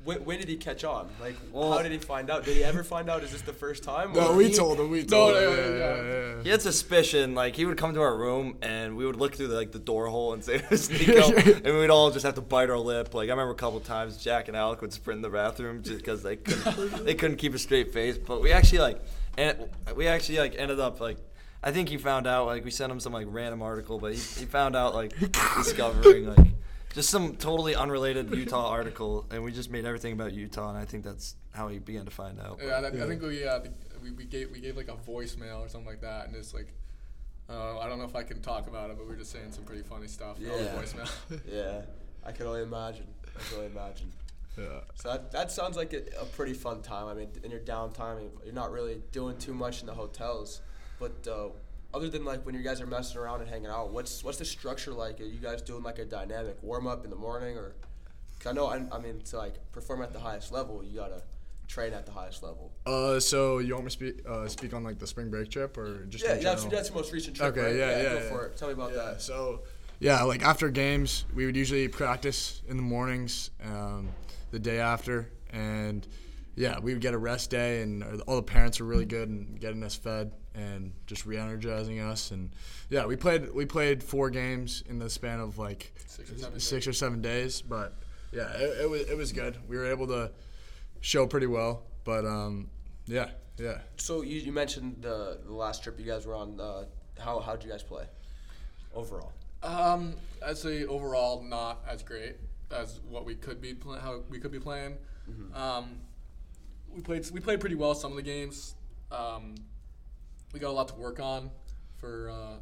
when, 0.05 0.25
when 0.25 0.39
did 0.39 0.49
he 0.49 0.57
catch 0.57 0.85
on? 0.85 1.09
Like, 1.21 1.37
Well- 1.53 1.73
how 1.73 1.83
did 1.83 1.93
he 1.93 1.99
find 1.99 2.31
out? 2.31 2.45
Did 2.45 2.57
he 2.57 2.65
ever 2.65 2.83
find 2.83 3.09
out? 3.09 3.23
Is 3.23 3.33
this 3.33 3.43
the 3.43 3.53
first 3.53 3.83
time? 3.85 4.13
No, 4.13 4.29
or- 4.29 4.37
we 4.37 4.53
told 4.53 4.81
him. 4.81 4.91
We 4.91 5.05
told 5.05 5.35
no, 5.35 5.41
him. 5.41 5.57
yeah, 5.57 5.57
Yeah, 5.57 5.77
yeah. 5.97 6.03
yeah, 6.03 6.37
yeah. 6.37 6.43
He 6.43 6.49
had 6.49 6.61
suspicion. 6.63 7.35
Like 7.35 7.55
he 7.57 7.65
would 7.65 7.77
come 7.79 7.95
to 7.95 8.01
our 8.01 8.17
room 8.17 8.57
and 8.63 8.97
we 8.97 9.07
would 9.07 9.17
look 9.17 9.35
through 9.37 9.49
the, 9.49 9.57
like 9.57 9.73
the 9.73 9.79
door 9.79 10.07
hole 10.09 10.33
and 10.33 10.43
say 10.45 10.55
it 10.57 10.71
was 10.71 10.91
Nico, 10.91 11.33
and 11.37 11.79
we'd 11.79 11.91
all 11.91 12.11
just 12.11 12.25
have 12.25 12.35
to 12.35 12.41
bite 12.41 12.71
our 12.71 12.79
lip. 12.79 13.15
Like 13.15 13.29
I 13.29 13.33
remember 13.33 13.53
a 13.53 13.57
couple 13.57 13.79
times 13.81 14.17
Jack 14.17 14.49
and 14.49 14.57
Alec 14.57 14.81
would 14.83 14.93
sprint 14.93 15.19
in 15.19 15.23
the 15.23 15.31
bathroom 15.31 15.83
just 15.83 15.99
because 15.99 16.23
they 16.23 16.37
couldn't 16.37 17.05
they 17.05 17.15
couldn't 17.15 17.37
keep 17.37 17.55
a 17.55 17.59
straight 17.59 17.93
face. 17.93 18.19
But 18.19 18.43
we 18.43 18.53
actually 18.53 18.81
like 18.81 19.01
and 19.39 19.69
we 19.95 20.07
actually 20.09 20.39
like 20.39 20.55
ended 20.57 20.81
up 20.81 21.01
like. 21.01 21.19
I 21.65 21.71
think 21.71 21.89
he 21.91 21.97
found 21.97 22.27
out 22.27 22.47
like 22.47 22.65
we 22.65 22.73
sent 22.73 22.91
him 22.91 22.99
some 22.99 23.13
like 23.13 23.29
random 23.31 23.63
article, 23.63 24.01
but 24.01 24.13
he, 24.13 24.19
he 24.19 24.47
found 24.47 24.75
out 24.75 24.97
like 24.97 25.15
discovering 25.57 26.27
like 26.27 26.47
just 26.93 27.11
some 27.11 27.37
totally 27.37 27.75
unrelated 27.75 28.35
Utah 28.35 28.69
article, 28.69 29.27
and 29.31 29.43
we 29.43 29.53
just 29.53 29.71
made 29.71 29.85
everything 29.85 30.13
about 30.13 30.33
Utah, 30.33 30.69
and 30.69 30.79
I 30.79 30.85
think 30.85 31.05
that's 31.05 31.37
how 31.53 31.69
he 31.69 31.79
began 31.79 32.05
to 32.05 32.11
find 32.11 32.41
out. 32.41 32.59
Yeah, 32.63 32.81
that, 32.81 32.95
I 32.95 33.07
think 33.07 33.23
we, 33.23 33.47
uh, 33.47 33.61
we 34.03 34.11
we 34.13 34.25
gave 34.25 34.51
we 34.51 34.61
gave 34.61 34.77
like 34.77 34.89
a 34.89 34.97
voicemail 35.11 35.61
or 35.61 35.69
something 35.69 35.89
like 35.89 36.01
that, 36.03 36.27
and 36.27 36.37
it's 36.37 36.55
like. 36.55 36.73
Uh, 37.51 37.79
I 37.81 37.89
don't 37.89 37.99
know 37.99 38.05
if 38.05 38.15
I 38.17 38.23
can 38.23 38.41
talk 38.41 38.67
about 38.69 38.89
it, 38.91 38.97
but 38.97 39.05
we 39.05 39.11
were 39.11 39.19
just 39.19 39.33
saying 39.33 39.51
some 39.51 39.65
pretty 39.65 39.83
funny 39.83 40.07
stuff 40.07 40.37
Yeah. 40.39 40.53
voicemail. 40.77 41.11
Yeah, 41.53 41.83
I 42.25 42.33
can 42.33 42.47
only 42.47 42.63
imagine. 42.63 43.07
I 43.37 43.43
can 43.43 43.57
only 43.59 43.67
imagine. 43.67 44.13
Yeah. 44.57 44.65
So 44.95 45.11
that, 45.11 45.33
that 45.33 45.51
sounds 45.51 45.77
like 45.77 45.93
a, 45.93 46.03
a 46.21 46.25
pretty 46.25 46.55
fun 46.55 46.81
time. 46.83 47.09
I 47.09 47.15
mean, 47.15 47.29
in 47.43 47.51
your 47.51 47.61
downtime, 47.61 48.31
you're 48.45 48.55
not 48.55 48.71
really 48.71 49.03
doing 49.11 49.37
too 49.39 49.53
much 49.53 49.81
in 49.81 49.87
the 49.87 49.93
hotels. 49.93 50.63
But 51.01 51.27
uh, 51.29 51.49
other 51.95 52.09
than 52.09 52.25
like 52.25 52.45
when 52.47 52.55
you 52.55 52.63
guys 52.63 52.81
are 52.81 52.87
messing 52.87 53.19
around 53.19 53.41
and 53.41 53.51
hanging 53.51 53.67
out, 53.71 53.93
what's 53.93 54.23
what's 54.25 54.39
the 54.39 54.45
structure 54.45 54.93
like? 54.93 55.21
Are 55.21 55.25
you 55.25 55.39
guys 55.41 55.63
doing 55.63 55.83
like 55.83 55.99
a 55.99 56.05
dynamic 56.05 56.57
warm 56.63 56.87
up 56.87 57.05
in 57.05 57.11
the 57.11 57.17
morning, 57.17 57.57
or? 57.57 57.75
Cause 58.41 58.51
I 58.51 58.55
know, 58.55 58.67
I, 58.67 58.83
I 58.91 58.99
mean, 58.99 59.21
to 59.27 59.37
like 59.37 59.55
perform 59.71 60.03
at 60.03 60.13
the 60.13 60.19
highest 60.19 60.51
level, 60.51 60.83
you 60.83 60.97
gotta 60.99 61.23
train 61.69 61.93
at 61.93 62.07
the 62.07 62.13
highest 62.13 62.43
level. 62.43 62.73
Uh, 62.87 63.21
so 63.21 63.59
you 63.59 63.73
want 63.75 63.85
me 63.85 63.91
to 63.91 63.93
speak 63.93 64.29
uh, 64.29 64.49
speak 64.49 64.75
on 64.75 64.83
like 64.83 64.99
the 64.99 65.07
spring 65.07 65.31
break 65.31 65.49
trip 65.51 65.79
or 65.79 66.05
just 66.07 66.25
yeah, 66.25 66.35
that's 66.35 66.65
that's 66.65 66.89
your 66.89 66.97
most 66.99 67.13
recent 67.13 67.37
trip. 67.37 67.57
Okay, 67.57 67.67
right? 67.67 67.77
yeah, 67.77 68.03
yeah, 68.03 68.09
Go 68.09 68.15
yeah. 68.15 68.29
for 68.31 68.47
it. 68.47 68.57
Tell 68.57 68.69
me 68.69 68.75
about 68.75 68.91
Yeah, 68.91 68.97
that. 69.13 69.23
so 69.23 69.61
yeah, 70.01 70.23
like 70.25 70.43
after 70.43 70.69
games, 70.71 71.25
we 71.35 71.47
would 71.47 71.55
usually 71.57 71.87
practice 71.87 72.63
in 72.69 72.77
the 72.77 72.83
mornings, 72.83 73.51
um, 73.65 74.09
the 74.51 74.59
day 74.59 74.81
after, 74.81 75.31
and 75.53 76.07
yeah, 76.55 76.79
we 76.79 76.93
would 76.93 77.03
get 77.03 77.15
a 77.15 77.19
rest 77.19 77.51
day, 77.51 77.83
and 77.83 78.23
all 78.27 78.37
the 78.37 78.43
parents 78.43 78.81
were 78.81 78.87
really 78.87 79.07
good 79.07 79.29
in 79.29 79.57
getting 79.57 79.83
us 79.83 79.95
fed 79.95 80.33
and 80.55 80.93
just 81.07 81.25
re-energizing 81.25 81.99
us, 82.01 82.31
and 82.31 82.51
yeah, 82.91 83.07
we 83.07 83.17
played 83.17 83.53
we 83.55 83.65
played 83.65 84.03
four 84.03 84.29
games 84.29 84.85
in 84.89 84.99
the 84.99 85.09
span 85.09 85.41
of 85.41 85.59
like 85.59 85.93
Six 86.07 86.31
or 86.31 86.39
seven 86.39 86.61
six 86.61 86.87
or 86.87 86.93
seven 86.93 87.23
days, 87.23 87.63
but 87.63 87.95
yeah, 88.33 88.51
it, 88.57 88.83
it 88.83 88.91
was 88.91 89.01
it 89.03 89.17
was 89.17 89.33
good. 89.33 89.57
We 89.69 89.77
were 89.77 89.87
able 89.87 90.07
to 90.09 90.31
show 91.01 91.27
pretty 91.27 91.47
well, 91.47 91.85
but 92.05 92.27
um, 92.27 92.69
yeah, 93.07 93.31
yeah. 93.59 93.79
So 93.97 94.23
you, 94.23 94.41
you 94.41 94.53
mentioned 94.53 94.97
the 95.01 95.39
the 95.45 95.55
last 95.55 95.83
trip 95.83 95.99
you 95.99 96.05
guys 96.05 96.27
were 96.27 96.35
on. 96.35 96.61
Uh, 96.61 96.85
how 97.19 97.41
how 97.41 97.57
did 97.57 97.65
you 97.65 97.71
guys 97.71 97.83
play 97.83 98.05
overall? 98.95 99.33
Um, 99.63 100.17
I'd 100.45 100.59
say 100.59 100.85
overall 100.85 101.43
not 101.43 101.83
as 101.89 102.03
great 102.03 102.37
as 102.71 103.01
what 103.09 103.25
we 103.25 103.35
could 103.35 103.61
be 103.61 103.75
pl- 103.75 103.99
how 103.99 104.23
we 104.29 104.39
could 104.39 104.53
be 104.53 104.61
playing. 104.61 104.97
Um, 105.55 106.01
we 106.95 107.01
played 107.01 107.29
we 107.31 107.41
played 107.41 107.61
pretty 107.61 107.77
well 107.77 107.95
some 107.95 108.11
of 108.11 108.17
the 108.17 108.23
games. 108.23 108.75
Um, 109.11 109.55
we 110.53 110.61
got 110.61 110.71
a 110.71 110.73
lot 110.73 110.89
to 110.89 110.95
work 110.95 111.21
on 111.21 111.51
for 111.97 112.31
uh, 112.31 112.57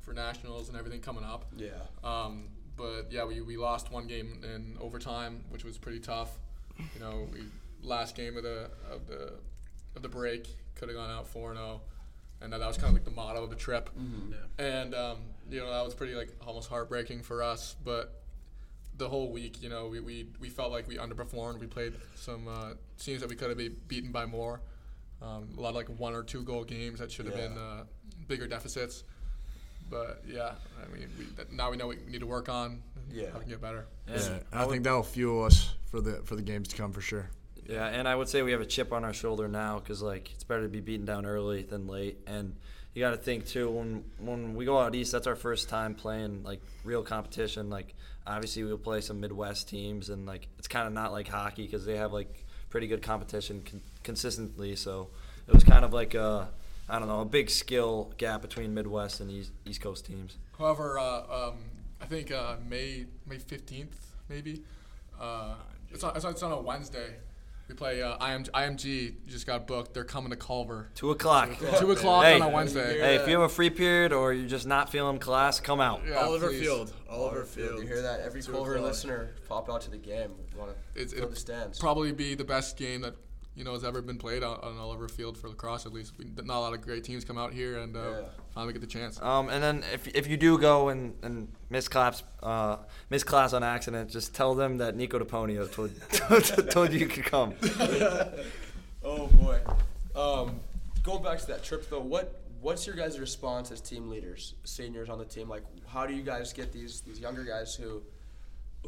for 0.00 0.12
nationals 0.12 0.68
and 0.68 0.76
everything 0.78 1.00
coming 1.00 1.24
up. 1.24 1.46
Yeah. 1.56 1.70
Um, 2.02 2.48
but 2.76 3.10
yeah, 3.10 3.24
we, 3.24 3.40
we 3.40 3.56
lost 3.56 3.92
one 3.92 4.06
game 4.06 4.42
in 4.42 4.76
overtime, 4.80 5.44
which 5.50 5.64
was 5.64 5.78
pretty 5.78 6.00
tough. 6.00 6.38
You 6.78 7.00
know, 7.00 7.28
we 7.32 7.44
last 7.82 8.16
game 8.16 8.36
of 8.36 8.42
the 8.42 8.70
of 8.90 9.06
the 9.06 9.34
of 9.94 10.02
the 10.02 10.08
break 10.08 10.48
could 10.74 10.88
have 10.88 10.96
gone 10.96 11.10
out 11.10 11.26
four 11.28 11.54
zero, 11.54 11.82
and 12.40 12.52
that 12.52 12.60
was 12.60 12.76
kind 12.76 12.88
of 12.88 12.94
like 12.94 13.04
the 13.04 13.10
motto 13.12 13.44
of 13.44 13.50
the 13.50 13.56
trip. 13.56 13.90
And 14.58 14.94
um, 14.94 15.18
you 15.50 15.60
know 15.60 15.70
that 15.70 15.84
was 15.84 15.94
pretty 15.94 16.14
like 16.14 16.30
almost 16.44 16.68
heartbreaking 16.68 17.22
for 17.22 17.42
us, 17.42 17.76
but 17.84 18.23
the 18.96 19.08
whole 19.08 19.30
week, 19.32 19.62
you 19.62 19.68
know, 19.68 19.88
we, 19.88 20.00
we, 20.00 20.26
we 20.40 20.48
felt 20.48 20.70
like 20.70 20.86
we 20.86 20.96
underperformed. 20.96 21.58
We 21.58 21.66
played 21.66 21.94
some 22.14 22.46
uh, 22.48 22.70
teams 22.98 23.20
that 23.20 23.28
we 23.28 23.36
could 23.36 23.48
have 23.48 23.58
been 23.58 23.76
beaten 23.88 24.12
by 24.12 24.24
more. 24.26 24.60
Um, 25.22 25.48
a 25.56 25.60
lot 25.60 25.70
of 25.70 25.74
like 25.74 25.88
one 25.98 26.14
or 26.14 26.22
two 26.22 26.42
goal 26.44 26.64
games 26.64 26.98
that 27.00 27.10
should 27.10 27.26
have 27.26 27.36
Yeah. 27.36 27.48
been 27.48 27.58
uh, 27.58 27.84
bigger 28.28 28.46
deficits. 28.46 29.04
But 29.90 30.22
yeah, 30.26 30.52
I 30.82 30.96
mean, 30.96 31.08
we, 31.18 31.24
that, 31.36 31.52
now 31.52 31.70
we 31.70 31.76
know 31.76 31.88
we 31.88 31.96
need 32.08 32.20
to 32.20 32.26
work 32.26 32.48
on 32.48 32.82
Yeah. 33.12 33.30
how 33.32 33.38
to 33.38 33.44
get 33.44 33.60
better. 33.60 33.86
Yeah, 34.08 34.14
and 34.14 34.44
I 34.52 34.66
think 34.66 34.84
that'll 34.84 35.02
fuel 35.02 35.44
us 35.44 35.74
for 35.90 36.00
the 36.00 36.22
for 36.24 36.36
the 36.36 36.42
games 36.42 36.68
to 36.68 36.76
come 36.76 36.92
for 36.92 37.00
sure. 37.00 37.28
Yeah, 37.68 37.86
and 37.86 38.06
I 38.08 38.14
would 38.14 38.28
say 38.28 38.42
we 38.42 38.52
have 38.52 38.60
a 38.60 38.66
chip 38.66 38.92
on 38.92 39.04
our 39.04 39.12
shoulder 39.12 39.46
now 39.48 39.78
because 39.78 40.02
like 40.02 40.30
it's 40.32 40.44
better 40.44 40.62
to 40.62 40.68
be 40.68 40.80
beaten 40.80 41.04
down 41.06 41.26
early 41.26 41.62
than 41.62 41.86
late. 41.86 42.18
And 42.26 42.56
you 42.94 43.00
got 43.00 43.10
to 43.10 43.16
think 43.18 43.46
too 43.46 43.70
when 43.70 44.04
when 44.18 44.54
we 44.54 44.64
go 44.64 44.78
out 44.78 44.94
east, 44.94 45.12
that's 45.12 45.26
our 45.26 45.36
first 45.36 45.68
time 45.68 45.94
playing 45.94 46.42
like 46.44 46.60
real 46.82 47.02
competition. 47.02 47.68
Like 47.70 47.94
obviously 48.26 48.64
we'll 48.64 48.78
play 48.78 49.00
some 49.00 49.20
Midwest 49.20 49.68
teams, 49.68 50.08
and 50.10 50.26
like 50.26 50.48
it's 50.58 50.68
kind 50.68 50.86
of 50.86 50.92
not 50.92 51.12
like 51.12 51.28
hockey 51.28 51.64
because 51.64 51.84
they 51.84 51.96
have 51.96 52.12
like 52.12 52.44
pretty 52.70 52.86
good 52.86 53.02
competition 53.02 53.62
con- 53.64 53.82
consistently. 54.02 54.76
So 54.76 55.10
it 55.46 55.54
was 55.54 55.64
kind 55.64 55.84
of 55.84 55.92
like 55.92 56.14
a 56.14 56.48
I 56.88 56.98
don't 56.98 57.08
know 57.08 57.20
a 57.20 57.24
big 57.26 57.50
skill 57.50 58.12
gap 58.18 58.42
between 58.42 58.74
Midwest 58.74 59.20
and 59.20 59.30
East 59.30 59.52
East 59.64 59.80
Coast 59.80 60.06
teams. 60.06 60.36
However, 60.58 60.98
uh, 60.98 61.48
um, 61.48 61.58
I 62.00 62.06
think 62.06 62.30
uh, 62.30 62.56
May 62.68 63.06
May 63.26 63.38
fifteenth 63.38 64.12
maybe. 64.28 64.62
Uh, 65.20 65.54
it's 65.90 66.02
on 66.02 66.16
it's 66.16 66.42
on 66.42 66.52
a 66.52 66.60
Wednesday. 66.60 67.16
We 67.68 67.74
play 67.74 68.02
uh, 68.02 68.14
IM, 68.26 68.44
IMG. 68.44 69.14
Just 69.26 69.46
got 69.46 69.66
booked. 69.66 69.94
They're 69.94 70.04
coming 70.04 70.28
to 70.30 70.36
Culver. 70.36 70.90
Two 70.94 71.10
o'clock. 71.12 71.48
Two 71.78 71.92
o'clock 71.92 72.24
Hey. 72.24 72.34
on 72.38 72.42
a 72.42 72.48
Wednesday. 72.50 73.00
Hey, 73.00 73.14
if 73.16 73.26
you 73.26 73.32
have 73.40 73.42
a 73.42 73.48
free 73.48 73.70
period 73.70 74.12
or 74.12 74.34
you're 74.34 74.46
just 74.48 74.66
not 74.66 74.90
feeling 74.92 75.18
class, 75.18 75.60
come 75.60 75.80
out. 75.80 76.02
Yeah, 76.06 76.16
Oliver 76.16 76.48
please. 76.48 76.60
Field, 76.60 76.92
Oliver 77.08 77.44
Field. 77.44 77.80
You 77.80 77.86
hear 77.86 78.02
that? 78.02 78.20
Every 78.20 78.42
Culver 78.42 78.74
o'clock. 78.74 78.88
listener, 78.88 79.30
pop 79.48 79.70
out 79.70 79.80
to 79.82 79.90
the 79.90 79.96
game. 79.96 80.32
Want 80.58 80.72
to 80.72 81.00
It's, 81.00 81.12
fill 81.14 81.22
it'll 81.22 81.30
the 81.30 81.36
stands. 81.36 81.78
probably 81.78 82.12
be 82.12 82.34
the 82.34 82.44
best 82.44 82.76
game 82.76 83.00
that 83.00 83.14
you 83.56 83.62
know 83.64 83.72
has 83.72 83.84
ever 83.84 84.02
been 84.02 84.18
played 84.18 84.42
on, 84.42 84.58
on 84.60 84.76
Oliver 84.78 85.08
Field 85.08 85.38
for 85.38 85.48
lacrosse. 85.48 85.86
At 85.86 85.92
least 85.92 86.12
we, 86.18 86.24
not 86.44 86.58
a 86.58 86.60
lot 86.60 86.72
of 86.74 86.80
great 86.82 87.04
teams 87.04 87.24
come 87.24 87.38
out 87.38 87.52
here 87.52 87.78
and 87.78 87.96
uh, 87.96 88.00
Yeah. 88.00 88.16
finally 88.54 88.72
get 88.72 88.80
the 88.80 88.86
chance. 88.88 89.20
Um, 89.22 89.48
and 89.48 89.62
then 89.62 89.84
if, 89.92 90.08
if 90.08 90.26
you 90.26 90.36
do 90.36 90.58
go 90.58 90.88
and, 90.88 91.14
and 91.22 91.48
miss 91.70 91.86
class, 91.88 92.22
uh, 92.42 92.78
miss 93.10 93.22
class 93.22 93.52
on 93.52 93.62
accident, 93.62 94.10
just 94.10 94.34
tell 94.34 94.54
them 94.54 94.78
that 94.78 94.96
Nico 94.96 95.18
DePonio 95.18 95.70
told, 95.72 95.92
told 96.70 96.92
you 96.92 96.98
you 97.00 97.06
could 97.06 97.24
come. 97.24 97.54
oh 99.04 99.26
boy. 99.28 99.60
Um, 100.16 100.60
going 101.02 101.22
back 101.22 101.38
to 101.40 101.46
that 101.48 101.62
trip 101.62 101.88
though, 101.90 102.00
what 102.00 102.40
what's 102.60 102.86
your 102.86 102.96
guys' 102.96 103.18
response 103.20 103.70
as 103.70 103.80
team 103.80 104.08
leaders, 104.08 104.54
seniors 104.64 105.08
on 105.10 105.18
the 105.18 105.24
team? 105.24 105.48
Like, 105.48 105.64
how 105.86 106.06
do 106.06 106.14
you 106.14 106.22
guys 106.22 106.52
get 106.52 106.72
these 106.72 107.00
these 107.02 107.20
younger 107.20 107.44
guys 107.44 107.74
who 107.74 108.02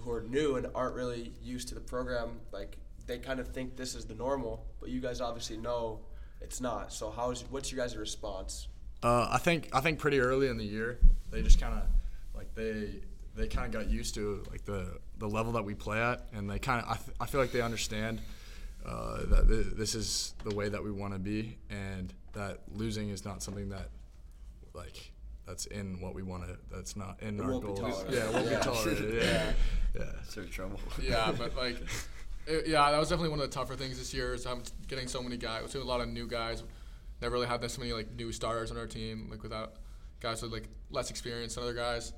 who 0.01 0.11
are 0.11 0.23
new 0.23 0.57
and 0.57 0.67
aren't 0.75 0.95
really 0.95 1.33
used 1.43 1.69
to 1.69 1.75
the 1.75 1.81
program? 1.81 2.41
Like, 2.53 2.77
they 3.07 3.19
kind 3.19 3.41
of 3.41 3.49
think 3.49 3.77
this 3.77 3.95
is 3.95 4.05
the 4.05 4.15
normal, 4.15 4.67
but 4.81 4.89
you 4.91 5.01
guys 5.01 5.21
obviously 5.21 5.57
know 5.57 6.01
it's 6.41 6.61
not. 6.61 6.93
So, 6.93 7.11
how's 7.11 7.43
what's 7.51 7.71
your 7.73 7.85
guys' 7.85 7.97
response? 7.97 8.69
Uh, 9.03 9.29
I 9.31 9.39
think 9.39 9.69
I 9.73 9.81
think 9.81 9.99
pretty 9.99 10.21
early 10.21 10.49
in 10.49 10.57
the 10.59 10.65
year 10.65 10.99
they 11.31 11.43
just 11.43 11.61
kind 11.61 11.75
of 11.75 11.83
like 12.35 12.55
they 12.55 13.01
they 13.35 13.47
kind 13.47 13.67
of 13.67 13.73
got 13.73 13.91
used 13.91 14.15
to 14.15 14.43
like 14.51 14.65
the 14.65 14.99
the 15.19 15.29
level 15.29 15.53
that 15.53 15.65
we 15.65 15.75
play 15.75 16.01
at, 16.01 16.27
and 16.33 16.49
they 16.51 16.59
kind 16.59 16.83
of 16.85 16.91
I, 16.91 16.95
th- 16.97 17.17
I 17.21 17.27
feel 17.27 17.41
like 17.41 17.53
they 17.53 17.61
understand 17.61 18.21
uh, 18.85 19.19
that 19.27 19.49
th- 19.49 19.67
this 19.77 19.95
is 19.95 20.35
the 20.45 20.55
way 20.55 20.69
that 20.69 20.83
we 20.83 20.91
want 20.91 21.13
to 21.13 21.19
be, 21.19 21.59
and 21.71 22.13
that 22.33 22.61
losing 22.75 23.11
is 23.11 23.25
not 23.25 23.43
something 23.43 23.69
that 23.71 23.89
like 24.75 25.13
that's 25.47 25.67
in 25.67 26.01
what 26.01 26.15
we 26.15 26.23
want 26.23 26.45
to. 26.47 26.57
That's 26.75 26.97
not 26.97 27.23
in 27.23 27.39
It 27.39 27.43
our 27.43 27.53
won't 27.53 27.65
goals. 27.65 28.05
Yeah, 28.11 28.29
it 28.29 28.33
won't 28.35 28.51
Yeah. 28.51 28.59
be 28.59 28.65
tolerated. 28.65 29.23
Yeah, 29.23 29.53
yeah. 29.95 30.05
Sir 30.29 30.45
trouble. 30.45 30.79
yeah, 31.03 31.33
but 31.37 31.57
like, 31.57 31.77
it, 32.47 32.69
yeah, 32.69 32.91
that 32.91 32.99
was 32.99 33.09
definitely 33.09 33.31
one 33.31 33.41
of 33.41 33.51
the 33.51 33.55
tougher 33.55 33.75
things 33.75 33.99
this 33.99 34.15
year. 34.15 34.35
Is 34.35 34.47
um, 34.47 34.63
getting 34.87 35.09
so 35.09 35.23
many 35.23 35.37
guys, 35.37 35.75
a 35.75 35.85
lot 35.85 36.01
of 36.01 36.09
new 36.09 36.27
guys. 36.27 36.63
Never 37.21 37.35
really 37.35 37.47
had 37.47 37.61
this 37.61 37.79
many 37.79 37.93
like 37.93 38.13
new 38.15 38.31
starters 38.33 38.71
on 38.71 38.77
our 38.77 38.87
team, 38.87 39.29
like 39.31 39.43
without 39.43 39.77
guys 40.21 40.43
with 40.43 40.53
like 40.53 40.69
less 40.91 41.11
experience 41.11 41.55
than 41.55 41.65
other 41.65 41.75
guys. 41.75 42.13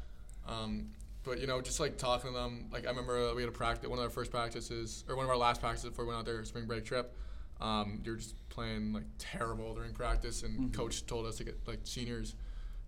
Um, 0.47 0.91
but 1.25 1.41
you 1.41 1.47
know, 1.47 1.61
just 1.61 1.81
like 1.81 1.99
talking 1.99 2.33
to 2.33 2.37
them, 2.37 2.67
like 2.73 2.87
I 2.87 2.91
remember 2.91 3.35
we 3.35 3.43
had 3.43 3.49
a 3.49 3.53
practice, 3.53 3.89
one 3.89 3.99
of 3.99 4.05
our 4.05 4.11
first 4.11 4.31
practices, 4.31 5.05
or 5.09 5.17
one 5.17 5.25
of 5.25 5.31
our 5.31 5.37
last 5.37 5.61
practices 5.61 5.91
before 5.91 6.05
we 6.05 6.09
went 6.09 6.21
out 6.21 6.27
there 6.27 6.45
spring 6.45 6.67
break 6.67 6.85
trip. 6.85 7.15
Um, 7.61 8.01
you're 8.05 8.17
just 8.17 8.35
playing 8.49 8.93
like 8.93 9.05
terrible 9.19 9.75
during 9.75 9.93
practice, 9.93 10.43
and 10.43 10.73
coach 10.73 11.07
told 11.07 11.27
us 11.27 11.37
to 11.37 11.45
get 11.45 11.59
like 11.67 11.81
seniors, 11.85 12.35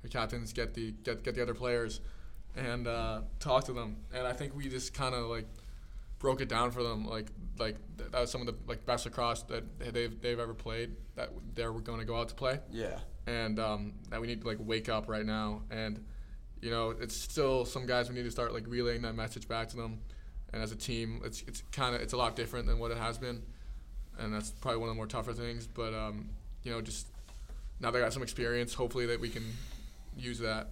or 0.04 0.08
captains, 0.08 0.52
get 0.52 0.74
the 0.74 0.92
get 1.04 1.22
get 1.22 1.34
the 1.34 1.42
other 1.42 1.54
players, 1.54 2.00
and 2.56 2.86
uh, 2.86 3.22
talk 3.40 3.64
to 3.64 3.72
them. 3.72 3.96
And 4.14 4.26
I 4.26 4.32
think 4.32 4.54
we 4.54 4.68
just 4.68 4.94
kind 4.94 5.14
of 5.14 5.26
like 5.26 5.46
broke 6.20 6.40
it 6.40 6.48
down 6.48 6.70
for 6.70 6.84
them. 6.84 7.04
Like 7.06 7.26
like 7.58 7.76
that 7.96 8.12
was 8.20 8.30
some 8.30 8.40
of 8.40 8.46
the 8.46 8.54
like 8.68 8.86
best 8.86 9.04
lacrosse 9.06 9.42
that 9.44 9.64
they've 9.92 10.20
they've 10.22 10.38
ever 10.38 10.54
played. 10.54 10.94
That 11.16 11.30
they're 11.54 11.72
going 11.72 11.98
to 11.98 12.04
go 12.06 12.16
out 12.16 12.28
to 12.28 12.34
play 12.36 12.60
Yeah. 12.70 12.98
and 13.26 13.58
um, 13.58 13.94
that 14.10 14.20
we 14.20 14.28
need 14.28 14.40
to 14.42 14.46
like 14.46 14.58
wake 14.60 14.88
up 14.88 15.08
right 15.08 15.26
now. 15.26 15.62
And 15.70 16.04
you 16.62 16.70
know, 16.70 16.90
it's 16.90 17.16
still 17.16 17.64
some 17.64 17.86
guys 17.86 18.08
we 18.08 18.14
need 18.14 18.24
to 18.24 18.30
start 18.30 18.54
like 18.54 18.64
relaying 18.68 19.02
that 19.02 19.14
message 19.16 19.48
back 19.48 19.68
to 19.70 19.76
them. 19.76 19.98
And 20.52 20.62
as 20.62 20.72
a 20.72 20.76
team, 20.76 21.20
it's 21.24 21.42
it's 21.48 21.62
kind 21.72 21.94
of 21.94 22.00
it's 22.02 22.12
a 22.12 22.16
lot 22.16 22.36
different 22.36 22.66
than 22.66 22.78
what 22.78 22.90
it 22.90 22.98
has 22.98 23.18
been, 23.18 23.42
and 24.18 24.32
that's 24.34 24.50
probably 24.50 24.78
one 24.80 24.88
of 24.88 24.94
the 24.94 24.96
more 24.96 25.06
tougher 25.06 25.32
things. 25.32 25.66
But 25.66 25.94
um, 25.94 26.30
you 26.64 26.70
know, 26.72 26.80
just 26.80 27.06
now 27.80 27.90
they 27.90 28.00
got 28.00 28.12
some 28.12 28.22
experience. 28.22 28.74
Hopefully, 28.74 29.06
that 29.06 29.20
we 29.20 29.28
can 29.28 29.44
use 30.16 30.38
that. 30.40 30.68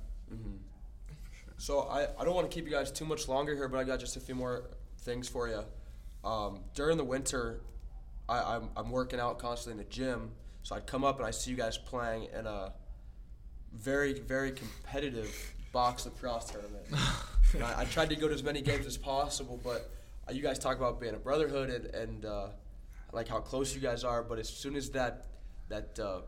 So 1.59 1.81
I, 1.83 2.09
I 2.21 2.25
don't 2.25 2.35
want 2.35 2.51
to 2.51 2.55
keep 2.55 2.65
you 2.67 2.71
guys 2.71 2.91
too 2.91 3.05
much 3.05 3.29
longer 3.29 3.55
here, 3.55 3.69
but 3.69 3.79
I 3.79 3.85
got 3.85 3.99
just 3.99 4.17
a 4.17 4.21
few 4.21 4.35
more 4.35 4.65
things 5.01 5.29
for 5.29 5.49
you. 5.49 5.63
Um, 6.29 6.61
during 6.75 6.97
the 6.97 7.05
winter, 7.05 7.61
I, 8.29 8.57
I'm, 8.57 8.71
I'm 8.77 8.91
working 8.91 9.21
out 9.21 9.39
constantly 9.39 9.81
in 9.81 9.89
the 9.89 9.93
gym, 9.93 10.33
so 10.63 10.77
I'd 10.77 10.87
come 10.87 11.05
up 11.05 11.19
and 11.19 11.27
I 11.27 11.31
see 11.31 11.51
you 11.51 11.57
guys 11.57 11.79
playing 11.79 12.29
in 12.39 12.47
a 12.47 12.73
very, 13.73 14.15
very 14.15 14.53
competitive 14.53 15.55
box 15.73 16.05
lacrosse 16.05 16.51
tournament. 16.51 16.87
I, 17.63 17.83
I 17.83 17.85
tried 17.87 18.11
to 18.11 18.17
go 18.17 18.29
to 18.29 18.35
as 18.35 18.43
many 18.43 18.61
games 18.61 18.87
as 18.87 18.97
possible, 18.97 19.59
but 19.63 19.91
uh, 20.29 20.33
you 20.33 20.43
guys 20.43 20.59
talk 20.59 20.77
about 20.77 21.01
being 21.01 21.15
a 21.15 21.19
brotherhood 21.19 21.71
and, 21.71 21.87
and 21.95 22.25
uh, 22.25 22.49
like 23.13 23.29
how 23.29 23.39
close 23.41 23.75
you 23.75 23.81
guys 23.81 24.05
are. 24.05 24.23
But 24.23 24.39
as 24.39 24.49
soon 24.49 24.77
as 24.77 24.91
that 24.91 25.27
that 25.69 25.99
uh, 25.99 26.21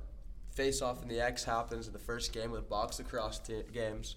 face 0.54 0.82
off 0.82 1.02
in 1.02 1.08
the 1.08 1.20
X 1.20 1.44
happens 1.44 1.86
in 1.86 1.92
the 1.92 1.98
first 1.98 2.32
game 2.32 2.50
with 2.50 2.68
box 2.68 2.98
lacrosse 2.98 3.38
t- 3.38 3.62
games, 3.72 4.16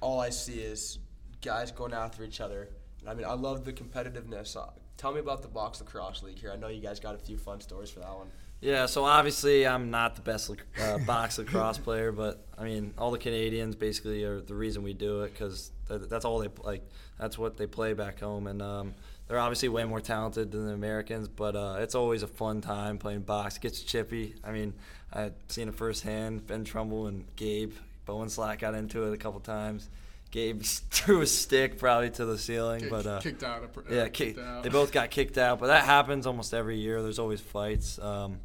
all 0.00 0.20
I 0.20 0.30
see 0.30 0.60
is 0.60 0.98
guys 1.42 1.70
going 1.70 1.92
after 1.92 2.24
each 2.24 2.40
other. 2.40 2.68
I 3.08 3.14
mean, 3.14 3.26
I 3.26 3.34
love 3.34 3.64
the 3.64 3.72
competitiveness. 3.72 4.56
Uh, 4.56 4.70
tell 4.96 5.12
me 5.12 5.20
about 5.20 5.42
the 5.42 5.48
box 5.48 5.80
lacrosse 5.80 6.22
league 6.22 6.38
here. 6.38 6.50
I 6.52 6.56
know 6.56 6.68
you 6.68 6.80
guys 6.80 7.00
got 7.00 7.14
a 7.14 7.18
few 7.18 7.36
fun 7.38 7.60
stories 7.60 7.90
for 7.90 8.00
that 8.00 8.14
one. 8.14 8.28
Yeah, 8.60 8.86
so 8.86 9.04
obviously 9.04 9.66
I'm 9.66 9.90
not 9.90 10.16
the 10.16 10.22
best 10.22 10.50
uh, 10.80 10.98
box 11.06 11.38
lacrosse 11.38 11.78
player, 11.78 12.10
but 12.10 12.44
I 12.58 12.64
mean 12.64 12.94
all 12.96 13.10
the 13.10 13.18
Canadians 13.18 13.76
basically 13.76 14.24
are 14.24 14.40
the 14.40 14.54
reason 14.54 14.82
we 14.82 14.94
do 14.94 15.22
it 15.22 15.32
because 15.32 15.70
th- 15.88 16.02
that's 16.08 16.24
all 16.24 16.38
they 16.38 16.48
like. 16.64 16.82
That's 17.18 17.38
what 17.38 17.56
they 17.56 17.66
play 17.66 17.92
back 17.92 18.20
home, 18.20 18.46
and 18.46 18.60
um, 18.60 18.94
they're 19.28 19.38
obviously 19.38 19.68
way 19.68 19.84
more 19.84 20.00
talented 20.00 20.52
than 20.52 20.66
the 20.66 20.72
Americans. 20.72 21.28
But 21.28 21.54
uh, 21.54 21.76
it's 21.80 21.94
always 21.94 22.22
a 22.22 22.26
fun 22.26 22.60
time 22.60 22.98
playing 22.98 23.20
box. 23.20 23.56
It 23.56 23.62
gets 23.62 23.80
chippy. 23.80 24.34
I 24.42 24.52
mean, 24.52 24.74
I've 25.12 25.34
seen 25.48 25.68
it 25.68 25.74
firsthand. 25.74 26.46
Ben 26.46 26.64
Trumbull 26.64 27.06
and 27.06 27.24
Gabe 27.36 27.72
Bowen 28.06 28.28
Slack 28.28 28.60
got 28.60 28.74
into 28.74 29.04
it 29.04 29.12
a 29.12 29.16
couple 29.16 29.40
times. 29.40 29.88
Gabe 30.36 30.62
threw 30.90 31.22
a 31.22 31.26
stick 31.26 31.78
probably 31.78 32.10
to 32.10 32.26
the 32.26 32.36
ceiling, 32.36 32.88
but 32.90 33.06
uh, 33.06 33.20
kicked 33.20 33.42
out. 33.42 33.64
a 33.64 33.68
pr- 33.68 33.80
uh, 33.80 33.94
yeah, 33.94 34.08
kicked 34.08 34.36
kick, 34.36 34.38
out. 34.38 34.62
they 34.62 34.68
both 34.68 34.92
got 34.92 35.10
kicked 35.10 35.38
out, 35.38 35.58
but 35.58 35.68
that 35.68 35.84
happens 35.84 36.26
almost 36.26 36.52
every 36.52 36.76
year. 36.76 37.00
There's 37.00 37.18
always 37.18 37.40
fights. 37.40 37.98
Um, 37.98 38.40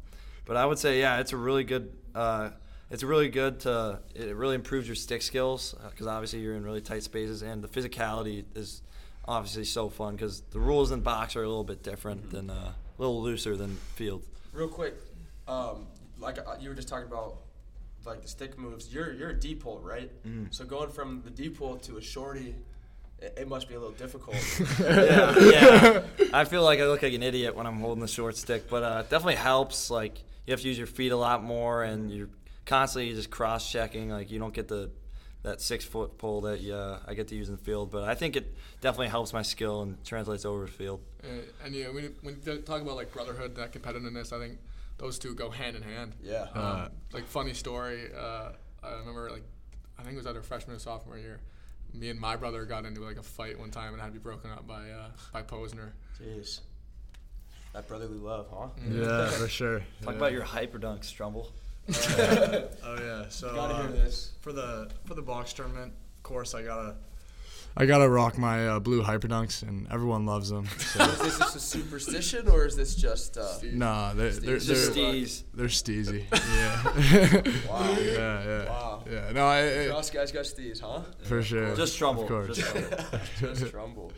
but 0.46 0.56
I 0.56 0.64
would 0.64 0.78
say, 0.78 1.00
yeah, 1.00 1.20
it's 1.20 1.34
a 1.34 1.36
really 1.36 1.64
good. 1.64 1.92
Uh, 2.14 2.50
it's 2.90 3.02
really 3.02 3.28
good 3.28 3.60
to. 3.60 4.00
It 4.14 4.34
really 4.34 4.54
improves 4.54 4.88
your 4.88 4.94
stick 4.94 5.20
skills 5.20 5.74
because 5.90 6.06
obviously 6.06 6.40
you're 6.40 6.56
in 6.56 6.64
really 6.64 6.80
tight 6.80 7.02
spaces, 7.02 7.42
and 7.42 7.62
the 7.62 7.68
physicality 7.68 8.46
is 8.54 8.80
obviously 9.26 9.64
so 9.64 9.90
fun 9.90 10.16
because 10.16 10.40
the 10.50 10.60
rules 10.60 10.92
in 10.92 11.00
box 11.00 11.36
are 11.36 11.42
a 11.42 11.48
little 11.48 11.62
bit 11.62 11.82
different 11.82 12.30
than 12.30 12.48
uh, 12.48 12.54
a 12.54 12.74
little 12.96 13.22
looser 13.22 13.54
than 13.54 13.76
field. 13.96 14.22
Real 14.54 14.68
quick, 14.68 14.94
um, 15.46 15.86
like 16.18 16.38
uh, 16.38 16.56
you 16.58 16.70
were 16.70 16.74
just 16.74 16.88
talking 16.88 17.06
about, 17.06 17.36
like 18.06 18.22
the 18.22 18.28
stick 18.28 18.58
moves. 18.58 18.92
You're 18.92 19.12
you're 19.12 19.30
a 19.30 19.38
D-pole, 19.38 19.80
right? 19.82 20.10
So 20.50 20.64
going 20.64 20.90
from 20.90 21.22
the 21.24 21.30
D-pole 21.30 21.76
to 21.78 21.96
a 21.98 22.02
shorty, 22.02 22.54
it, 23.18 23.34
it 23.38 23.48
must 23.48 23.68
be 23.68 23.74
a 23.74 23.80
little 23.80 23.94
difficult. 23.94 24.36
yeah, 24.80 25.38
yeah. 25.38 26.02
I 26.32 26.44
feel 26.44 26.62
like 26.62 26.80
I 26.80 26.86
look 26.86 27.02
like 27.02 27.12
an 27.12 27.22
idiot 27.22 27.54
when 27.54 27.66
I'm 27.66 27.80
holding 27.80 28.00
the 28.00 28.08
short 28.08 28.36
stick, 28.36 28.68
but 28.68 28.82
uh, 28.82 29.00
it 29.00 29.10
definitely 29.10 29.36
helps. 29.36 29.90
Like 29.90 30.18
you 30.46 30.52
have 30.52 30.60
to 30.60 30.68
use 30.68 30.78
your 30.78 30.86
feet 30.86 31.12
a 31.12 31.16
lot 31.16 31.42
more, 31.42 31.82
and 31.82 32.10
you're 32.10 32.30
constantly 32.66 33.12
just 33.14 33.30
cross 33.30 33.70
checking. 33.70 34.10
Like 34.10 34.30
you 34.30 34.38
don't 34.38 34.54
get 34.54 34.68
the 34.68 34.90
that 35.42 35.60
six 35.60 35.84
foot 35.84 36.18
pole 36.18 36.40
that 36.42 36.68
uh, 36.70 36.98
I 37.06 37.14
get 37.14 37.28
to 37.28 37.34
use 37.34 37.48
in 37.48 37.56
the 37.56 37.62
field. 37.62 37.90
But 37.90 38.04
I 38.04 38.14
think 38.14 38.36
it 38.36 38.54
definitely 38.80 39.08
helps 39.08 39.32
my 39.32 39.42
skill 39.42 39.82
and 39.82 40.02
translates 40.04 40.44
over 40.44 40.64
the 40.64 40.70
field. 40.70 41.00
And, 41.22 41.42
and 41.64 41.74
yeah, 41.74 41.88
when 41.88 42.04
you, 42.04 42.14
when 42.22 42.40
you 42.44 42.58
talk 42.58 42.80
about 42.80 42.96
like 42.96 43.12
brotherhood, 43.12 43.56
that 43.56 43.72
competitiveness, 43.72 44.32
I 44.32 44.38
think 44.38 44.58
those 45.02 45.18
two 45.18 45.34
go 45.34 45.50
hand 45.50 45.74
in 45.76 45.82
hand. 45.82 46.12
Yeah. 46.22 46.42
Um, 46.54 46.62
Uh, 46.62 46.88
like 47.12 47.26
funny 47.26 47.52
story. 47.54 48.08
Uh, 48.16 48.52
I 48.82 48.92
remember 49.00 49.30
like 49.30 49.42
I 49.98 50.02
think 50.02 50.14
it 50.14 50.18
was 50.18 50.26
either 50.26 50.42
freshman 50.42 50.76
or 50.76 50.78
sophomore 50.78 51.18
year. 51.18 51.40
Me 51.92 52.08
and 52.08 52.18
my 52.18 52.36
brother 52.36 52.64
got 52.64 52.86
into 52.86 53.02
like 53.02 53.18
a 53.18 53.22
fight 53.22 53.58
one 53.58 53.70
time 53.70 53.92
and 53.92 54.00
had 54.00 54.08
to 54.08 54.12
be 54.12 54.18
broken 54.20 54.50
up 54.50 54.66
by 54.66 54.90
uh, 54.90 55.08
by 55.32 55.42
Posner. 55.42 55.90
Jeez. 56.22 56.60
That 57.74 57.88
brotherly 57.88 58.18
love, 58.18 58.46
huh? 58.52 58.68
Yeah, 58.88 59.26
for 59.30 59.48
sure. 59.48 59.80
Talk 60.02 60.12
yeah. 60.12 60.12
about 60.12 60.32
your 60.32 60.42
hyper 60.44 60.78
dunks, 60.78 61.06
Strumble. 61.12 61.48
Oh 62.84 62.96
yeah. 63.00 63.28
So 63.28 63.52
Gotta 63.54 63.74
hear 63.74 63.84
uh, 63.86 63.90
this. 64.04 64.32
for 64.40 64.52
the 64.52 64.88
for 65.04 65.14
the 65.14 65.22
box 65.22 65.52
tournament, 65.52 65.92
of 66.16 66.22
course, 66.22 66.54
I 66.54 66.62
gotta 66.62 66.94
I 67.74 67.86
gotta 67.86 68.08
rock 68.08 68.36
my 68.36 68.68
uh, 68.68 68.80
blue 68.80 69.02
hyperdunks, 69.02 69.62
and 69.62 69.86
everyone 69.90 70.26
loves 70.26 70.50
them. 70.50 70.66
So. 70.78 71.04
Is 71.04 71.18
this 71.20 71.38
just 71.38 71.56
a 71.56 71.60
superstition 71.60 72.48
or 72.48 72.66
is 72.66 72.76
this 72.76 72.94
just 72.94 73.38
uh, 73.38 73.48
nah, 73.72 74.12
they're 74.12 74.30
they're 74.30 74.56
It's 74.56 74.66
they're, 74.66 74.76
just 74.76 74.92
Steez. 74.92 75.44
they're 75.54 75.66
steezy. 75.68 76.24
Yeah. 76.52 77.70
Wow. 77.70 77.96
yeah, 77.98 78.44
yeah. 78.44 78.64
Wow. 78.68 79.04
Yeah. 79.10 79.32
No, 79.32 79.46
I, 79.46 79.84
I 79.84 79.88
Cross 79.88 80.10
guys 80.10 80.32
got 80.32 80.44
steez, 80.44 80.80
huh? 80.80 81.02
for 81.24 81.42
sure. 81.42 81.74
Just 81.74 81.98
Strumble. 81.98 82.22
Of 82.22 82.28
course. 82.28 82.56
Just 82.56 82.74
Strumble. 82.74 83.38
just 83.38 83.70
Trumbull. 83.72 84.12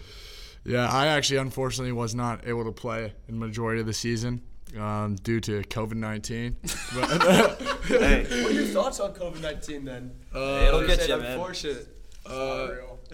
Yeah, 0.65 0.89
I 0.91 1.07
actually 1.09 1.39
unfortunately 1.39 1.93
was 1.93 2.15
not 2.15 2.47
able 2.47 2.65
to 2.65 2.73
play 2.73 3.13
in 3.29 3.39
majority 3.39 3.81
of 3.81 3.87
the 3.87 3.93
season 3.93 4.43
um, 4.79 5.15
due 5.17 5.39
to 5.41 5.63
COVID 5.63 5.95
nineteen. 5.95 6.57
hey, 6.63 8.43
What 8.43 8.51
are 8.51 8.53
your 8.53 8.65
thoughts 8.65 8.99
on 8.99 9.15
COVID 9.15 9.41
nineteen 9.41 9.85
then? 9.85 10.11
Uh, 10.35 10.65
it'll 10.67 10.87
get 10.87 11.01
Said 11.01 11.09
you, 11.11 11.17
man. 11.19 11.33
Unfortunate. 11.33 11.89
Uh, 12.27 12.69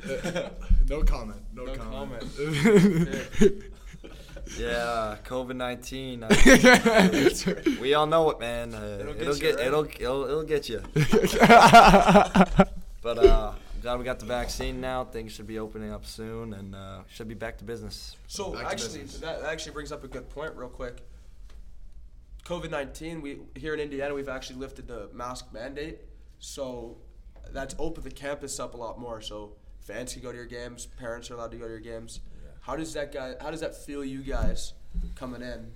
no 0.89 1.03
comment. 1.03 1.43
No, 1.55 1.65
No 1.65 1.75
comment. 1.75 2.25
Yeah, 4.59 5.17
COVID 5.27 5.55
nineteen. 5.55 6.25
we 7.81 7.95
all 7.95 8.07
know 8.07 8.31
it, 8.31 8.41
man. 8.41 8.75
Uh, 8.75 8.99
It'll 9.01 9.21
it'll, 9.21 9.35
get 9.35 9.41
get, 9.41 9.51
you, 9.51 9.57
right? 9.59 9.67
it'll, 9.67 9.85
it'll 9.85 10.25
it'll 10.25 10.43
get 10.43 10.69
you. 10.69 10.83
But 13.03 13.19
uh, 13.19 13.53
I'm 13.55 13.81
glad 13.81 13.99
we 13.99 14.05
got 14.05 14.19
the 14.19 14.27
vaccine 14.27 14.81
now. 14.81 15.05
Things 15.05 15.33
should 15.33 15.47
be 15.47 15.59
opening 15.59 15.93
up 15.93 16.05
soon, 16.05 16.53
and 16.55 16.75
uh, 16.75 17.01
should 17.09 17.29
be 17.29 17.35
back 17.35 17.59
to 17.59 17.65
business. 17.65 18.17
So 18.27 18.53
Back 18.53 18.73
actually, 18.73 19.03
business. 19.03 19.21
that 19.21 19.43
actually 19.43 19.73
brings 19.73 19.93
up 19.93 20.05
a 20.05 20.09
good 20.09 20.29
point, 20.29 20.55
real 20.57 20.69
quick. 20.69 20.99
COVID 22.45 22.71
nineteen, 22.71 23.23
we 23.23 23.39
here 23.55 23.73
in 23.75 23.81
Indiana, 23.81 24.15
we've 24.15 24.29
actually 24.29 24.59
lifted 24.59 24.89
the 24.89 25.09
mask 25.15 25.53
mandate, 25.53 26.01
so 26.41 26.97
that's 27.53 27.75
opened 27.79 28.05
the 28.05 28.11
campus 28.11 28.59
up 28.61 28.75
a 28.75 28.77
lot 28.77 28.99
more. 28.99 29.21
So 29.21 29.53
fans 29.81 30.13
can 30.13 30.23
go 30.23 30.31
to 30.31 30.37
your 30.37 30.47
games, 30.47 30.87
parents 30.87 31.31
are 31.31 31.35
allowed 31.35 31.51
to 31.53 31.57
go 31.57 31.65
to 31.65 31.71
your 31.71 31.81
games. 31.81 32.21
How 32.63 32.77
does 32.77 32.93
that 32.95 33.13
guy? 33.13 33.35
How 33.41 33.51
does 33.51 33.61
that 33.61 33.75
feel 33.75 34.05
you 34.05 34.23
guys 34.23 34.75
coming 35.15 35.43
in? 35.43 35.73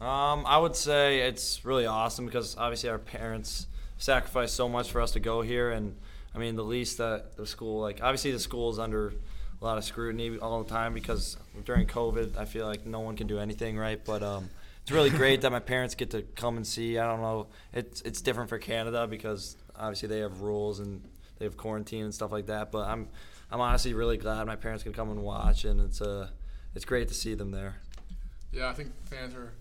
Um, 0.00 0.46
I 0.46 0.56
would 0.56 0.74
say 0.74 1.20
it's 1.20 1.64
really 1.64 1.84
awesome 1.84 2.24
because 2.24 2.56
obviously 2.56 2.88
our 2.88 2.98
parents 2.98 3.66
sacrificed 3.98 4.54
so 4.54 4.66
much 4.68 4.90
for 4.90 5.02
us 5.02 5.12
to 5.12 5.20
go 5.20 5.42
here, 5.42 5.70
and 5.70 5.96
I 6.34 6.38
mean 6.38 6.56
the 6.56 6.64
least 6.64 6.98
that 6.98 7.36
the 7.36 7.46
school, 7.46 7.80
like 7.80 8.00
obviously 8.02 8.32
the 8.32 8.38
school 8.38 8.70
is 8.70 8.78
under 8.78 9.12
a 9.60 9.64
lot 9.64 9.76
of 9.76 9.84
scrutiny 9.84 10.38
all 10.38 10.62
the 10.62 10.70
time 10.70 10.94
because 10.94 11.36
during 11.66 11.86
COVID, 11.86 12.36
I 12.38 12.46
feel 12.46 12.66
like 12.66 12.86
no 12.86 13.00
one 13.00 13.16
can 13.16 13.26
do 13.26 13.38
anything 13.38 13.76
right. 13.76 14.02
But 14.02 14.22
um, 14.22 14.48
it's 14.82 14.90
really 14.90 15.10
great 15.10 15.42
that 15.42 15.52
my 15.52 15.60
parents 15.60 15.94
get 15.94 16.10
to 16.12 16.22
come 16.22 16.56
and 16.56 16.66
see. 16.66 16.98
I 16.98 17.06
don't 17.06 17.20
know, 17.20 17.48
it's 17.74 18.00
it's 18.00 18.22
different 18.22 18.48
for 18.48 18.58
Canada 18.58 19.06
because 19.06 19.56
obviously 19.80 20.08
they 20.08 20.20
have 20.20 20.40
rules 20.42 20.78
and 20.80 21.02
they 21.38 21.44
have 21.46 21.56
quarantine 21.56 22.04
and 22.04 22.14
stuff 22.14 22.30
like 22.30 22.46
that. 22.46 22.70
But 22.70 22.86
I'm 22.88 23.08
I'm 23.50 23.60
honestly 23.60 23.94
really 23.94 24.16
glad 24.16 24.46
my 24.46 24.56
parents 24.56 24.82
can 24.84 24.92
come 24.92 25.10
and 25.10 25.22
watch, 25.22 25.64
and 25.64 25.80
it's 25.80 26.00
uh 26.00 26.28
it's 26.74 26.84
great 26.84 27.08
to 27.08 27.14
see 27.14 27.34
them 27.34 27.50
there. 27.50 27.76
Yeah, 28.52 28.68
I 28.68 28.72
think 28.74 28.92
fans 29.06 29.34
are 29.34 29.52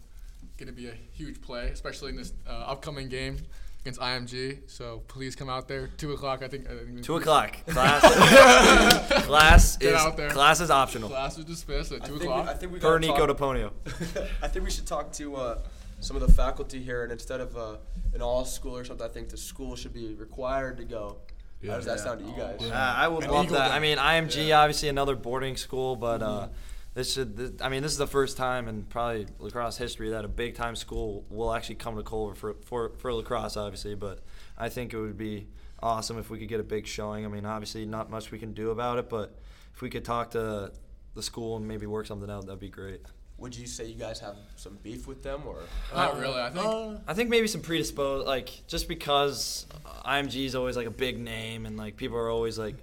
going 0.58 0.68
to 0.68 0.74
be 0.74 0.88
a 0.88 0.94
huge 1.14 1.42
play, 1.42 1.68
especially 1.70 2.10
in 2.10 2.18
this 2.18 2.34
uh, 2.48 2.52
upcoming 2.52 3.08
game 3.08 3.38
against 3.82 4.00
IMG. 4.00 4.70
So 4.70 5.04
please 5.08 5.36
come 5.36 5.48
out 5.50 5.68
there. 5.68 5.88
Two 5.98 6.12
o'clock, 6.12 6.44
I 6.44 6.48
think. 6.48 6.70
I 6.70 6.76
think 6.78 7.04
Two 7.04 7.16
o'clock. 7.16 7.56
Class. 7.68 8.02
class 9.26 9.78
Get 9.78 9.90
is 9.94 9.96
out 9.96 10.18
there. 10.18 10.30
class 10.30 10.60
is 10.60 10.70
optional. 10.70 11.10
Class 11.10 11.38
is 11.38 11.46
dismissed 11.46 11.92
at 11.92 12.04
I 12.04 12.08
two 12.08 12.18
think, 12.20 12.30
we. 12.34 12.42
I 12.42 12.54
think 12.56 12.72
we 12.74 12.80
Per 12.80 13.00
Nico 13.00 13.26
talk- 13.26 13.38
DePonio. 13.38 13.72
I 14.42 14.48
think 14.48 14.66
we 14.66 14.72
should 14.72 14.86
talk 14.88 15.12
to 15.14 15.36
uh, 15.36 15.60
some 16.00 16.16
of 16.16 16.22
the 16.26 16.32
faculty 16.34 16.82
here, 16.82 17.04
and 17.04 17.12
instead 17.12 17.42
of 17.42 17.56
uh, 17.58 17.76
an 18.14 18.22
all 18.22 18.46
school 18.46 18.76
or 18.78 18.84
something, 18.86 19.06
I 19.06 19.10
think 19.10 19.30
the 19.30 19.38
school 19.38 19.76
should 19.76 19.94
be 19.94 20.14
required 20.16 20.78
to 20.78 20.84
go. 20.86 21.18
How 21.66 21.76
does 21.76 21.86
that 21.86 21.98
Yeah. 21.98 22.04
sound 22.04 22.20
to 22.22 22.26
you 22.26 22.36
guys? 22.38 22.62
Uh, 22.62 22.74
I 22.74 23.08
would 23.08 23.26
An 23.26 23.32
love 23.32 23.46
Eagle 23.46 23.58
that. 23.58 23.68
Day. 23.70 23.74
I 23.76 23.80
mean, 23.80 23.98
IMG 23.98 24.54
obviously 24.58 24.88
another 24.88 25.16
boarding 25.16 25.58
school, 25.58 25.98
but 25.98 26.22
uh, 26.22 26.48
this 26.94 27.14
should. 27.14 27.36
This, 27.36 27.52
I 27.62 27.68
mean, 27.68 27.84
this 27.84 27.92
is 27.92 27.98
the 27.98 28.08
first 28.08 28.38
time 28.38 28.70
in 28.70 28.84
probably 28.84 29.28
lacrosse 29.40 29.76
history 29.78 30.12
that 30.12 30.24
a 30.24 30.30
big 30.30 30.56
time 30.56 30.78
school 30.78 31.26
will 31.30 31.54
actually 31.54 31.76
come 31.76 31.98
to 31.98 32.04
Culver 32.04 32.34
for, 32.36 32.56
for 32.66 32.90
for 32.98 33.14
lacrosse, 33.14 33.58
obviously. 33.58 33.94
But 33.96 34.20
I 34.58 34.70
think 34.70 34.94
it 34.94 35.00
would 35.02 35.18
be 35.18 35.48
awesome 35.84 36.18
if 36.18 36.30
we 36.30 36.40
could 36.40 36.48
get 36.48 36.62
a 36.62 36.64
big 36.64 36.88
showing. 36.88 37.26
I 37.26 37.28
mean, 37.28 37.46
obviously 37.46 37.86
not 37.86 38.10
much 38.10 38.32
we 38.32 38.40
can 38.40 38.54
do 38.54 38.70
about 38.72 38.98
it, 38.98 39.10
but 39.10 39.38
if 39.76 39.82
we 39.82 39.90
could 39.90 40.06
talk 40.06 40.32
to 40.32 40.72
the 41.14 41.24
school 41.24 41.58
and 41.58 41.68
maybe 41.68 41.86
work 41.88 42.06
something 42.06 42.30
out, 42.30 42.46
that'd 42.46 42.60
be 42.62 42.70
great. 42.70 43.02
Would 43.40 43.56
you 43.56 43.68
say 43.68 43.86
you 43.86 43.96
guys 43.96 44.20
have 44.20 44.36
some 44.56 44.78
beef 44.84 45.08
with 45.08 45.24
them, 45.24 45.44
or 45.46 45.58
Not 45.94 46.20
really. 46.20 46.40
I 46.42 46.50
think. 46.50 46.66
Uh, 46.66 46.98
I 47.08 47.14
think 47.14 47.30
maybe 47.30 47.48
some 47.48 47.62
predisposed, 47.62 48.28
like 48.28 48.50
just 48.68 48.88
because 48.88 49.66
IMG 50.06 50.46
is 50.46 50.56
always 50.56 50.76
like 50.76 50.88
a 50.88 50.92
big 50.92 51.20
name 51.20 51.66
and 51.66 51.78
like 51.78 51.96
people 51.96 52.18
are 52.18 52.30
always 52.30 52.58
like 52.60 52.76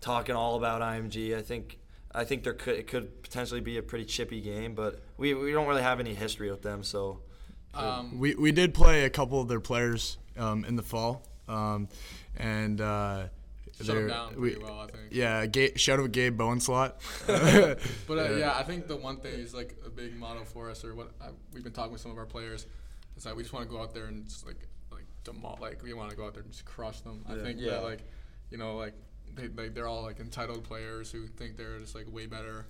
talking 0.00 0.34
all 0.34 0.56
about 0.56 0.82
IMG. 0.82 1.36
I 1.36 1.42
think 1.42 1.78
I 2.14 2.24
think 2.24 2.44
there 2.44 2.52
could 2.52 2.76
it 2.76 2.86
could 2.86 3.22
potentially 3.22 3.60
be 3.60 3.78
a 3.78 3.82
pretty 3.82 4.04
chippy 4.04 4.40
game, 4.40 4.74
but 4.74 5.00
we 5.16 5.32
we 5.34 5.52
don't 5.52 5.66
really 5.66 5.82
have 5.82 6.00
any 6.00 6.14
history 6.14 6.50
with 6.50 6.62
them, 6.62 6.82
so 6.82 7.20
um, 7.74 8.18
we 8.18 8.34
we 8.34 8.52
did 8.52 8.74
play 8.74 9.04
a 9.04 9.10
couple 9.10 9.40
of 9.40 9.48
their 9.48 9.60
players 9.60 10.18
um, 10.36 10.64
in 10.64 10.76
the 10.76 10.82
fall, 10.82 11.22
um, 11.48 11.88
and 12.36 12.80
uh, 12.80 13.24
shut 13.78 13.86
them 13.86 13.96
they're- 13.96 14.08
down 14.08 14.40
we- 14.40 14.56
well, 14.56 14.80
I 14.80 14.86
think. 14.86 15.04
Yeah, 15.10 15.46
Ga- 15.46 15.76
shout 15.76 15.98
out 15.98 16.04
to 16.04 16.08
Gabe 16.08 16.38
Bowenslot. 16.40 16.92
But 18.06 18.18
uh, 18.18 18.32
yeah. 18.36 18.54
I 18.56 18.62
think 18.62 18.86
the 18.86 18.96
one 18.96 19.16
thing 19.18 19.34
is 19.34 19.54
like 19.54 19.76
a 19.86 19.90
big 19.90 20.16
motto 20.16 20.44
for 20.44 20.70
us, 20.70 20.84
or 20.84 20.94
what 20.94 21.10
I, 21.20 21.28
we've 21.52 21.64
been 21.64 21.72
talking 21.72 21.92
with 21.92 22.00
some 22.00 22.10
of 22.10 22.18
our 22.18 22.26
players, 22.26 22.66
is 23.16 23.24
that 23.24 23.34
we 23.36 23.42
just 23.42 23.52
want 23.54 23.68
to 23.68 23.74
go 23.74 23.80
out 23.80 23.94
there 23.94 24.06
and 24.06 24.24
just 24.28 24.46
like 24.46 24.68
like 24.92 25.04
demol- 25.24 25.60
like 25.60 25.82
we 25.82 25.92
want 25.94 26.10
to 26.10 26.16
go 26.16 26.26
out 26.26 26.34
there 26.34 26.42
and 26.42 26.52
just 26.52 26.64
crush 26.64 27.00
them. 27.00 27.24
I 27.28 27.34
think 27.36 27.58
Yeah. 27.60 27.72
that 27.72 27.84
like 27.84 28.00
you 28.50 28.58
know 28.58 28.76
like 28.76 28.94
they, 29.34 29.46
they 29.48 29.68
they're 29.68 29.88
all 29.88 30.02
like 30.02 30.20
entitled 30.20 30.64
players 30.64 31.10
who 31.10 31.26
think 31.26 31.56
they're 31.56 31.78
just 31.78 31.94
like 31.94 32.06
way 32.12 32.26
better 32.26 32.66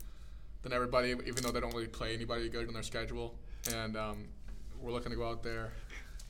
than 0.62 0.72
everybody, 0.72 1.10
even 1.10 1.42
though 1.42 1.50
they 1.50 1.58
don't 1.60 1.74
really 1.74 1.88
play 1.88 2.14
anybody 2.14 2.48
good 2.48 2.68
on 2.68 2.74
their 2.74 2.84
schedule. 2.84 3.34
And 3.74 3.96
um, 3.96 4.28
we're 4.80 4.92
looking 4.92 5.10
to 5.10 5.16
go 5.16 5.28
out 5.28 5.42
there, 5.42 5.72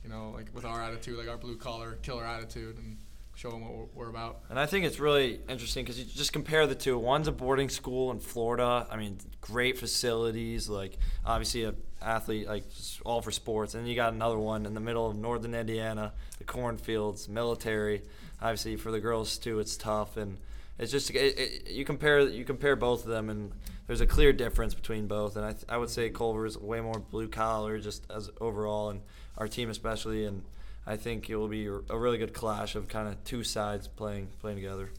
you 0.03 0.09
know, 0.09 0.31
like 0.35 0.47
with 0.55 0.65
our 0.65 0.81
attitude, 0.81 1.17
like 1.19 1.27
our 1.29 1.37
blue 1.37 1.55
collar 1.57 1.93
killer 2.01 2.25
attitude, 2.25 2.77
and 2.77 2.97
show 3.35 3.49
them 3.49 3.61
what 3.61 3.93
we're, 3.93 4.09
about. 4.09 4.41
And 4.49 4.59
I 4.59 4.65
think 4.65 4.85
it's 4.85 4.99
really 4.99 5.39
interesting 5.49 5.83
because 5.83 5.97
you 5.97 6.05
just 6.05 6.33
compare 6.33 6.67
the 6.67 6.75
two. 6.75 6.97
One's 6.97 7.27
a 7.27 7.31
boarding 7.31 7.69
school 7.69 8.11
in 8.11 8.19
Florida. 8.19 8.85
I 8.89 8.97
mean, 8.97 9.17
great 9.41 9.77
facilities, 9.77 10.69
like 10.69 10.97
obviously 11.25 11.63
a 11.63 11.73
athlete, 12.01 12.47
like 12.47 12.65
all 13.05 13.21
for 13.21 13.31
sports. 13.31 13.73
And 13.73 13.87
you 13.87 13.95
got 13.95 14.13
another 14.13 14.37
one 14.37 14.65
in 14.65 14.73
the 14.73 14.79
middle 14.79 15.09
of 15.09 15.15
northern 15.15 15.55
Indiana, 15.55 16.13
the 16.37 16.43
cornfields, 16.43 17.27
military. 17.27 18.03
Obviously 18.41 18.75
for 18.75 18.91
the 18.91 18.99
girls 18.99 19.37
too, 19.37 19.59
it's 19.59 19.77
tough 19.77 20.17
and 20.17 20.37
it's 20.77 20.91
just 20.91 21.09
it, 21.11 21.39
it, 21.39 21.71
you 21.71 21.85
compare 21.85 22.19
you 22.19 22.43
compare 22.43 22.75
both 22.75 23.03
of 23.03 23.09
them 23.09 23.29
and 23.29 23.51
there's 23.87 24.01
a 24.01 24.07
clear 24.07 24.31
difference 24.31 24.73
between 24.73 25.07
both. 25.07 25.37
And 25.37 25.45
I 25.45 25.55
I 25.67 25.77
would 25.77 25.89
say 25.89 26.09
Culver's 26.09 26.57
way 26.57 26.81
more 26.81 26.99
blue 26.99 27.29
collar 27.29 27.79
just 27.79 28.05
as 28.11 28.29
overall 28.39 28.89
and 28.89 29.01
our 29.37 29.47
team 29.47 29.69
especially 29.71 30.25
and. 30.25 30.43
I 30.85 30.97
think 30.97 31.29
it 31.29 31.35
will 31.35 31.47
be 31.47 31.67
a 31.67 31.97
really 31.97 32.17
good 32.17 32.33
clash 32.33 32.75
of 32.75 32.87
kind 32.87 33.07
of 33.07 33.23
two 33.23 33.43
sides 33.43 33.87
playing 33.87 34.27
playing 34.41 34.57
together. 34.57 34.89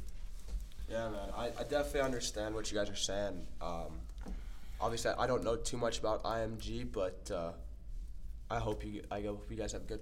Yeah, 0.88 1.08
man. 1.08 1.28
I, 1.36 1.46
I 1.46 1.64
definitely 1.64 2.00
understand 2.00 2.54
what 2.54 2.70
you 2.70 2.78
guys 2.78 2.88
are 2.88 2.96
saying. 2.96 3.46
Um, 3.60 4.00
obviously, 4.80 5.12
I 5.18 5.26
don't 5.26 5.44
know 5.44 5.56
too 5.56 5.76
much 5.76 5.98
about 5.98 6.22
IMG, 6.24 6.90
but 6.90 7.30
uh, 7.34 7.52
I 8.50 8.58
hope 8.58 8.84
you 8.84 9.02
I 9.10 9.22
hope 9.22 9.46
you 9.50 9.56
guys 9.56 9.72
have 9.72 9.82
a 9.82 9.86
good 9.86 10.00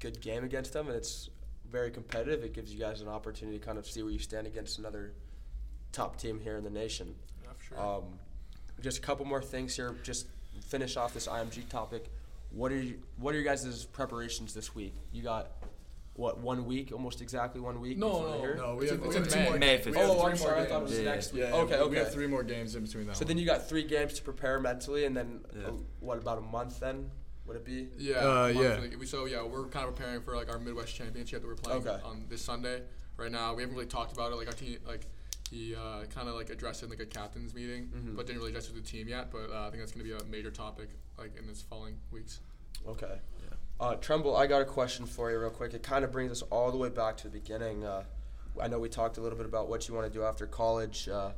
good 0.00 0.20
game 0.20 0.44
against 0.44 0.72
them, 0.72 0.88
and 0.88 0.96
it's 0.96 1.30
very 1.70 1.90
competitive. 1.90 2.42
It 2.44 2.52
gives 2.52 2.72
you 2.72 2.78
guys 2.78 3.00
an 3.00 3.08
opportunity 3.08 3.58
to 3.58 3.64
kind 3.64 3.78
of 3.78 3.86
see 3.86 4.02
where 4.02 4.12
you 4.12 4.18
stand 4.18 4.46
against 4.46 4.78
another 4.78 5.12
top 5.92 6.16
team 6.16 6.40
here 6.40 6.56
in 6.56 6.64
the 6.64 6.70
nation. 6.70 7.14
Yeah, 7.42 7.50
sure. 7.68 7.80
Um, 7.80 8.04
just 8.80 8.98
a 8.98 9.00
couple 9.00 9.24
more 9.24 9.40
things 9.40 9.76
here. 9.76 9.94
Just 10.02 10.26
finish 10.66 10.96
off 10.96 11.14
this 11.14 11.28
IMG 11.28 11.68
topic. 11.68 12.10
What 12.52 12.70
are 12.72 12.76
you, 12.80 12.98
what 13.16 13.34
are 13.34 13.38
your 13.38 13.44
guys' 13.44 13.84
preparations 13.86 14.52
this 14.54 14.74
week? 14.74 14.94
You 15.12 15.22
got 15.22 15.52
what 16.14 16.38
one 16.38 16.66
week, 16.66 16.92
almost 16.92 17.22
exactly 17.22 17.60
one 17.60 17.80
week. 17.80 17.96
No, 17.96 18.08
before 18.10 18.28
no, 18.28 18.40
here? 18.40 18.54
no, 18.56 18.74
we 18.76 18.82
It's 18.84 18.90
have, 18.92 19.00
in- 19.02 19.08
we 19.08 19.16
it's 19.16 19.24
have 19.24 19.28
two 19.28 19.38
May. 19.38 19.44
more. 19.48 19.58
May 19.58 19.76
we 19.78 19.82
15th. 19.82 19.84
have 19.96 19.96
Oh, 19.96 20.12
three 20.12 20.12
I'm 20.12 20.28
more 20.28 20.36
sorry. 20.36 20.60
I 20.60 20.66
thought 20.66 20.76
it 20.76 20.78
games. 20.80 20.90
was 20.90 20.98
Yeah, 20.98 21.04
next 21.10 21.32
week. 21.32 21.42
Yeah, 21.42 21.54
okay, 21.54 21.76
we, 21.76 21.80
okay. 21.82 21.90
we 21.90 21.96
have 21.96 22.12
three 22.12 22.26
more 22.26 22.42
games 22.42 22.74
in 22.76 22.82
between 22.84 23.06
that. 23.06 23.16
So 23.16 23.22
one. 23.24 23.28
then 23.28 23.38
you 23.38 23.46
got 23.46 23.68
three 23.68 23.84
games 23.84 24.12
to 24.14 24.22
prepare 24.22 24.60
mentally, 24.60 25.06
and 25.06 25.16
then 25.16 25.40
Yeah. 25.58 25.68
uh, 25.68 25.72
what 26.00 26.18
about 26.18 26.38
a 26.38 26.42
month 26.42 26.78
then? 26.80 27.10
Would 27.46 27.56
it 27.56 27.64
be? 27.64 27.88
Yeah. 27.96 28.16
Uh, 28.16 28.46
yeah. 28.48 28.80
We, 28.98 29.06
so 29.06 29.24
yeah, 29.24 29.42
we're 29.42 29.66
kind 29.68 29.88
of 29.88 29.96
preparing 29.96 30.20
for 30.20 30.36
like 30.36 30.50
our 30.50 30.58
Midwest 30.58 30.94
Championship 30.94 31.40
that 31.40 31.48
we're 31.48 31.54
playing 31.56 31.86
Okay. 31.88 32.02
on 32.04 32.26
this 32.28 32.42
Sunday. 32.42 32.82
Right 33.16 33.32
now, 33.32 33.54
we 33.54 33.62
haven't 33.62 33.74
really 33.76 33.88
talked 33.88 34.12
about 34.12 34.30
it. 34.32 34.36
Like 34.36 34.46
our 34.48 34.52
team, 34.52 34.78
like 34.86 35.06
he 35.52 35.74
uh, 35.74 36.04
kind 36.14 36.28
of 36.28 36.34
like 36.34 36.48
addressed 36.50 36.82
it 36.82 36.86
in 36.86 36.90
like 36.90 37.00
a 37.00 37.06
captain's 37.06 37.54
meeting, 37.54 37.90
Mm-hmm. 37.94 38.16
but 38.16 38.26
didn't 38.26 38.38
really 38.38 38.50
address 38.52 38.68
it 38.68 38.74
with 38.74 38.84
the 38.84 38.90
team 38.90 39.06
yet. 39.06 39.30
But 39.30 39.50
uh, 39.52 39.66
I 39.66 39.70
think 39.70 39.82
that's 39.82 39.92
going 39.92 40.06
to 40.06 40.16
be 40.18 40.18
a 40.18 40.26
major 40.28 40.50
topic 40.50 40.88
like 41.18 41.36
in 41.38 41.46
this 41.46 41.62
following 41.62 41.98
weeks. 42.10 42.40
Okay. 42.88 43.18
Uh, 43.80 43.94
Trumbull, 43.96 44.36
I 44.36 44.46
got 44.46 44.62
a 44.62 44.64
question 44.64 45.06
for 45.06 45.30
you 45.30 45.38
real 45.40 45.50
quick. 45.50 45.74
It 45.74 45.82
kind 45.82 46.04
of 46.04 46.12
brings 46.12 46.30
us 46.30 46.42
all 46.50 46.70
the 46.70 46.76
way 46.76 46.88
back 46.88 47.16
to 47.18 47.24
the 47.24 47.30
beginning. 47.30 47.84
Uh, 47.84 48.04
I 48.60 48.68
know 48.68 48.78
we 48.78 48.88
talked 48.88 49.18
a 49.18 49.20
little 49.20 49.36
bit 49.36 49.46
about 49.46 49.68
what 49.68 49.88
you 49.88 49.94
want 49.94 50.06
to 50.06 50.12
do 50.18 50.24
after 50.24 50.46
college 50.46 51.08
uh, 51.08 51.30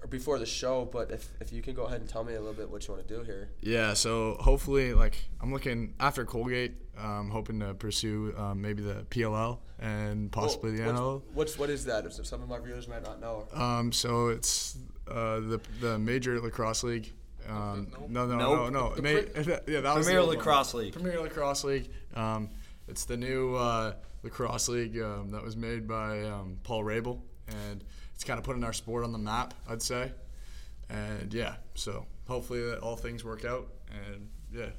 or 0.00 0.06
before 0.06 0.38
the 0.38 0.46
show, 0.46 0.84
but 0.84 1.10
if, 1.10 1.28
if 1.40 1.52
you 1.52 1.60
can 1.60 1.74
go 1.74 1.84
ahead 1.84 2.00
and 2.00 2.08
tell 2.08 2.22
me 2.22 2.34
a 2.34 2.38
little 2.38 2.54
bit 2.54 2.70
what 2.70 2.86
you 2.86 2.94
want 2.94 3.06
to 3.06 3.14
do 3.16 3.22
here. 3.24 3.50
Yeah, 3.60 3.94
so 3.94 4.36
hopefully, 4.40 4.94
like 4.94 5.16
I'm 5.40 5.52
looking 5.52 5.94
after 5.98 6.24
Colgate, 6.24 6.74
I'm 6.96 7.30
hoping 7.30 7.58
to 7.60 7.74
pursue 7.74 8.34
um, 8.36 8.60
maybe 8.62 8.82
the 8.82 9.04
PLL 9.10 9.58
and 9.80 10.30
possibly 10.30 10.72
the 10.76 10.84
Well, 10.84 10.92
NL. 10.94 11.12
What's, 11.14 11.34
what's 11.34 11.58
what 11.58 11.70
is 11.70 11.84
that? 11.86 12.04
If 12.06 12.12
some 12.26 12.42
of 12.42 12.48
my 12.48 12.58
viewers 12.60 12.86
might 12.88 13.02
not 13.02 13.20
know. 13.20 13.46
Um, 13.52 13.92
so 13.92 14.28
it's 14.28 14.76
uh, 15.08 15.40
the 15.40 15.60
the 15.80 15.98
major 15.98 16.40
lacrosse 16.40 16.82
league. 16.84 17.12
Um, 17.48 17.88
no, 18.08 18.26
no, 18.26 18.36
Nope. 18.36 18.58
no, 18.58 18.68
no. 18.68 18.94
The 18.94 19.02
Ma- 19.02 19.42
pre- 19.42 19.72
yeah, 19.74 19.80
that 19.80 19.96
was 19.96 20.06
the 20.06 20.10
Premier 20.12 20.18
old 20.20 20.28
one. 20.28 20.36
Lacrosse 20.36 20.74
League. 20.74 20.92
Premier 20.92 21.20
Lacrosse 21.20 21.64
League. 21.64 21.90
Um, 22.14 22.50
it's 22.88 23.04
the 23.04 23.16
new 23.16 23.54
uh, 23.54 23.94
lacrosse 24.22 24.68
league 24.68 24.98
um, 25.00 25.30
that 25.30 25.42
was 25.42 25.56
made 25.56 25.88
by 25.88 26.22
um, 26.24 26.58
Paul 26.62 26.84
Rabil, 26.84 27.18
and 27.68 27.84
it's 28.18 28.24
kind 28.24 28.36
of 28.36 28.44
putting 28.44 28.64
our 28.64 28.72
sport 28.72 29.04
on 29.04 29.12
the 29.12 29.18
map, 29.18 29.54
I'd 29.68 29.80
say. 29.80 30.10
And 30.90 31.32
yeah, 31.32 31.54
so 31.76 32.04
hopefully 32.26 32.60
that 32.64 32.80
all 32.80 32.96
things 32.96 33.24
work 33.24 33.44
out, 33.44 33.68
and 33.92 34.28
yeah. 34.52 34.70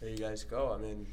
There 0.00 0.10
you 0.10 0.16
guys 0.18 0.44
go. 0.44 0.72
I 0.72 0.78
mean, 0.80 1.08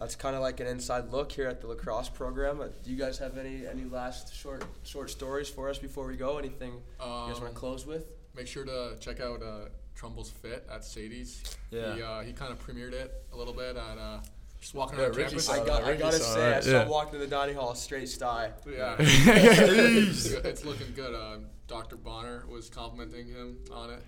that's 0.00 0.16
kind 0.16 0.34
of 0.34 0.42
like 0.42 0.58
an 0.58 0.66
inside 0.66 1.12
look 1.12 1.30
here 1.30 1.46
at 1.46 1.60
the 1.60 1.68
lacrosse 1.68 2.08
program. 2.08 2.60
Uh, 2.60 2.66
do 2.82 2.90
you 2.90 2.96
guys 2.98 3.18
have 3.18 3.38
any 3.38 3.68
any 3.68 3.84
last 3.84 4.34
short 4.34 4.64
short 4.82 5.10
stories 5.10 5.48
for 5.48 5.68
us 5.70 5.78
before 5.78 6.08
we 6.08 6.16
go? 6.16 6.38
Anything 6.38 6.72
you 6.72 6.80
guys 6.98 7.34
want 7.34 7.42
Um, 7.44 7.48
to 7.50 7.54
close 7.54 7.86
with? 7.86 8.06
Make 8.34 8.48
sure 8.48 8.64
to 8.64 8.96
check 8.98 9.20
out 9.20 9.44
uh, 9.44 9.66
Trumbull's 9.94 10.30
Fit 10.30 10.66
at 10.72 10.84
Sadie's. 10.84 11.40
Yeah. 11.70 11.94
He, 11.94 12.02
uh, 12.02 12.20
he 12.22 12.32
kind 12.32 12.50
of 12.50 12.58
premiered 12.66 12.94
it 12.94 13.12
a 13.32 13.36
little 13.36 13.54
bit 13.54 13.76
at 13.76 13.98
uh, 13.98 14.18
just 14.62 14.74
walking 14.74 14.98
Yeah, 14.98 15.06
around 15.06 15.16
Ricky 15.16 15.28
campus. 15.30 15.48
I 15.50 15.66
got, 15.66 15.82
I 15.84 15.96
gotta 15.96 16.18
saw 16.18 16.34
say, 16.34 16.46
I 16.46 16.50
that, 16.52 16.64
saw 16.64 16.70
yeah. 16.70 16.88
walking 16.88 17.12
to 17.12 17.18
the 17.18 17.26
dining 17.26 17.56
hall 17.56 17.74
straight 17.74 18.08
stye. 18.08 18.50
Yeah, 18.66 18.96
it's, 18.98 20.26
it's 20.30 20.64
looking 20.64 20.86
good. 20.96 21.14
Uh, 21.14 21.38
Dr. 21.68 21.96
Bonner 21.96 22.44
was 22.48 22.70
complimenting 22.70 23.26
him 23.26 23.58
on 23.72 23.90
it. 23.90 24.02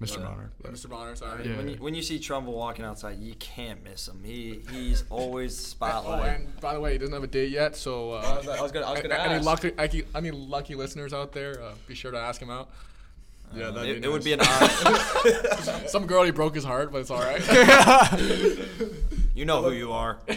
Mr. 0.00 0.18
Uh, 0.18 0.28
Bonner. 0.28 0.50
yeah, 0.62 0.70
Mr. 0.70 0.88
Bonner, 0.90 1.16
sorry. 1.16 1.48
Yeah. 1.48 1.56
When 1.56 1.68
you, 1.68 1.76
when 1.76 1.94
you 1.94 2.02
see 2.02 2.18
Trumbull 2.18 2.52
walking 2.54 2.84
outside, 2.84 3.18
you 3.18 3.34
can't 3.36 3.82
miss 3.82 4.06
him. 4.06 4.22
He 4.24 4.60
he's 4.70 5.02
always 5.10 5.56
the 5.56 5.62
Oh, 5.64 5.70
spotlight. 5.70 6.40
and 6.40 6.60
by 6.60 6.74
the 6.74 6.80
way, 6.80 6.92
he 6.92 6.98
doesn't 6.98 7.14
have 7.14 7.24
a 7.24 7.26
date 7.26 7.50
yet, 7.50 7.74
so 7.76 8.12
uh, 8.12 8.16
I 8.18 8.36
was- 8.36 8.48
I 8.48 8.60
was 8.62 8.72
gonna- 8.72 8.86
I 8.86 8.90
was 8.92 9.00
gonna 9.00 9.14
any 9.14 9.34
ask. 9.34 9.44
lucky, 9.44 9.72
any, 9.78 10.04
any 10.14 10.30
lucky 10.30 10.74
listeners 10.74 11.12
out 11.14 11.32
there, 11.32 11.60
uh, 11.62 11.72
be 11.88 11.94
sure 11.94 12.10
to 12.12 12.18
ask 12.18 12.40
him 12.40 12.50
out. 12.50 12.70
Yeah, 13.54 13.70
that'd 13.70 13.88
it, 13.88 14.02
be 14.02 14.06
it 14.08 14.10
would 14.12 14.22
be 14.24 14.32
an 14.34 14.40
honor. 14.40 14.68
Some 15.88 16.06
girl 16.06 16.24
he 16.24 16.30
broke 16.30 16.54
his 16.54 16.64
heart, 16.64 16.92
but 16.92 16.98
it's 16.98 17.10
all 17.10 17.20
right. 17.22 17.40
You 19.36 19.44
know 19.44 19.62
who 19.62 19.72
you 19.72 19.92
are. 19.92 20.18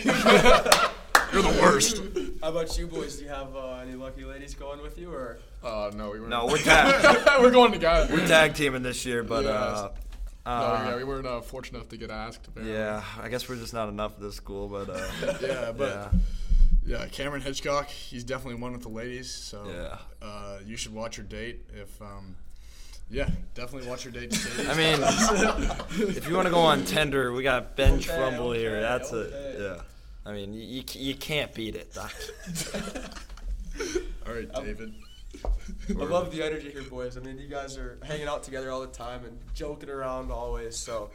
You're 1.32 1.43
the 1.43 1.60
worst. 1.62 2.02
How 2.41 2.50
about 2.50 2.76
you 2.78 2.88
boys? 2.88 3.18
Do 3.18 3.24
you 3.24 3.30
have 3.30 3.56
uh, 3.56 3.76
any 3.84 3.93
lucky 3.93 4.24
ladies 4.26 4.56
going 4.56 4.82
with 4.82 4.97
you, 4.97 5.12
or 5.14 5.38
uh, 5.64 5.91
no, 5.95 6.10
we 6.10 6.20
weren't. 6.20 6.30
No, 6.32 6.47
we're 6.47 6.58
tag 6.58 7.28
we're 7.39 7.52
going 7.52 7.72
together. 7.72 8.12
we're 8.14 8.26
tag 8.28 8.56
teaming 8.56 8.82
this 8.82 9.06
year, 9.06 9.24
but 9.24 9.43
Yes. 9.43 9.54
uh, 9.54 9.89
No, 10.45 10.52
uh, 10.52 10.86
yeah, 10.89 10.95
we 10.95 11.04
weren't 11.04 11.28
uh, 11.28 11.41
fortunate 11.41 11.78
enough 11.80 11.89
to 11.89 11.97
get 11.97 12.10
asked. 12.10 12.47
apparently. 12.47 12.76
yeah, 12.76 13.04
I 13.22 13.30
guess 13.30 13.47
we're 13.47 13.58
just 13.58 13.74
not 13.76 13.89
enough 13.89 14.14
at 14.16 14.22
this 14.22 14.36
school, 14.36 14.68
but 14.68 14.89
uh, 14.89 15.08
Yeah, 15.41 15.72
but 15.72 16.12
yeah. 16.86 17.00
yeah. 17.02 17.06
Cameron 17.08 17.41
Hitchcock, 17.43 17.89
he's 17.89 18.24
definitely 18.24 18.60
one 18.60 18.72
with 18.72 18.82
the 18.82 18.89
ladies. 18.89 19.30
So 19.32 19.68
Yeah. 19.72 19.97
uh, 20.28 20.58
you 20.66 20.78
should 20.78 20.93
watch 20.93 21.18
your 21.18 21.26
date 21.28 21.66
if. 21.80 22.02
Um, 22.02 22.36
yeah, 23.10 23.30
definitely 23.55 23.89
watch 23.89 24.05
your 24.05 24.14
date. 24.14 24.38
I 24.68 24.74
mean, 24.76 24.99
if 26.16 26.28
you 26.28 26.36
want 26.36 26.47
to 26.47 26.53
go 26.53 26.60
on 26.60 26.86
Tinder, 26.86 27.34
we 27.34 27.43
got 27.43 27.76
Ben 27.76 27.95
Okay, 27.95 28.03
Trumbull 28.03 28.51
here. 28.51 28.80
That's 28.82 29.12
okay. 29.12 29.36
it. 29.36 29.60
Yeah. 29.60 29.82
I 30.26 30.34
mean, 30.34 30.53
you, 30.53 30.62
you, 30.62 30.84
you 30.93 31.16
can't 31.16 31.53
beat 31.53 31.76
it, 31.76 31.93
Doc. 31.93 32.14
all 34.28 34.34
right, 34.34 34.49
um, 34.53 34.66
David. 34.66 34.93
I 35.89 35.93
love 36.03 36.32
the 36.32 36.43
energy 36.43 36.72
here, 36.72 36.84
boys. 36.84 37.18
I 37.18 37.22
mean, 37.22 37.39
you 37.39 37.47
guys 37.47 37.78
are 37.78 37.97
hanging 38.03 38.28
out 38.28 38.43
together 38.43 38.70
all 38.72 38.82
the 38.82 38.88
time 38.88 39.26
and 39.26 39.39
joking 39.53 39.89
around 39.89 40.32
always. 40.32 40.76
So, 40.76 41.10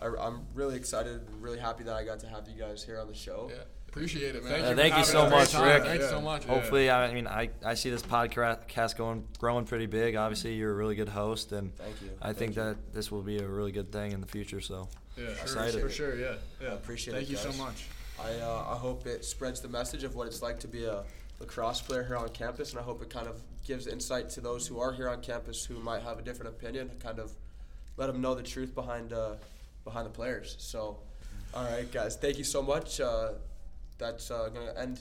I, 0.00 0.06
I'm 0.06 0.42
really 0.54 0.76
excited 0.76 1.14
and 1.14 1.42
really 1.42 1.58
happy 1.58 1.84
that 1.84 1.94
I 1.94 2.04
got 2.04 2.20
to 2.20 2.28
have 2.28 2.48
you 2.48 2.60
guys 2.60 2.84
here 2.84 2.98
on 3.00 3.08
the 3.08 3.14
show. 3.14 3.50
Yeah, 3.50 3.62
appreciate 3.90 4.34
it, 4.36 4.44
man. 4.44 4.52
Thank 4.52 4.64
Uh, 4.64 4.68
you 4.70 4.76
thank 4.76 4.96
you 4.98 5.04
so 5.04 5.28
much, 5.28 5.50
time. 5.50 5.64
Rick. 5.64 5.82
Thanks 5.84 6.04
Yeah. 6.04 6.10
so 6.10 6.20
much. 6.20 6.44
Hopefully, 6.44 6.90
I 6.90 7.12
mean, 7.12 7.26
I, 7.26 7.50
I 7.64 7.74
see 7.74 7.90
this 7.90 8.02
podcast 8.02 8.96
going 8.96 9.26
growing 9.38 9.64
pretty 9.64 9.86
big. 9.86 10.14
Obviously, 10.16 10.54
you're 10.54 10.70
a 10.70 10.74
really 10.74 10.94
good 10.94 11.08
host, 11.08 11.52
and 11.52 11.74
Thank 11.76 12.00
you. 12.02 12.10
I 12.22 12.32
think 12.32 12.54
that 12.54 12.92
this 12.92 13.10
will 13.10 13.22
be 13.22 13.38
a 13.38 13.46
really 13.48 13.72
good 13.72 13.90
thing 13.90 14.12
in 14.12 14.20
the 14.20 14.26
future. 14.28 14.60
So, 14.60 14.88
Yeah, 15.16 15.28
Excited. 15.42 15.80
for 15.80 15.90
sure. 15.90 16.16
Yeah, 16.16 16.34
yeah. 16.62 16.74
appreciate 16.74 17.14
Thank 17.14 17.30
it, 17.30 17.36
Thank 17.36 17.46
you 17.46 17.52
so 17.52 17.62
much. 17.62 17.86
I, 18.18 18.34
uh, 18.40 18.74
I 18.74 18.76
hope 18.76 19.06
it 19.06 19.24
spreads 19.24 19.60
the 19.60 19.68
message 19.68 20.04
of 20.04 20.14
what 20.14 20.26
it's 20.26 20.40
like 20.42 20.60
to 20.60 20.68
be 20.68 20.84
a 20.84 21.04
lacrosse 21.40 21.80
player 21.80 22.04
here 22.04 22.16
on 22.16 22.28
campus, 22.30 22.70
and 22.70 22.78
I 22.78 22.82
hope 22.82 23.02
it 23.02 23.10
kind 23.10 23.26
of 23.26 23.42
gives 23.66 23.86
insight 23.86 24.30
to 24.30 24.40
those 24.40 24.66
who 24.66 24.78
are 24.78 24.92
here 24.92 25.08
on 25.08 25.20
campus 25.20 25.64
who 25.64 25.78
might 25.80 26.02
have 26.02 26.18
a 26.18 26.22
different 26.22 26.54
opinion, 26.54 26.90
kind 27.02 27.18
of 27.18 27.32
let 27.96 28.06
them 28.06 28.20
know 28.20 28.34
the 28.34 28.42
truth 28.42 28.74
behind 28.74 29.12
uh, 29.12 29.34
behind 29.84 30.06
the 30.06 30.10
players. 30.10 30.54
So, 30.58 30.98
all 31.54 31.64
right, 31.64 31.90
guys, 31.90 32.16
thank 32.16 32.38
you 32.38 32.44
so 32.44 32.62
much. 32.62 33.00
That's 34.00 34.30
uh, 34.30 34.48
going 34.48 34.66
to 34.66 34.80
end 34.80 34.98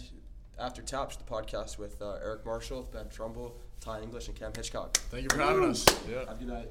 after 0.59 0.81
Taps, 0.81 1.15
the 1.15 1.23
podcast 1.23 1.79
with 1.79 2.01
uh, 2.01 2.17
Eric 2.21 2.45
Marshall, 2.45 2.89
Ben 2.91 3.07
Trumbull, 3.07 3.57
Ty 3.79 4.01
English, 4.01 4.27
and 4.27 4.37
Cam 4.37 4.51
Hitchcock. 4.53 4.97
Thank 5.09 5.23
you 5.23 5.29
for 5.29 5.41
having 5.41 5.63
us. 5.63 5.85
Yeah. 6.07 6.19
Have 6.19 6.29
a 6.29 6.33
good 6.35 6.47
night. 6.49 6.67